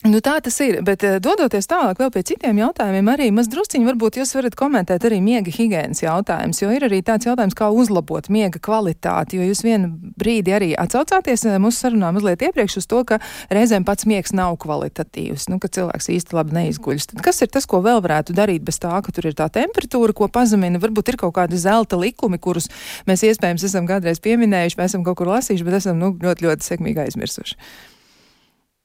Nu, 0.00 0.16
tā 0.24 0.38
tas 0.40 0.54
ir, 0.64 0.78
bet 0.80 1.02
uh, 1.04 1.18
dodoties 1.20 1.66
tālāk 1.68 1.98
vēl 2.00 2.08
pie 2.14 2.22
citiem 2.30 2.56
jautājumiem, 2.56 3.08
arī 3.12 3.26
maz 3.36 3.50
drusciņi 3.52 3.84
varbūt 3.84 4.16
jūs 4.16 4.30
varat 4.32 4.54
komentēt 4.56 5.04
arī 5.04 5.18
miega 5.20 5.52
higienas 5.52 6.00
jautājums, 6.00 6.62
jo 6.62 6.70
ir 6.72 6.86
arī 6.86 7.02
tāds 7.04 7.28
jautājums, 7.28 7.52
kā 7.58 7.68
uzlabot 7.68 8.30
miega 8.32 8.56
kvalitāti, 8.64 9.36
jo 9.36 9.50
jūs 9.50 9.60
vienu 9.60 9.90
brīdi 10.16 10.54
arī 10.56 10.70
atsaucāties 10.80 11.44
uh, 11.50 11.58
mūsu 11.60 11.84
sarunā 11.84 12.14
mazliet 12.16 12.46
iepriekš 12.48 12.78
uz 12.80 12.88
to, 12.88 13.02
ka 13.04 13.20
reizēm 13.52 13.84
pats 13.84 14.08
miegs 14.08 14.32
nav 14.32 14.56
kvalitatīvs, 14.64 15.50
nu, 15.52 15.60
ka 15.60 15.68
cilvēks 15.68 16.08
īsti 16.16 16.38
labi 16.38 16.56
neizguļas. 16.56 17.10
Tad 17.12 17.20
kas 17.28 17.44
ir 17.44 17.52
tas, 17.52 17.68
ko 17.68 17.84
vēl 17.84 18.00
varētu 18.00 18.32
darīt 18.40 18.64
bez 18.64 18.80
tā, 18.80 18.96
ka 19.04 19.12
tur 19.12 19.28
ir 19.28 19.36
tā 19.36 19.50
temperatūra, 19.52 20.16
ko 20.16 20.32
pazemina? 20.32 20.80
Varbūt 20.80 21.12
ir 21.12 21.20
kaut 21.26 21.36
kādi 21.36 21.60
zelta 21.60 22.00
likumi, 22.00 22.40
kurus 22.40 22.72
mēs 23.04 23.28
iespējams 23.28 23.68
esam 23.68 23.84
kādreiz 23.84 24.24
pieminējuši, 24.24 24.80
mēs 24.80 24.94
esam 24.94 25.04
kaut 25.04 25.20
kur 25.20 25.34
lasījuši, 25.36 25.68
bet 25.68 25.82
esam 25.84 26.00
nu, 26.00 26.14
ļoti, 26.24 26.48
ļoti 26.48 26.72
sekmīgi 26.72 27.04
aizmirsuši. 27.04 27.89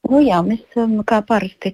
Nu, 0.06 0.20
jā, 0.22 0.38
mēs 0.46 0.76
um, 0.78 0.98
kā 1.08 1.18
parasti, 1.26 1.72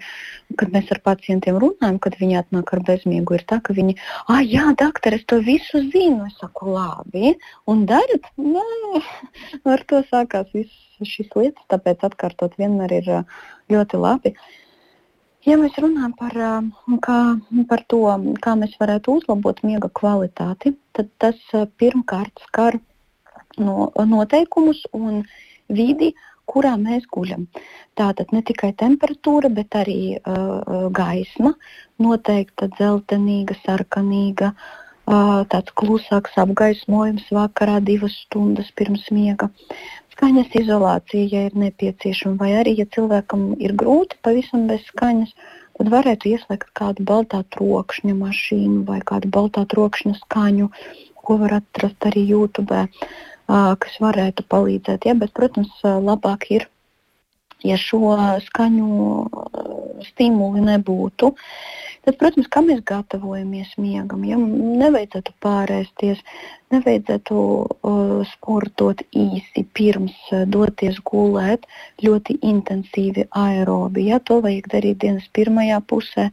kad 0.61 0.73
mēs 0.73 0.89
ar 0.95 1.01
pacientiem 1.05 1.59
runājam, 1.61 1.99
kad 2.03 2.17
viņi 2.21 2.39
atnāk 2.41 2.73
ar 2.77 2.83
bezmiegu, 2.87 3.37
ir 3.37 3.45
tā, 3.49 3.59
ka 3.65 3.77
viņi, 3.77 3.97
ah, 4.33 4.41
jā, 4.41 4.71
doktor, 4.79 5.17
es 5.19 5.27
to 5.29 5.41
visu 5.45 5.83
zinu. 5.93 6.29
Es 6.31 6.39
saku, 6.41 6.71
labi, 6.73 7.35
un 7.69 7.85
darat? 7.91 8.31
Nē, 8.41 9.03
ar 9.75 9.85
to 9.91 10.01
sākās 10.09 10.49
visas 10.57 11.13
šīs 11.13 11.33
lietas, 11.37 11.69
tāpēc 11.73 12.05
atkārtot 12.09 12.57
vienmēr 12.61 12.97
ir 13.03 13.13
uh, 13.21 13.39
ļoti 13.73 14.01
labi. 14.01 14.35
Ja 15.43 15.59
mēs 15.59 15.77
runājam 15.83 16.17
par, 16.17 16.39
uh, 16.39 16.99
kā, 17.03 17.21
par 17.69 17.85
to, 17.91 18.03
kā 18.45 18.57
mēs 18.59 18.79
varētu 18.81 19.19
uzlabot 19.19 19.61
miega 19.67 19.91
kvalitāti, 20.01 20.77
tad 20.97 21.13
tas 21.21 21.41
uh, 21.53 21.67
pirmkārt 21.83 22.45
skar 22.49 22.79
no, 23.59 23.91
noteikumus 23.99 24.85
un 24.97 25.25
vidi, 25.73 26.13
kurā 26.53 26.75
mēs 26.81 27.07
guļam. 27.13 27.47
Tātad 27.99 28.33
ne 28.37 28.43
tikai 28.49 28.73
temperatūra, 28.81 29.51
bet 29.53 29.77
arī 29.79 30.17
uh, 30.17 30.89
gaisma, 30.97 31.55
noteikta 32.03 32.69
dzeltenīga, 32.77 33.57
sarkanīga, 33.65 34.53
uh, 34.53 35.43
tāds 35.53 35.75
klusāks 35.81 36.37
apgaismojums 36.45 37.27
vakarā 37.33 37.81
divas 37.85 38.17
stundas 38.27 38.71
pirms 38.79 39.09
miega. 39.15 39.51
Skaņas 40.13 40.53
izolācija, 40.61 41.29
ja 41.33 41.49
ir 41.49 41.57
nepieciešama, 41.57 42.37
vai 42.41 42.53
arī, 42.61 42.77
ja 42.83 42.87
cilvēkam 42.95 43.53
ir 43.65 43.73
grūti 43.81 44.21
pavisam 44.25 44.69
bez 44.69 44.85
skaņas, 44.91 45.33
tad 45.79 45.89
varētu 45.93 46.35
ieslēgt 46.35 46.69
kādu 46.79 47.05
baltā 47.09 47.41
trokšņa 47.57 48.15
mašīnu 48.19 48.83
vai 48.89 49.01
kādu 49.09 49.33
baltā 49.33 49.65
trokšņa 49.73 50.19
skaņu, 50.21 50.69
ko 51.23 51.39
var 51.41 51.61
atrast 51.61 52.05
arī 52.11 52.27
YouTube. 52.29 52.77
Uh, 52.77 53.21
kas 53.53 53.99
varētu 54.03 54.47
palīdzēt. 54.49 55.09
Ja? 55.09 55.17
Bet, 55.19 55.35
protams, 55.37 55.73
labāk 55.83 56.49
ir, 56.55 56.69
ja 57.67 57.79
šo 57.81 58.17
skaņu 58.49 58.89
stimuli 60.09 60.65
nebūtu. 60.67 61.33
Tad, 62.03 62.17
protams, 62.19 62.49
kā 62.51 62.65
mēs 62.67 62.81
gatavojamies 62.83 63.77
miegam, 63.79 64.25
ja 64.27 64.35
nevajadzētu 64.41 65.35
pārēsties, 65.45 66.19
nevajadzētu 66.75 67.37
uh, 67.37 68.25
sportot 68.33 69.05
īsi 69.15 69.63
pirms 69.79 70.17
uh, 70.33 70.43
doties 70.51 70.99
gulēt, 71.07 71.69
ļoti 72.03 72.41
intensīvi 72.49 73.29
aerobi. 73.39 74.09
Ja, 74.11 74.19
to 74.19 74.41
vajag 74.43 74.67
darīt 74.75 74.99
dienas 75.05 75.29
pirmajā 75.37 75.79
pusē, 75.87 76.27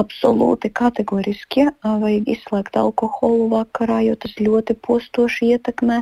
absolūti 0.00 0.70
kategoriski 0.80 1.66
vajag 1.84 2.28
izslēgt 2.34 2.78
alkoholu 2.80 3.48
vakarā, 3.52 4.00
jo 4.06 4.14
tas 4.22 4.36
ļoti 4.40 4.76
postoši 4.86 5.52
ietekmē 5.54 6.00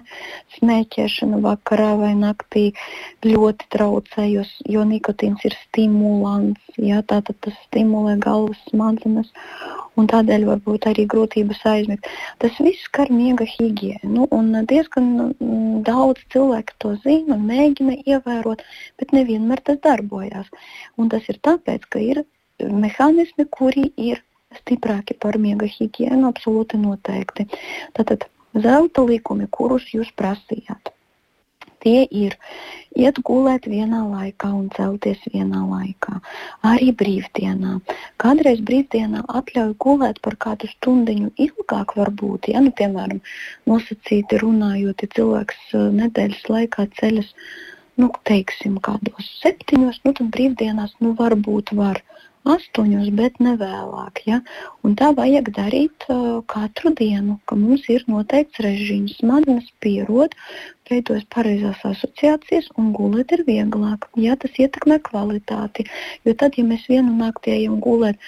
smēķēšanu 0.59 1.41
vakarā 1.45 1.93
vai 2.03 2.13
naktī. 2.19 2.67
Ļoti 3.27 3.71
traucē, 3.73 4.27
jo, 4.31 4.45
jo 4.71 4.85
nikotīns 4.89 5.47
ir 5.49 5.57
stimulants, 5.65 6.63
jā, 6.77 7.03
tātad 7.09 7.39
tas 7.47 7.57
stimulē 7.67 8.19
galvas 8.23 8.61
smadzenes 8.71 9.33
un 9.97 10.09
tādēļ 10.11 10.45
varbūt 10.51 10.87
arī 10.91 11.07
grūtības 11.09 11.63
aizmigt. 11.71 12.09
Tas 12.43 12.57
viss 12.61 12.85
skar 12.89 13.11
miega 13.13 13.47
higiēnu, 13.49 14.29
un 14.37 14.53
diezgan 14.69 15.09
mm, 15.33 15.83
daudz 15.89 16.23
cilvēku 16.35 16.77
to 16.83 16.95
zina 17.05 17.39
mēģina 17.41 17.99
ievērot, 18.05 18.65
bet 19.01 19.17
nevienmēr 19.17 19.65
tas 19.67 19.81
darbojas. 19.85 20.51
Un 21.01 21.13
tas 21.13 21.25
ir 21.33 21.41
tāpēc, 21.49 21.89
ka 21.89 22.03
ir 22.03 22.25
mehānismi, 22.61 23.49
kuri 23.59 23.91
ir 24.11 24.23
stiprāki 24.61 25.17
par 25.21 25.39
miega 25.43 25.69
higiēnu, 25.69 26.27
absolūti 26.31 26.81
noteikti. 26.81 27.49
Tātad 27.99 28.29
zelta 28.57 29.05
likumi, 29.05 29.49
kurus 29.53 29.89
jūs 29.93 30.13
prasījāt 30.17 30.97
tie 31.87 32.03
ir 32.11 32.35
iet 32.99 33.21
gulēt 33.27 33.69
vienā 33.71 34.01
laikā 34.09 34.51
un 34.59 34.67
celties 34.75 35.21
vienā 35.31 35.63
laikā. 35.69 36.19
Arī 36.67 36.91
brīvdienā. 37.03 37.77
Kādreiz 38.23 38.63
brīvdienā 38.67 39.23
atļauj 39.41 39.77
gulēt 39.85 40.19
par 40.25 40.39
kādu 40.43 40.71
stundu 40.73 41.31
ilgāk, 41.47 41.95
varbūt, 42.01 42.51
ja, 42.53 42.65
nu, 42.65 42.75
piemēram, 42.81 43.23
nosacīti 43.71 44.43
runājot, 44.43 45.07
ja 45.07 45.15
cilvēks 45.19 45.63
uh, 45.79 45.89
nedēļas 46.01 46.45
laikā 46.57 46.89
ceļas, 46.99 47.31
nu, 48.03 48.11
teiksim, 48.29 48.81
kādos 48.83 49.31
septiņos, 49.45 50.03
nu, 50.05 50.17
tad 50.19 50.33
brīvdienās, 50.35 50.99
nu, 51.05 51.15
varbūt 51.21 51.77
var 51.79 52.03
astoņos, 52.55 53.11
bet 53.19 53.41
ne 53.43 53.55
vēlāk. 53.61 54.23
Ja? 54.29 54.41
Un 54.87 54.97
tā 54.99 55.11
vajag 55.17 55.51
darīt 55.57 56.07
uh, 56.13 56.43
katru 56.51 56.93
dienu, 56.99 57.39
ka 57.49 57.59
mums 57.59 57.87
ir 57.93 58.07
noteikts 58.11 58.63
režīms. 58.65 59.17
Smadzenes 59.21 59.69
pierod, 59.83 60.37
veidojas 60.91 61.27
pareizās 61.35 61.83
asociācijas 61.89 62.71
un 62.81 62.93
gulēt 62.97 63.35
ir 63.37 63.47
vieglāk. 63.49 64.09
Ja? 64.23 64.39
Tas 64.41 64.59
ietekmē 64.63 65.01
kvalitāti. 65.09 65.89
Jo 66.27 66.37
tad, 66.39 66.59
ja 66.61 66.67
mēs 66.69 66.87
vienu 66.93 67.17
naktī 67.19 67.57
ejam 67.59 67.81
gulēt 67.83 68.23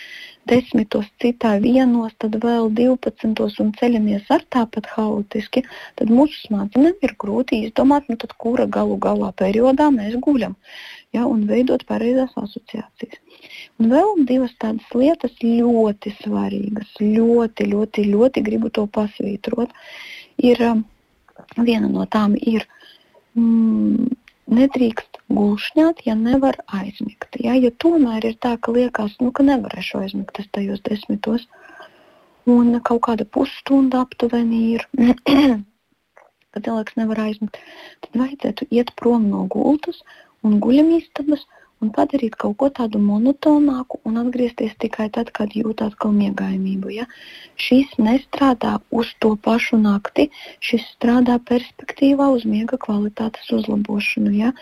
desmitos, 0.49 1.09
citā 1.23 1.57
vienos, 1.63 2.15
tad 2.23 2.39
vēl 2.43 2.71
12 2.77 3.61
un 3.63 3.73
ceļamies 3.77 4.31
ar 4.33 4.45
tāpat 4.55 4.89
haotiski, 4.95 5.65
tad 6.01 6.13
mūsu 6.13 6.47
smadzenēm 6.47 6.97
ir 7.05 7.15
grūti 7.21 7.65
izdomāt, 7.67 8.09
nu, 8.09 8.17
kura 8.41 8.65
galu 8.79 8.97
galā 9.03 9.29
periodā 9.37 9.91
mēs 9.95 10.17
guļam 10.25 10.57
ja, 11.17 11.25
un 11.27 11.47
veidot 11.49 11.85
pareizās 11.89 12.35
asociācijas. 12.39 13.19
Un 13.79 13.93
vēl 13.93 14.25
divas 14.29 14.55
tādas 14.61 14.87
lietas 14.95 15.35
ļoti 15.43 16.15
svarīgas, 16.21 16.95
ļoti, 17.01 17.69
ļoti, 17.73 18.07
ļoti 18.13 18.45
gribu 18.47 18.71
to 18.75 18.87
pasvītrot. 18.93 19.73
Ir, 20.45 20.63
um, 20.69 20.85
viena 21.57 21.89
no 21.91 22.07
tām 22.11 22.37
ir 22.39 22.67
mm, 23.39 24.11
nedrīkst 24.59 25.21
gulšņāt, 25.33 26.05
ja 26.09 26.17
nevar 26.19 26.59
aizmigt. 26.67 27.41
Ja, 27.45 27.55
ja 27.55 27.71
tomēr 27.85 28.31
ir 28.31 28.39
tā, 28.43 28.57
ka 28.61 28.75
liekas, 28.75 29.17
nu, 29.23 29.33
ka 29.33 29.47
nevarēšu 29.47 30.03
aizmigt 30.03 30.41
tajos 30.53 30.83
desmitos, 30.87 31.49
un 32.49 32.79
kaut 32.85 33.03
kāda 33.09 33.27
pusstunda 33.29 34.05
aptuveni 34.07 34.63
ir, 34.77 34.87
kad 36.53 36.65
cilvēks 36.65 36.97
nevar 37.01 37.27
aizmigt, 37.27 37.61
tad 38.05 38.23
vajadzētu 38.23 38.71
iet 38.73 38.95
prom 38.97 39.29
no 39.33 39.45
gultas 39.53 40.01
un 40.47 40.59
guļamistabas 40.65 41.47
un 41.85 41.91
padarīt 41.95 42.37
kaut 42.43 42.57
ko 42.61 42.69
tādu 42.75 43.01
monotonāku 43.03 44.01
un 44.09 44.19
atgriezties 44.23 44.75
tikai 44.83 45.09
tad, 45.15 45.31
kad 45.35 45.55
jūt 45.55 45.83
atkal 45.87 46.15
miegainību. 46.17 46.91
Ja? 46.95 47.07
Šis 47.59 47.93
nestrādā 48.03 48.79
uz 48.91 49.13
to 49.23 49.35
pašu 49.45 49.79
nakti, 49.83 50.29
šis 50.65 50.87
strādā 50.97 51.39
perspektīvā 51.51 52.31
uz 52.35 52.47
miega 52.49 52.81
kvalitātes 52.83 53.53
uzlabošanu. 53.55 54.35
Ja, 54.35 54.53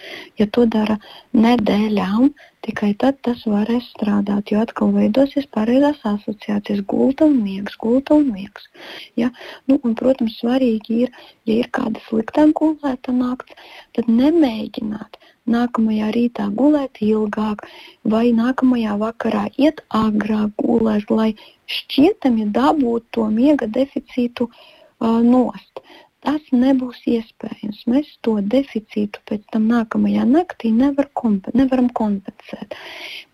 ja 0.40 0.48
to 0.52 0.66
dara 0.76 0.98
nedēļām, 1.36 2.34
tikai 2.66 2.92
tad 3.00 3.20
tas 3.24 3.44
varēs 3.48 3.88
strādāt, 3.94 4.50
jo 4.52 4.60
atkal 4.60 4.92
veidosies 4.96 5.46
pareizās 5.56 6.02
asociācijas, 6.08 6.82
gulta 6.90 7.28
un 7.30 7.38
miegs, 7.44 7.78
gulta 7.80 8.18
un 8.18 8.28
miegs. 8.34 8.68
Ja? 9.16 9.30
Nu, 9.70 9.78
un, 9.80 9.96
protams, 9.96 10.36
svarīgi 10.42 11.06
ir, 11.06 11.16
ja 11.48 11.62
ir 11.62 11.72
kāda 11.72 12.02
sliktāk 12.10 12.52
gulēta 12.60 13.14
nakts, 13.16 13.56
tad 13.96 14.10
nemēģināt 14.10 15.16
nākamajā 15.50 16.10
rītā 16.16 16.48
gulēt 16.58 17.00
ilgāk, 17.04 17.66
vai 18.04 18.30
nākamajā 18.36 18.96
vakarā 19.02 19.46
iet 19.56 19.82
agrāk 19.94 20.54
gulēt, 20.62 21.10
lai 21.10 21.30
šķietami 21.70 22.48
dabūtu 22.56 23.06
to 23.18 23.28
miega 23.30 23.68
deficītu 23.78 24.48
uh, 24.50 25.20
nost. 25.22 25.82
Tas 26.26 26.42
nebūs 26.50 27.04
iespējams. 27.06 27.84
Mēs 27.86 28.08
to 28.26 28.40
deficītu 28.54 29.20
pēc 29.30 29.44
tam 29.54 29.68
nākamajā 29.70 30.24
naktī 30.26 30.72
nevar 30.74 31.06
kompe 31.14 31.52
nevaram 31.54 31.86
kompensēt. 32.00 32.74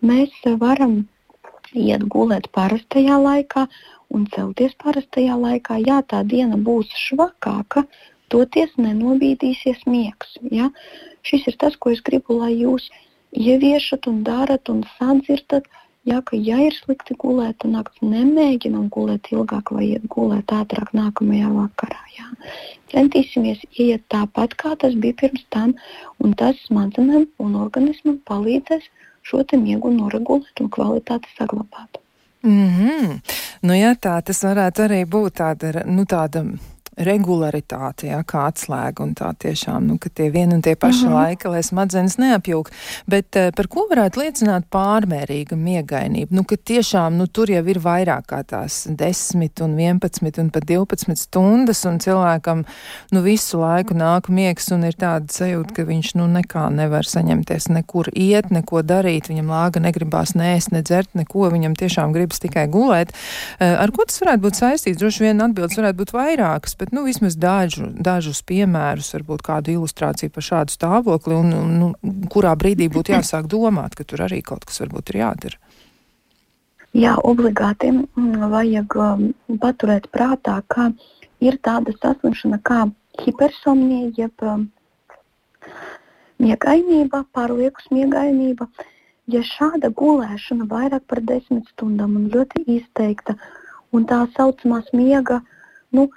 Mēs 0.05 0.35
varam 0.61 0.99
iet 1.73 2.05
gulēt 2.13 2.51
parastajā 2.53 3.17
laikā 3.17 3.65
un 4.13 4.27
celties 4.35 4.75
parastajā 4.83 5.39
laikā. 5.41 5.79
Jā, 5.87 6.03
tā 6.05 6.21
diena 6.27 6.59
būs 6.67 6.91
švakāka, 7.07 7.87
toties 8.33 8.73
nenobīdīsies 8.81 9.85
miegs. 9.89 10.37
Ja? 10.51 10.69
Šis 11.27 11.47
ir 11.51 11.57
tas, 11.61 11.77
ko 11.77 11.93
es 11.93 12.01
gribu, 12.05 12.39
lai 12.41 12.53
jūs 12.57 12.89
ieviešat 13.33 14.09
un 14.11 14.21
darat 14.27 14.69
un 14.73 14.83
sadzirdat. 14.97 15.69
Ja, 16.03 16.17
ka, 16.19 16.35
ja 16.35 16.57
ir 16.59 16.75
slikti 16.75 17.15
gulēt, 17.15 17.63
naktis 17.63 18.03
nemēģinām 18.03 18.89
gulēt 18.91 19.29
ilgāk 19.31 19.69
vai 19.71 19.85
iet 19.93 20.09
gulēt 20.11 20.51
ātrāk 20.51 20.91
nākamajā 20.91 21.51
vakarā. 21.53 22.01
Jā. 22.17 22.25
Centīsimies 22.91 23.61
iet 23.79 24.03
tāpat, 24.11 24.57
kā 24.59 24.73
tas 24.81 24.97
bija 24.99 25.15
pirms 25.21 25.45
tam, 25.55 25.71
un 26.19 26.35
tas 26.35 26.59
smadzenēm 26.67 27.29
un 27.39 27.55
organismam 27.55 28.19
palīdzēs 28.27 28.89
šo 29.23 29.45
miegu 29.63 29.93
noregulēt 29.95 30.59
un 30.59 30.67
kvalitāti 30.67 31.31
saglabāt. 31.37 32.03
Mm 32.43 32.67
-hmm. 32.67 33.19
nu, 33.61 33.73
jā, 33.73 33.95
tā 33.95 34.21
tas 34.21 34.43
varētu 34.43 34.83
arī 34.83 35.05
būt 35.07 35.39
tāda, 35.39 35.85
nu, 35.85 36.03
tāda 36.03 36.43
regularitāte, 36.97 38.07
jā, 38.11 38.19
kā 38.27 38.47
atslēga 38.51 39.03
un 39.03 39.13
tā 39.17 39.31
tiešām, 39.39 39.87
nu, 39.89 39.97
ka 40.01 40.11
tie 40.13 40.29
vieni 40.33 40.57
un 40.57 40.61
tie 40.61 40.75
paši 40.75 41.05
mhm. 41.05 41.13
-huh. 41.13 41.15
laika, 41.15 41.49
lai 41.49 41.63
smadzenes 41.63 42.17
neapjūg. 42.17 42.69
Bet 43.07 43.35
uh, 43.35 43.49
par 43.55 43.67
ko 43.67 43.87
varētu 43.89 44.21
liecināt 44.21 44.69
pārmērīga 44.71 45.55
miegainība? 45.55 46.35
Nu, 46.35 46.43
ka 46.43 46.55
tiešām, 46.55 47.17
nu, 47.17 47.27
tur 47.27 47.49
jau 47.49 47.65
ir 47.65 47.79
vairāk 47.79 48.25
kā 48.27 48.43
tās 48.43 48.87
10 48.87 49.61
un 49.63 49.77
11 49.77 50.39
un 50.39 50.49
pat 50.49 50.63
12 50.65 51.15
stundas, 51.15 51.85
un 51.85 51.99
cilvēkam, 51.99 52.65
nu, 53.11 53.21
visu 53.21 53.59
laiku 53.59 53.93
nāk 53.93 54.29
miegs 54.29 54.71
un 54.71 54.83
ir 54.83 54.93
tāda 54.93 55.27
sajūta, 55.27 55.73
ka 55.73 55.83
viņš, 55.83 56.15
nu, 56.15 56.27
nekā 56.27 56.69
nevar 56.69 57.03
saņemties, 57.03 57.69
nekur 57.69 58.09
iet, 58.13 58.51
neko 58.51 58.81
darīt, 58.81 59.29
viņam 59.29 59.47
lāga 59.47 59.79
negribās 59.79 60.35
nēst, 60.35 60.71
nedzert, 60.71 61.09
neko, 61.13 61.49
viņam 61.49 61.75
tiešām 61.75 62.13
gribas 62.13 62.39
tikai 62.39 62.67
gulēt. 62.67 63.09
Uh, 63.59 63.81
ar 63.81 63.91
ko 63.91 64.05
tas 64.05 64.21
varētu 64.21 64.41
būt 64.41 64.55
saistīts? 64.55 64.99
Droši 64.99 65.23
vien 65.23 65.41
atbildes 65.41 65.77
varētu 65.77 65.97
būt 65.97 66.13
vairākas, 66.13 66.75
bet 66.83 66.91
nu, 66.91 67.05
vismaz 67.07 67.37
dažu, 67.39 67.87
dažus 67.95 68.43
piemērus, 68.43 69.13
varbūt 69.15 69.45
kādu 69.45 69.77
ilustrāciju 69.77 70.33
par 70.35 70.43
šādu 70.43 70.75
stāvokli, 70.75 71.37
un, 71.39 71.53
un 71.55 71.77
nu, 71.79 71.87
kurā 72.33 72.51
brīdī 72.59 72.89
būtu 72.91 73.13
jāsāk 73.17 73.47
domāt, 73.47 73.95
ka 73.95 74.03
tur 74.03 74.25
arī 74.27 74.41
kaut 74.43 74.67
kas 74.67 74.83
varbūt 74.83 75.13
ir 75.13 75.21
jādara. 75.23 75.61
Jā, 76.93 77.15
obligāti 77.25 77.89
mm, 77.89 78.43
vajag 78.51 78.95
um, 79.01 79.21
paturēt 79.63 80.11
prātā, 80.13 80.59
ka 80.69 80.91
ir 81.41 81.55
tāda 81.65 81.95
saslimšana 81.95 82.59
kā 82.67 82.83
hipersomnija, 83.23 84.11
jeb 84.19 84.45
um, 84.45 84.67
miegainība, 86.43 87.23
pārlieku 87.33 87.95
miegainība. 87.95 88.67
Ja 89.31 89.39
šāda 89.47 89.89
gulēšana 89.95 90.67
vairāk 90.67 91.07
par 91.07 91.23
desmit 91.23 91.65
stundām 91.71 92.17
un 92.19 92.27
ļoti 92.33 92.65
izteikta, 92.75 93.37
un 93.95 94.05
tā 94.09 94.19
saucamās 94.35 94.91
miega 94.93 95.39
nu, 95.95 96.09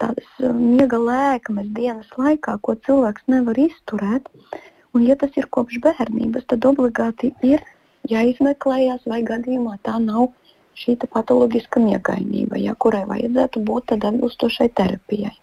tādas 0.00 0.28
miega 0.56 0.98
lēkmes 1.00 1.68
dienas 1.76 2.08
laikā, 2.16 2.56
ko 2.62 2.74
cilvēks 2.86 3.26
nevar 3.32 3.58
izturēt. 3.60 4.28
Un, 4.96 5.04
ja 5.04 5.16
tas 5.20 5.34
ir 5.36 5.48
kopš 5.52 5.80
bērnības, 5.84 6.46
tad 6.48 6.64
obligāti 6.64 7.34
ir 7.44 7.64
jāizmeklējas, 8.08 9.04
vai 9.10 9.20
gadījumā 9.26 9.76
tā 9.84 9.98
nav 10.00 10.30
šī 10.76 10.96
patoloģiska 11.04 11.80
miegainība, 11.80 12.58
ja, 12.60 12.74
kurai 12.78 13.04
vajadzētu 13.08 13.62
būt 13.68 13.96
atbilstošai 13.96 14.68
terapijai. 14.76 15.34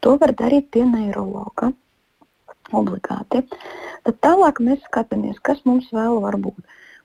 To 0.00 0.16
var 0.20 0.32
darīt 0.36 0.70
pie 0.72 0.86
neiroloģa 0.88 1.72
obligāti. 2.76 3.42
Tad 4.06 4.20
tālāk 4.24 4.60
mēs 4.64 4.80
skatāmies, 4.86 5.40
kas 5.44 5.60
mums 5.68 5.90
vēl 5.92 6.20
var 6.24 6.38
būt. 6.40 6.60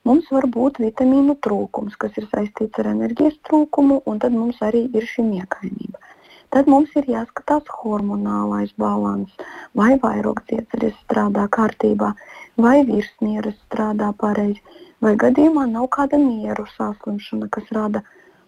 Mums 0.06 0.28
var 0.30 0.46
būt 0.46 0.78
vitamīnu 0.80 1.34
trūkums, 1.42 1.96
kas 2.00 2.16
ir 2.20 2.28
saistīts 2.30 2.78
ar 2.78 2.92
enerģijas 2.92 3.40
trūkumu, 3.48 4.02
un 4.06 4.20
tad 4.22 4.36
mums 4.36 4.60
arī 4.62 4.84
ir 4.94 5.08
šī 5.12 5.24
miegainība. 5.26 5.98
Tad 6.56 6.70
mums 6.72 6.94
ir 6.96 7.04
jāskatās 7.12 7.66
hormonālais 7.68 8.70
līdzsvars, 8.80 9.32
vai 9.76 9.88
vairogdziedzeris 10.00 10.94
strādā 11.02 11.42
kārtībā, 11.52 12.14
vai 12.66 12.78
virsnieres 12.88 13.58
strādā 13.66 14.06
pareizi, 14.22 14.62
vai 15.04 15.12
gadījumā 15.20 15.66
nav 15.68 15.90
kāda 15.96 16.16
mieru 16.22 16.64
saslimšana, 16.70 17.50
kas 17.52 17.68
rada 17.76 18.00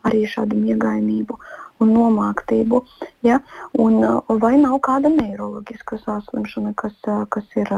arī 0.09 0.23
šādu 0.25 0.57
miegainību 0.57 1.37
un 1.85 1.93
nomāktību. 1.99 2.81
Ja? 3.29 3.43
Un, 3.77 4.01
vai 4.47 4.55
nav 4.63 4.79
kāda 4.89 5.13
neiroloģiska 5.13 6.01
saslimšana, 6.07 6.73
kas, 6.81 6.97
kas 7.37 7.61
ir 7.61 7.75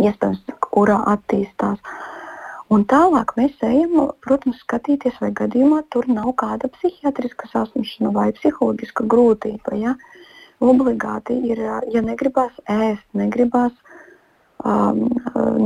iespējams, 0.00 0.40
kurā 0.70 0.96
attīstās. 1.12 1.84
Un 2.70 2.84
tālāk 2.86 3.32
mēs 3.34 3.62
ejam, 3.66 4.12
protams, 4.22 4.60
skatīties, 4.62 5.16
vai 5.18 5.32
gadījumā 5.34 5.80
tur 5.90 6.06
nav 6.06 6.28
kāda 6.38 6.68
psihiatriska 6.76 7.48
saslimšana 7.50 8.12
vai 8.14 8.28
psiholoģiska 8.36 9.06
grūtība. 9.10 9.74
Ja? 9.80 9.96
Obligāti 10.62 11.34
ir, 11.50 11.64
ja 11.90 12.02
negribās 12.06 12.52
ēst, 12.70 13.02
negribās, 13.18 13.74
um, 14.62 15.02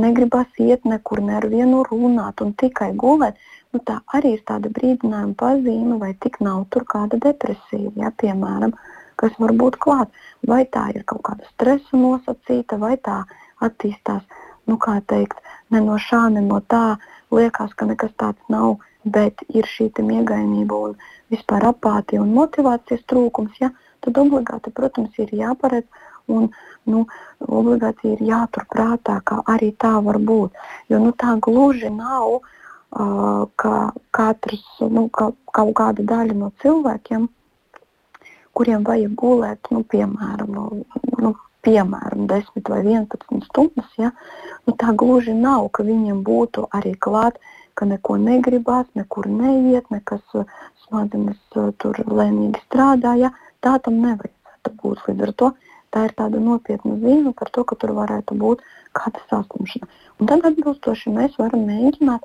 negribās 0.01 0.57
iet 0.57 0.87
nekur, 0.89 1.21
ne 1.21 1.37
ar 1.37 1.45
vienu 1.51 1.83
runāt 1.85 2.41
un 2.41 2.55
tikai 2.57 2.89
gulēt, 2.97 3.37
nu, 3.75 3.83
tā 3.85 3.99
arī 4.17 4.33
ir 4.39 4.41
tāda 4.49 4.73
brīdinājuma 4.73 5.37
pazīme, 5.37 5.99
vai 6.01 6.15
tik 6.25 6.41
nav 6.41 6.65
tur 6.73 6.87
kāda 6.89 7.21
depresija, 7.21 7.91
ja, 8.01 8.09
piemēram, 8.23 8.73
kas 9.21 9.37
var 9.37 9.53
būt 9.53 9.77
klāt. 9.83 10.17
Vai 10.47 10.63
tā 10.65 10.87
ir 10.95 11.05
kaut 11.05 11.21
kāda 11.29 11.45
stresa 11.53 12.01
nosacīta, 12.01 12.81
vai 12.81 12.95
tā 12.97 13.21
attīstās 13.61 14.25
nu, 14.65 14.79
kā 14.81 14.97
teikt, 15.05 15.37
ne 15.75 15.83
no 15.85 15.99
šā, 16.01 16.25
ne 16.33 16.43
no 16.45 16.61
tā. 16.73 16.97
Liekas, 17.35 17.73
ka 17.75 17.87
nekas 17.89 18.13
tāds 18.21 18.51
nav, 18.53 18.77
bet 19.03 19.41
ir 19.49 19.67
šī 19.67 19.89
miegainība 19.99 20.81
un 20.89 20.97
vispār 21.33 21.67
apātija 21.71 22.21
un 22.23 22.33
motivācijas 22.37 23.03
trūkums. 23.11 23.57
Ja? 23.61 23.71
Tad 24.05 24.19
obligāti, 24.21 24.73
protams, 24.73 25.15
ir 25.19 25.33
jāparedz 25.33 25.87
un 26.27 26.49
nu, 26.89 27.05
obligāti 27.41 28.13
ir 28.13 28.21
jāturprātā, 28.25 29.19
ka 29.25 29.41
arī 29.51 29.71
tā 29.81 29.95
var 30.05 30.19
būt. 30.21 30.53
Jo 30.89 31.01
nu, 31.01 31.13
tā 31.17 31.35
gluži 31.41 31.89
nav, 31.93 32.37
uh, 32.39 33.45
ka 33.61 33.75
katrs, 34.15 34.65
nu, 34.81 35.07
ka, 35.09 35.31
kaut 35.57 35.73
kāda 35.77 36.05
daļa 36.13 36.37
no 36.37 36.51
cilvēkiem, 36.63 37.27
kuriem 38.55 38.85
vajag 38.87 39.17
gulēt, 39.19 39.71
nu, 39.73 39.83
piemēram, 39.83 40.53
nu, 40.55 40.85
nu, 41.19 41.33
piemēram, 41.65 42.27
10 42.29 42.69
vai 42.71 42.81
11 42.83 43.45
stundas, 43.49 43.91
ja, 43.99 44.11
nu, 44.67 44.75
tā 44.77 44.93
gluži 44.97 45.33
nav, 45.37 45.69
ka 45.75 45.85
viņiem 45.87 46.21
būtu 46.25 46.67
arī 46.77 46.93
klāt, 47.07 47.39
ka 47.75 47.87
neko 47.89 48.17
negribās, 48.21 48.87
nekur 48.95 49.27
neiet, 49.27 49.89
nekas 49.91 50.23
uh, 50.37 50.47
smadzenes 50.85 51.41
uh, 51.59 51.73
tur 51.81 51.99
lēnīgi 52.07 52.61
strādā. 52.69 53.15
Ja, 53.19 53.33
tā 53.65 53.75
tam 53.83 53.99
nevajadzētu 54.03 54.73
būt. 54.81 55.03
Līdz 55.09 55.27
ar 55.27 55.33
to 55.41 55.51
tā 55.95 56.07
ir 56.07 56.15
tāda 56.15 56.39
nopietna 56.43 56.95
zīme 57.03 57.35
par 57.35 57.51
to, 57.55 57.65
ka 57.67 57.75
tur 57.81 57.95
varētu 57.97 58.37
būt 58.39 58.63
kāda 58.95 59.21
saslimšana. 59.29 59.91
Un 60.19 60.31
tad 60.31 60.47
atbilstoši 60.47 61.13
mēs 61.15 61.35
varam 61.41 61.67
mēģināt 61.67 62.23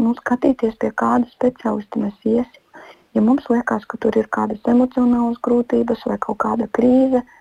nu, 0.00 0.14
skatīties, 0.20 0.76
pie 0.80 0.92
kāda 0.92 1.28
speciālista 1.32 2.00
mēs 2.00 2.16
iesim. 2.24 2.64
Ja 3.16 3.24
mums 3.24 3.48
liekas, 3.50 3.88
ka 3.90 3.98
tur 4.00 4.14
ir 4.20 4.28
kādas 4.30 4.60
emocionālas 4.70 5.40
grūtības 5.42 6.04
vai 6.06 6.16
kaut 6.22 6.38
kāda 6.44 6.68
krīze, 6.76 7.24
uh, 7.24 7.39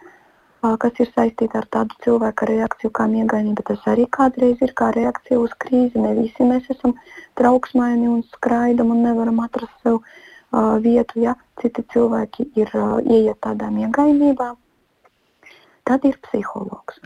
kas 0.61 0.97
ir 0.99 1.11
saistīta 1.15 1.61
ar 1.61 1.67
tādu 1.71 1.95
cilvēku 2.03 2.47
reakciju 2.49 2.91
kā 2.91 3.05
miegainība. 3.11 3.63
Tas 3.69 3.85
arī 3.87 4.07
kādreiz 4.11 4.59
ir 4.65 4.73
kā 4.75 4.89
reakcija 4.95 5.39
uz 5.39 5.53
krīzi. 5.63 6.01
Ne 6.03 6.15
visi 6.17 6.47
mēs 6.47 6.67
esam 6.73 6.95
trauksmaini 7.39 8.09
un 8.11 8.23
skraidam 8.35 8.91
un 8.95 9.03
nevaram 9.07 9.39
atrast 9.45 9.75
sev 9.83 10.01
uh, 10.01 10.75
vietu, 10.83 11.21
ja 11.23 11.35
citi 11.61 11.85
cilvēki 11.93 12.49
ir 12.59 12.73
uh, 12.75 12.99
ieiet 12.99 13.39
tādā 13.45 13.71
miegainībā. 13.71 14.51
Tad 15.87 16.05
ir 16.05 16.19
psihologs. 16.27 16.99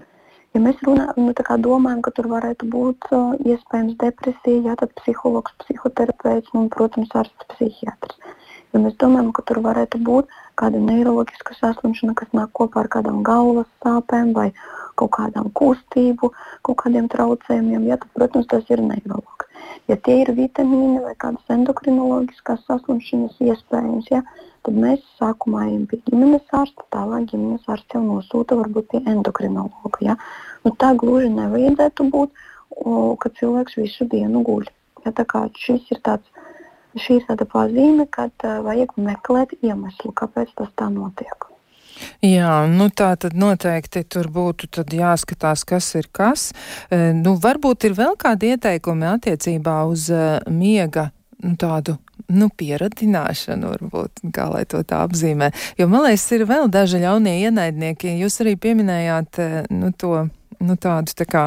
Ja 0.53 0.61
mēs 0.61 0.81
runā, 0.85 1.07
nu, 1.17 1.33
domājam, 1.65 2.01
ka 2.05 2.11
tur 2.13 2.27
varētu 2.29 2.67
būt 2.69 3.09
uh, 3.11 3.33
iespējams 3.41 3.97
depresija, 4.01 4.59
ja, 4.69 4.75
tad 4.81 4.93
psihologs, 5.01 5.53
psihoterapeits 5.63 6.53
un, 6.53 6.69
protams, 6.73 7.13
ārsts 7.13 7.47
psihiatrs. 7.53 8.17
Ja 8.73 8.81
mēs 8.81 8.97
domājam, 9.01 9.31
ka 9.33 9.45
tur 9.45 9.61
varētu 9.65 10.01
būt 10.01 10.29
kāda 10.59 10.79
neiroloģiska 10.83 11.57
saslimšana, 11.59 12.15
kas 12.19 12.31
nāk 12.37 12.53
kopā 12.57 12.83
ar 12.83 12.89
kādām 12.95 13.21
galvas 13.25 13.69
sāpēm 13.85 14.33
vai 14.37 14.49
kaut 14.99 15.13
kādām 15.17 15.49
kustību, 15.57 16.29
kaut 16.65 16.79
kādiem 16.83 17.09
traucējumiem, 17.11 17.89
ja, 17.89 17.97
tad, 18.01 18.11
protams, 18.17 18.49
tas 18.51 18.69
ir 18.73 18.83
neiroloģis. 18.85 19.49
Ja 19.91 19.97
tie 19.99 20.21
ir 20.21 20.31
vitamīni 20.37 21.01
vai 21.03 21.13
kādas 21.19 21.51
endokrinoloģiskās 21.51 22.61
saslimšanas 22.69 23.39
iespējams, 23.43 24.09
ja, 24.13 24.21
tad 24.63 24.77
mēs 24.79 25.01
sākumā 25.19 25.65
ejam 25.69 25.87
pie 25.91 25.99
ģimenes 26.07 26.55
ārsta, 26.55 26.85
tālāk 26.95 27.27
ģimenes 27.31 27.67
ārsts 27.67 27.97
jau 27.97 28.03
nosūta 28.05 28.57
varbūt 28.61 28.91
pie 28.93 29.01
endokrinologa. 29.11 29.99
Ja. 30.05 30.15
Nu, 30.63 30.71
tā 30.79 30.93
gluži 30.99 31.33
nevajadzētu 31.33 32.07
būt, 32.13 32.45
o, 32.79 32.95
ka 33.19 33.33
cilvēks 33.39 33.77
visu 33.81 34.07
dienu 34.13 34.45
guļ. 34.47 34.69
Ja, 35.03 35.11
šis 35.59 35.89
ir 35.91 35.99
tāds 36.05 36.45
šī 36.99 37.19
ir 37.19 37.25
tāda 37.29 37.47
pazīme, 37.49 38.07
ka 38.11 38.29
uh, 38.29 38.59
vajag 38.65 38.95
meklēt 38.97 39.57
iemeslu, 39.61 40.13
kāpēc 40.15 40.53
tas 40.59 40.71
tā 40.79 40.89
notiek. 40.93 41.49
Jā, 42.25 42.63
nu 42.67 42.89
tā 42.89 43.11
tad 43.21 43.35
noteikti 43.37 44.01
tur 44.09 44.27
būtu 44.33 44.83
jāskatās, 44.97 45.63
kas 45.67 45.91
ir 45.99 46.09
kas. 46.11 46.49
E, 46.89 47.11
nu, 47.13 47.35
varbūt 47.39 47.85
ir 47.85 47.93
vēl 47.97 48.17
kādi 48.19 48.55
ieteikumi 48.55 49.07
attiecībā 49.11 49.83
uz 49.87 50.09
uh, 50.11 50.39
miega 50.49 51.11
nu, 51.43 51.53
tādu 51.59 51.99
nu, 52.33 52.49
pieradināšanu, 52.49 53.73
varbūt, 53.75 54.23
kā 54.33 54.47
lai 54.49 54.63
to 54.69 54.81
tā 54.87 55.03
apzīmē. 55.05 55.51
Jo, 55.77 55.89
man 55.91 56.07
liekas, 56.07 56.25
ir 56.35 56.47
vēl 56.49 56.69
daži 56.73 57.03
ļaunie 57.03 57.35
ienaidnieki. 57.43 58.15
Jūs 58.23 58.41
arī 58.43 58.55
pieminējāt 58.63 59.41
nu, 59.73 59.91
to 59.93 60.25
nu, 60.65 60.77
tādu 60.79 61.13
tā 61.17 61.27
kā 61.29 61.43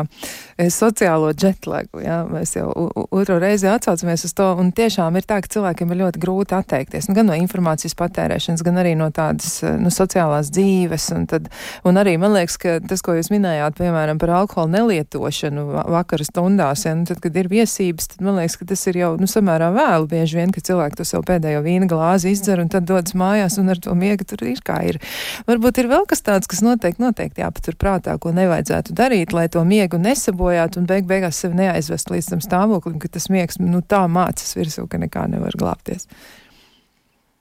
e, 0.56 0.68
sociālo 0.72 1.32
jetlagu. 1.32 2.00
Ja? 2.04 2.22
Mēs 2.28 2.56
jau 2.56 2.68
otro 3.10 3.38
reizi 3.42 3.68
atsaucamies 3.70 4.26
uz 4.28 4.34
to, 4.36 4.48
un 4.60 4.72
tiešām 4.76 5.18
ir 5.18 5.26
tā, 5.28 5.40
ka 5.44 5.52
cilvēkiem 5.56 5.92
ir 5.92 6.00
ļoti 6.04 6.22
grūti 6.22 6.56
atteikties 6.56 7.10
nu, 7.10 7.16
gan 7.18 7.30
no 7.30 7.38
informācijas 7.38 7.96
patērēšanas, 7.98 8.64
gan 8.66 8.80
arī 8.82 8.94
no 8.98 9.08
tādas 9.14 9.58
e, 9.64 9.74
nu, 9.80 9.92
sociālās 9.94 10.50
dzīves. 10.54 11.08
Un, 11.16 11.26
tad, 11.30 11.50
un 11.86 12.00
arī 12.00 12.16
man 12.20 12.34
liekas, 12.36 12.58
ka 12.62 12.76
tas, 12.84 13.02
ko 13.04 13.16
jūs 13.16 13.30
minējāt, 13.32 13.78
piemēram, 13.80 14.20
par 14.22 14.34
alkohola 14.42 14.72
nelietošanu 14.78 15.66
vakara 15.96 16.26
stundās, 16.26 16.86
ja, 16.86 16.94
nu, 16.98 17.06
tad, 17.08 17.20
kad 17.24 17.36
ir 17.36 17.50
viesības, 17.52 18.12
tad 18.14 18.24
man 18.26 18.40
liekas, 18.40 18.58
ka 18.60 18.68
tas 18.72 18.86
ir 18.90 19.00
jau 19.02 19.12
nu, 19.20 19.28
samērā 19.30 19.72
vēlu 19.74 20.10
bieži 20.10 20.40
vien, 20.40 20.52
ka 20.54 20.64
cilvēki 20.64 21.00
to 21.00 21.06
savu 21.08 21.26
pēdējo 21.28 21.62
vīna 21.64 21.88
glāzi 21.90 22.32
izdzer 22.34 22.62
un 22.62 22.70
tad 22.72 22.86
dodas 22.88 23.16
mājās 23.18 23.58
un 23.60 23.72
ar 23.72 23.80
to 23.82 23.94
miega 23.98 24.26
tur 24.28 24.44
ir 24.46 24.60
kā 24.66 24.80
ir. 24.88 25.00
Varbūt 25.48 25.82
ir 25.82 25.90
vēl 25.90 26.06
kas 26.10 26.24
tāds, 26.26 26.48
kas 26.50 26.62
noteikti, 26.64 27.02
noteikti 27.02 27.42
jāpatur 27.44 27.78
prātā, 27.80 28.16
ko 28.20 28.32
nevajadzētu 28.36 28.94
darīt 28.96 29.05
darīt, 29.07 29.34
lai 29.36 29.46
to 29.52 29.62
miegu 29.66 30.00
nesabojātu 30.02 30.82
un 30.82 30.88
beig 30.90 31.07
beigās 31.09 31.38
sevi 31.42 31.61
neaizvest 31.61 32.11
līdz 32.12 32.32
tam 32.32 32.42
stāvoklim, 32.44 32.98
ka 33.02 33.11
tas 33.12 33.30
miegs 33.32 33.61
nu, 33.62 33.82
tā 33.82 34.02
mācas 34.11 34.57
virsū, 34.59 34.86
ka 34.90 35.00
nekā 35.02 35.26
nevar 35.32 35.57
glābties. 35.59 36.11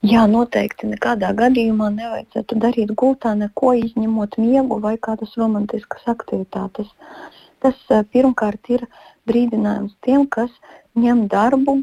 Jā, 0.05 0.27
noteikti 0.29 0.85
nekādā 0.91 1.31
gadījumā 1.33 1.87
nevajadzētu 1.95 2.59
darīt 2.61 2.91
gultā 2.99 3.31
neko 3.39 3.73
izņemot 3.79 4.37
miegu 4.37 4.77
vai 4.83 4.99
kādas 5.01 5.33
romantiskas 5.39 6.05
aktivitātes. 6.11 6.91
Tas 7.63 7.79
eh, 7.89 8.03
pirmkārt 8.13 8.69
ir 8.69 8.85
brīdinājums 9.25 9.95
tiem, 10.05 10.27
kas 10.29 10.51
ņem 10.93 11.25
darbu 11.31 11.79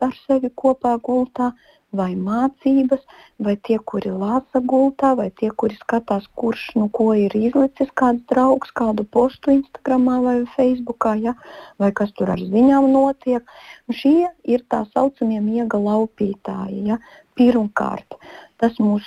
ar 0.00 0.16
sevi 0.24 0.48
kopā 0.56 0.96
gultā, 1.04 1.52
vai 1.96 2.10
mācības, 2.18 3.02
vai 3.46 3.54
tie, 3.66 3.78
kuri 3.90 4.12
lasa 4.12 4.62
gultā, 4.72 5.14
vai 5.18 5.28
tie, 5.40 5.50
kuri 5.62 5.78
skatās, 5.80 6.28
kurš 6.40 6.66
nu, 6.78 6.88
ko 6.98 7.12
ir 7.18 7.34
izlicis 7.38 7.90
kāds 8.00 8.24
draugs, 8.30 8.72
kādu 8.76 9.06
postu 9.16 9.54
Instagram 9.54 10.08
vai 10.26 10.38
Facebookā, 10.56 11.16
ja? 11.22 11.34
vai 11.78 11.92
kas 11.96 12.14
tur 12.18 12.34
ar 12.34 12.42
ziņām 12.42 12.90
notiek. 12.92 13.46
Un 13.88 14.00
šie 14.00 14.16
ir 14.44 14.64
tā 14.70 14.84
saucamie 14.94 15.42
miega 15.44 15.80
laupītāji. 15.80 16.88
Ja? 16.92 16.98
Pirmkārt, 17.38 18.18
tas 18.62 18.76
mūs 18.78 19.06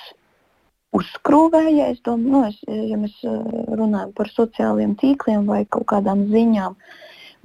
uzskrūvēja. 0.95 1.91
Es 1.93 2.01
domāju, 2.05 2.31
nu, 2.31 2.43
es, 2.47 2.57
ja 2.91 2.97
mēs 2.99 3.15
eh, 3.23 3.35
runājam 3.79 4.13
par 4.17 4.31
sociālajiem 4.33 4.95
tīkliem 5.01 5.45
vai 5.49 5.63
kaut 5.65 5.87
kādām 5.93 6.27
ziņām. 6.31 6.77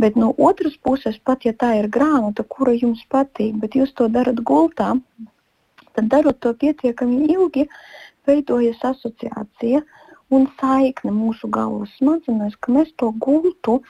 Bet 0.02 0.16
no 0.18 0.32
otras 0.40 0.74
puses, 0.82 1.18
pat 1.22 1.44
ja 1.46 1.52
tā 1.54 1.74
ir 1.78 1.90
grāmata, 1.92 2.44
kura 2.48 2.72
jums 2.74 3.02
patīk, 3.12 3.58
bet 3.62 3.76
jūs 3.78 3.92
to 3.98 4.08
darat 4.10 4.40
gultā, 4.48 4.94
tad 5.96 6.08
darot 6.12 6.40
to 6.44 6.54
pietiekami 6.62 7.28
ilgi, 7.34 7.66
veidojas 8.28 8.80
asociācija 8.92 9.82
un 10.32 10.48
saikne 10.60 11.12
mūsu 11.14 11.50
galvas 11.52 11.92
smadzenēs, 11.98 12.56
ka 12.60 12.72
mēs 12.76 12.92
to 13.00 13.10
gultu 13.26 13.80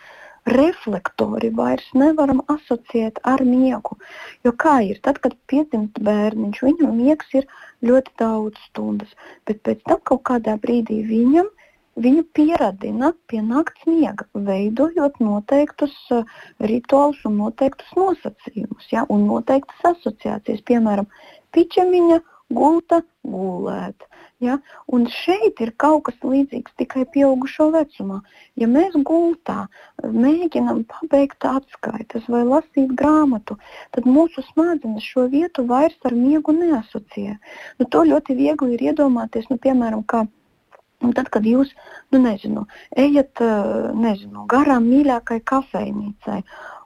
reflektori 0.49 1.53
vairs 1.55 1.87
nevaram 1.95 2.43
asociēt 2.55 3.21
ar 3.33 3.45
miegu. 3.47 3.99
Jo 4.47 4.53
kā 4.65 4.81
ir, 4.89 4.99
tad, 5.07 5.21
kad 5.23 5.37
piedzimst 5.51 6.01
bērniņš, 6.03 6.63
viņam 6.67 6.97
miegs 6.99 7.35
ir 7.39 7.47
ļoti 7.87 8.17
daudz 8.19 8.59
stundas, 8.69 9.13
bet 9.47 9.63
pēc 9.63 9.85
tam 9.87 10.03
kaut 10.11 10.25
kādā 10.31 10.57
brīdī 10.65 11.03
viņam 11.07 11.51
viņu 12.01 12.25
pieradina 12.37 13.13
pie 13.29 13.43
nakts 13.45 13.87
miega, 13.89 14.27
veidojot 14.35 15.19
noteiktus 15.21 15.95
uh, 16.15 16.25
rituālus 16.61 17.21
un 17.29 17.39
noteiktus 17.43 17.93
nosacījumus, 17.99 18.89
ja, 18.93 19.07
un 19.13 19.27
noteiktas 19.29 19.93
asociācijas. 19.93 20.65
Piemēram, 20.69 21.11
pičemiņa 21.53 22.23
gulta, 22.53 23.03
gulēt. 23.27 24.07
Ja? 24.43 24.57
Un 24.91 25.07
šeit 25.07 25.61
ir 25.63 25.71
kaut 25.79 26.09
kas 26.09 26.19
līdzīgs 26.27 26.75
tikai 26.81 27.05
pieaugušo 27.15 27.69
vecumā. 27.75 28.19
Ja 28.59 28.67
mēs 28.71 28.97
gultā 29.07 29.69
mēģinām 30.03 30.83
pabeigt 30.91 31.47
atskaites 31.47 32.27
vai 32.33 32.43
lasīt 32.49 32.93
grāmatu, 32.99 33.57
tad 33.95 34.09
mūsu 34.09 34.43
smadzenes 34.51 35.07
šo 35.07 35.29
vietu 35.33 35.67
vairs 35.71 35.97
ar 36.09 36.17
miegu 36.19 36.55
neasociē. 36.57 37.39
Nu, 37.79 37.87
to 37.87 38.05
ļoti 38.09 38.37
viegli 38.39 38.77
ir 38.77 38.89
iedomāties, 38.91 39.49
nu, 39.53 39.61
piemēram, 39.63 40.03
kā 40.03 40.27
Un 41.03 41.15
tad, 41.17 41.29
kad 41.35 41.47
jūs 41.47 41.73
nu, 42.15 42.21
nezinu, 42.23 42.67
ejat 42.99 43.43
nezinu, 43.99 44.47
garām 44.51 44.87
mīļākai 44.87 45.41
kafejnīcai, 45.51 46.43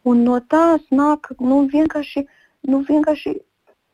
un 0.09 0.23
no 0.25 0.39
tās 0.41 0.85
nāk 0.91 1.35
nu, 1.41 1.64
vienkārši, 1.73 2.25
nu, 2.71 2.81
vienkārši 2.89 3.35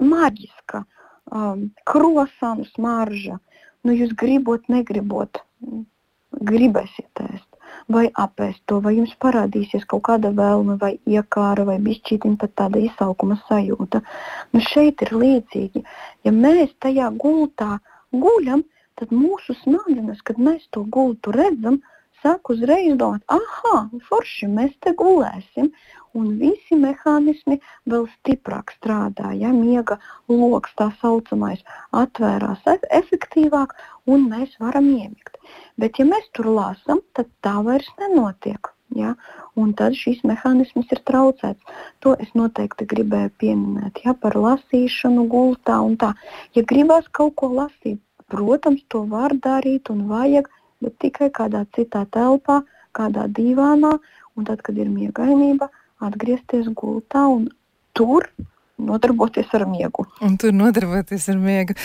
maģiska 0.02 0.82
um, 0.82 1.70
krosānu 1.88 2.66
smarža, 2.72 3.38
nu, 3.82 3.94
jūs 3.96 4.14
gribot, 4.18 4.68
negribot, 4.72 5.42
gribēsiet 6.52 7.24
ēst. 7.26 7.48
Vai 7.92 8.04
apēst 8.20 8.60
to, 8.68 8.78
vai 8.84 8.92
jums 8.94 9.14
parādīsies 9.22 9.86
kaut 9.90 10.04
kāda 10.06 10.30
vēlme, 10.36 10.76
vai 10.78 10.92
iekāra, 11.08 11.64
vai 11.66 11.78
bišķītiņa 11.82 12.38
pat 12.38 12.52
tāda 12.60 12.82
izsaukuma 12.84 13.38
sajūta. 13.48 14.02
Nu, 14.52 14.60
šeit 14.62 15.02
ir 15.02 15.14
līdzīgi. 15.16 15.82
Ja 16.26 16.34
mēs 16.36 16.74
tajā 16.84 17.08
gultā 17.16 17.78
guļam, 18.12 18.62
tad 19.00 19.14
mūsu 19.14 19.56
smadzenes, 19.62 20.22
kad 20.26 20.38
mēs 20.38 20.68
to 20.74 20.84
gultu 20.96 21.34
redzam, 21.34 21.80
sāk 22.22 22.52
uzreiz 22.54 22.94
domāt, 23.00 23.24
ah, 23.32 23.88
forši 24.08 24.48
mēs 24.50 24.74
te 24.84 24.92
gulēsim 24.98 25.72
un 26.18 26.28
visi 26.40 26.76
mehānismi 26.78 27.58
vēl 27.88 28.04
stiprāk 28.18 28.74
strādā. 28.76 29.32
Ja 29.38 29.52
miega 29.54 29.98
lokus 30.28 30.74
tā 30.78 30.90
saucamais 31.00 31.64
atvērās 32.02 32.68
efektīvāk, 33.00 33.74
un 34.06 34.28
mēs 34.30 34.54
varam 34.60 34.90
iemigt. 34.92 35.40
Bet, 35.80 35.98
ja 35.98 36.06
mēs 36.08 36.28
tur 36.36 36.52
lasām, 36.52 37.02
tad 37.16 37.32
tā 37.44 37.58
vairs 37.66 37.90
nenotiek. 38.00 38.70
Ja? 38.92 39.14
Un 39.56 39.72
tad 39.76 39.96
šis 39.96 40.20
mehānisms 40.28 40.90
ir 40.92 41.00
traucēts. 41.08 41.76
To 42.04 42.12
es 42.20 42.32
noteikti 42.36 42.86
gribēju 42.88 43.32
pieminēt 43.40 44.02
ja? 44.04 44.12
par 44.12 44.36
lasīšanu, 44.36 45.26
gultā. 45.32 45.80
Ja 46.56 46.64
gribās 46.68 47.08
kaut 47.10 47.38
ko 47.40 47.48
lasīt, 47.56 48.00
protams, 48.32 48.84
to 48.92 49.04
var 49.10 49.34
darīt 49.46 49.92
un 49.92 50.06
vajag, 50.10 50.48
bet 50.82 50.98
tikai 51.04 51.30
kādā 51.34 51.64
citā 51.76 52.04
telpā, 52.16 52.62
kādā 52.96 53.28
divānā, 53.28 53.96
un 54.36 54.48
tad, 54.48 54.64
kad 54.64 54.78
ir 54.80 54.90
miegainība, 54.90 55.68
atgriezties 56.02 56.72
gultā 56.76 57.26
un 57.30 57.46
tur 57.96 58.26
nodarboties 58.82 59.52
ar 59.54 59.64
miegu. 59.68 60.06
Un 60.24 60.36
tur 60.40 60.54
nodarboties 60.56 61.28
ar 61.32 61.38
miegu. 61.40 61.76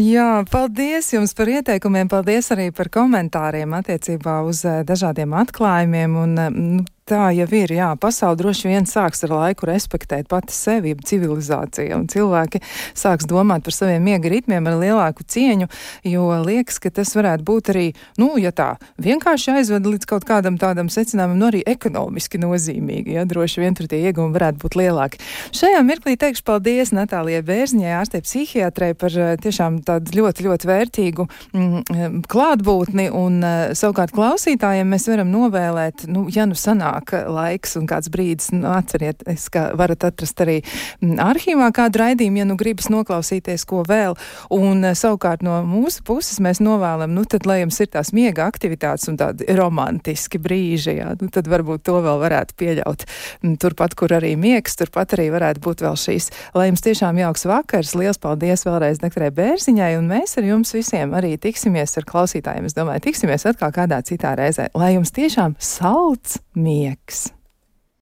Jā, 0.00 0.28
paldies 0.50 1.10
jums 1.14 1.34
par 1.36 1.50
ieteikumiem, 1.52 2.08
paldies 2.10 2.50
arī 2.54 2.70
par 2.76 2.90
komentāriem 2.92 3.74
attiecībā 3.76 4.38
uz 4.48 4.64
eh, 4.64 4.82
dažādiem 4.88 5.34
atklājumiem. 5.42 6.16
Un, 6.22 6.36
eh, 6.40 6.54
nu, 6.56 6.84
tā 7.06 7.30
jau 7.36 7.46
ir. 7.54 7.72
Jā, 7.76 7.92
pasaule 8.00 8.38
droši 8.40 8.70
vien 8.70 8.86
sāks 8.88 9.22
ar 9.26 9.34
laiku 9.34 9.68
respektēt 9.68 10.28
pati 10.30 10.54
sevi, 10.54 10.94
civilizācija, 11.06 11.96
un 11.98 12.06
cilvēki 12.10 12.60
sāks 12.96 13.28
domāt 13.30 13.64
par 13.66 13.74
saviem 13.76 14.02
miega 14.02 14.30
ritmiem 14.32 14.66
ar 14.66 14.78
lielāku 14.80 15.26
cieņu, 15.26 15.68
jo 16.06 16.26
liekas, 16.46 16.80
ka 16.82 16.90
tas 16.94 17.14
varētu 17.16 17.46
būt 17.46 17.70
arī, 17.74 17.86
nu, 18.20 18.32
ja 18.42 18.52
tā 18.56 18.72
vienkārši 19.02 19.54
aizved 19.58 19.86
līdz 19.86 20.08
kaut 20.10 20.26
kādam 20.28 20.58
tādam 20.60 20.90
secinājumam, 20.92 21.38
nu, 21.40 21.50
arī 21.50 21.62
ekonomiski 21.66 22.40
nozīmīgi, 22.42 23.16
ja 23.18 23.26
droši 23.28 23.62
vien 23.62 23.78
tur 23.78 23.88
tie 23.90 24.02
iegumi 24.08 24.34
varētu 24.34 24.62
būt 24.64 24.78
lielāki. 24.80 25.22
Šajā 25.56 25.82
mirklī 25.86 26.16
teikšu 26.20 26.44
paldies 26.46 26.92
Natālijai 26.96 27.44
Bērziņai, 27.46 27.94
ārstei 28.00 28.22
psihiatrei 28.24 28.92
par 28.98 29.14
eh, 29.14 29.34
tiešām 29.42 29.78
tādu 29.86 30.18
ļoti, 30.18 30.46
ļoti 30.48 30.70
vērtīgu 30.72 31.28
mm, 31.52 32.20
klātbūtni, 32.30 33.08
un 33.14 33.38
uh, 33.44 33.54
savukārt 33.76 34.14
klausītājiem 34.16 34.88
mēs 34.90 35.06
varam 35.10 35.30
novēlēt, 35.32 36.06
nu, 36.10 36.26
ja 36.32 36.46
nu 36.48 36.56
sanāk, 36.58 36.95
sanāk 36.96 37.28
laiks 37.28 37.76
un 37.76 37.86
kāds 37.86 38.08
brīdis, 38.10 38.52
nu, 38.52 38.66
atcerieties, 38.72 39.48
ka 39.50 39.72
varat 39.76 40.04
atrast 40.04 40.40
arī 40.40 40.62
mm, 41.00 41.18
arhīvā 41.20 41.70
kādu 41.72 42.00
raidījumu, 42.00 42.38
ja 42.38 42.46
nu 42.46 42.56
gribas 42.56 42.88
noklausīties 42.90 43.64
ko 43.66 43.82
vēl. 43.86 44.16
Un 44.50 44.84
eh, 44.84 44.94
savukārt 44.94 45.42
no 45.42 45.62
mūsu 45.66 46.02
puses 46.04 46.40
mēs 46.40 46.60
novēlam, 46.60 47.12
nu 47.14 47.24
tad, 47.24 47.46
lai 47.46 47.60
jums 47.62 47.78
ir 47.80 47.90
tās 47.92 48.12
miega 48.12 48.46
aktivitātes 48.46 49.08
un 49.08 49.16
tādi 49.16 49.46
romantiski 49.56 50.38
brīži, 50.38 50.98
jā, 51.00 51.14
nu 51.20 51.28
tad 51.28 51.48
varbūt 51.48 51.84
to 51.86 52.00
vēl 52.00 52.20
varētu 52.22 52.56
pieļaut. 52.56 53.06
Mm, 53.42 53.56
turpat, 53.60 53.94
kur 53.94 54.12
arī 54.16 54.36
miegs, 54.36 54.76
turpat 54.76 55.16
arī 55.16 55.28
varētu 55.34 55.62
būt 55.64 55.84
vēl 55.86 55.98
šīs. 56.00 56.30
Lai 56.56 56.70
jums 56.70 56.84
tiešām 56.84 57.20
jauks 57.20 57.46
vakars, 57.48 57.94
liels 57.98 58.20
paldies 58.22 58.66
vēlreiz 58.66 59.02
doktorai 59.02 59.32
Bērziņai, 59.36 59.92
un 60.00 60.10
mēs 60.10 60.36
ar 60.40 60.48
jums 60.48 60.74
visiem 60.76 61.14
arī 61.16 61.36
tiksimies 61.40 61.96
ar 62.00 62.08
klausītājiem. 62.08 62.68
Es 62.68 62.76
domāju, 62.76 63.04
tiksimies 63.08 63.48
atkal 63.48 63.74
kādā 63.74 64.00
citā 64.06 64.36
reizē. 64.38 64.70
Lai 64.76 64.94
jums 64.96 65.14
tiešām 65.16 65.58
salds 65.62 66.40
miegs! 66.56 66.85
Ajax. 66.86 67.35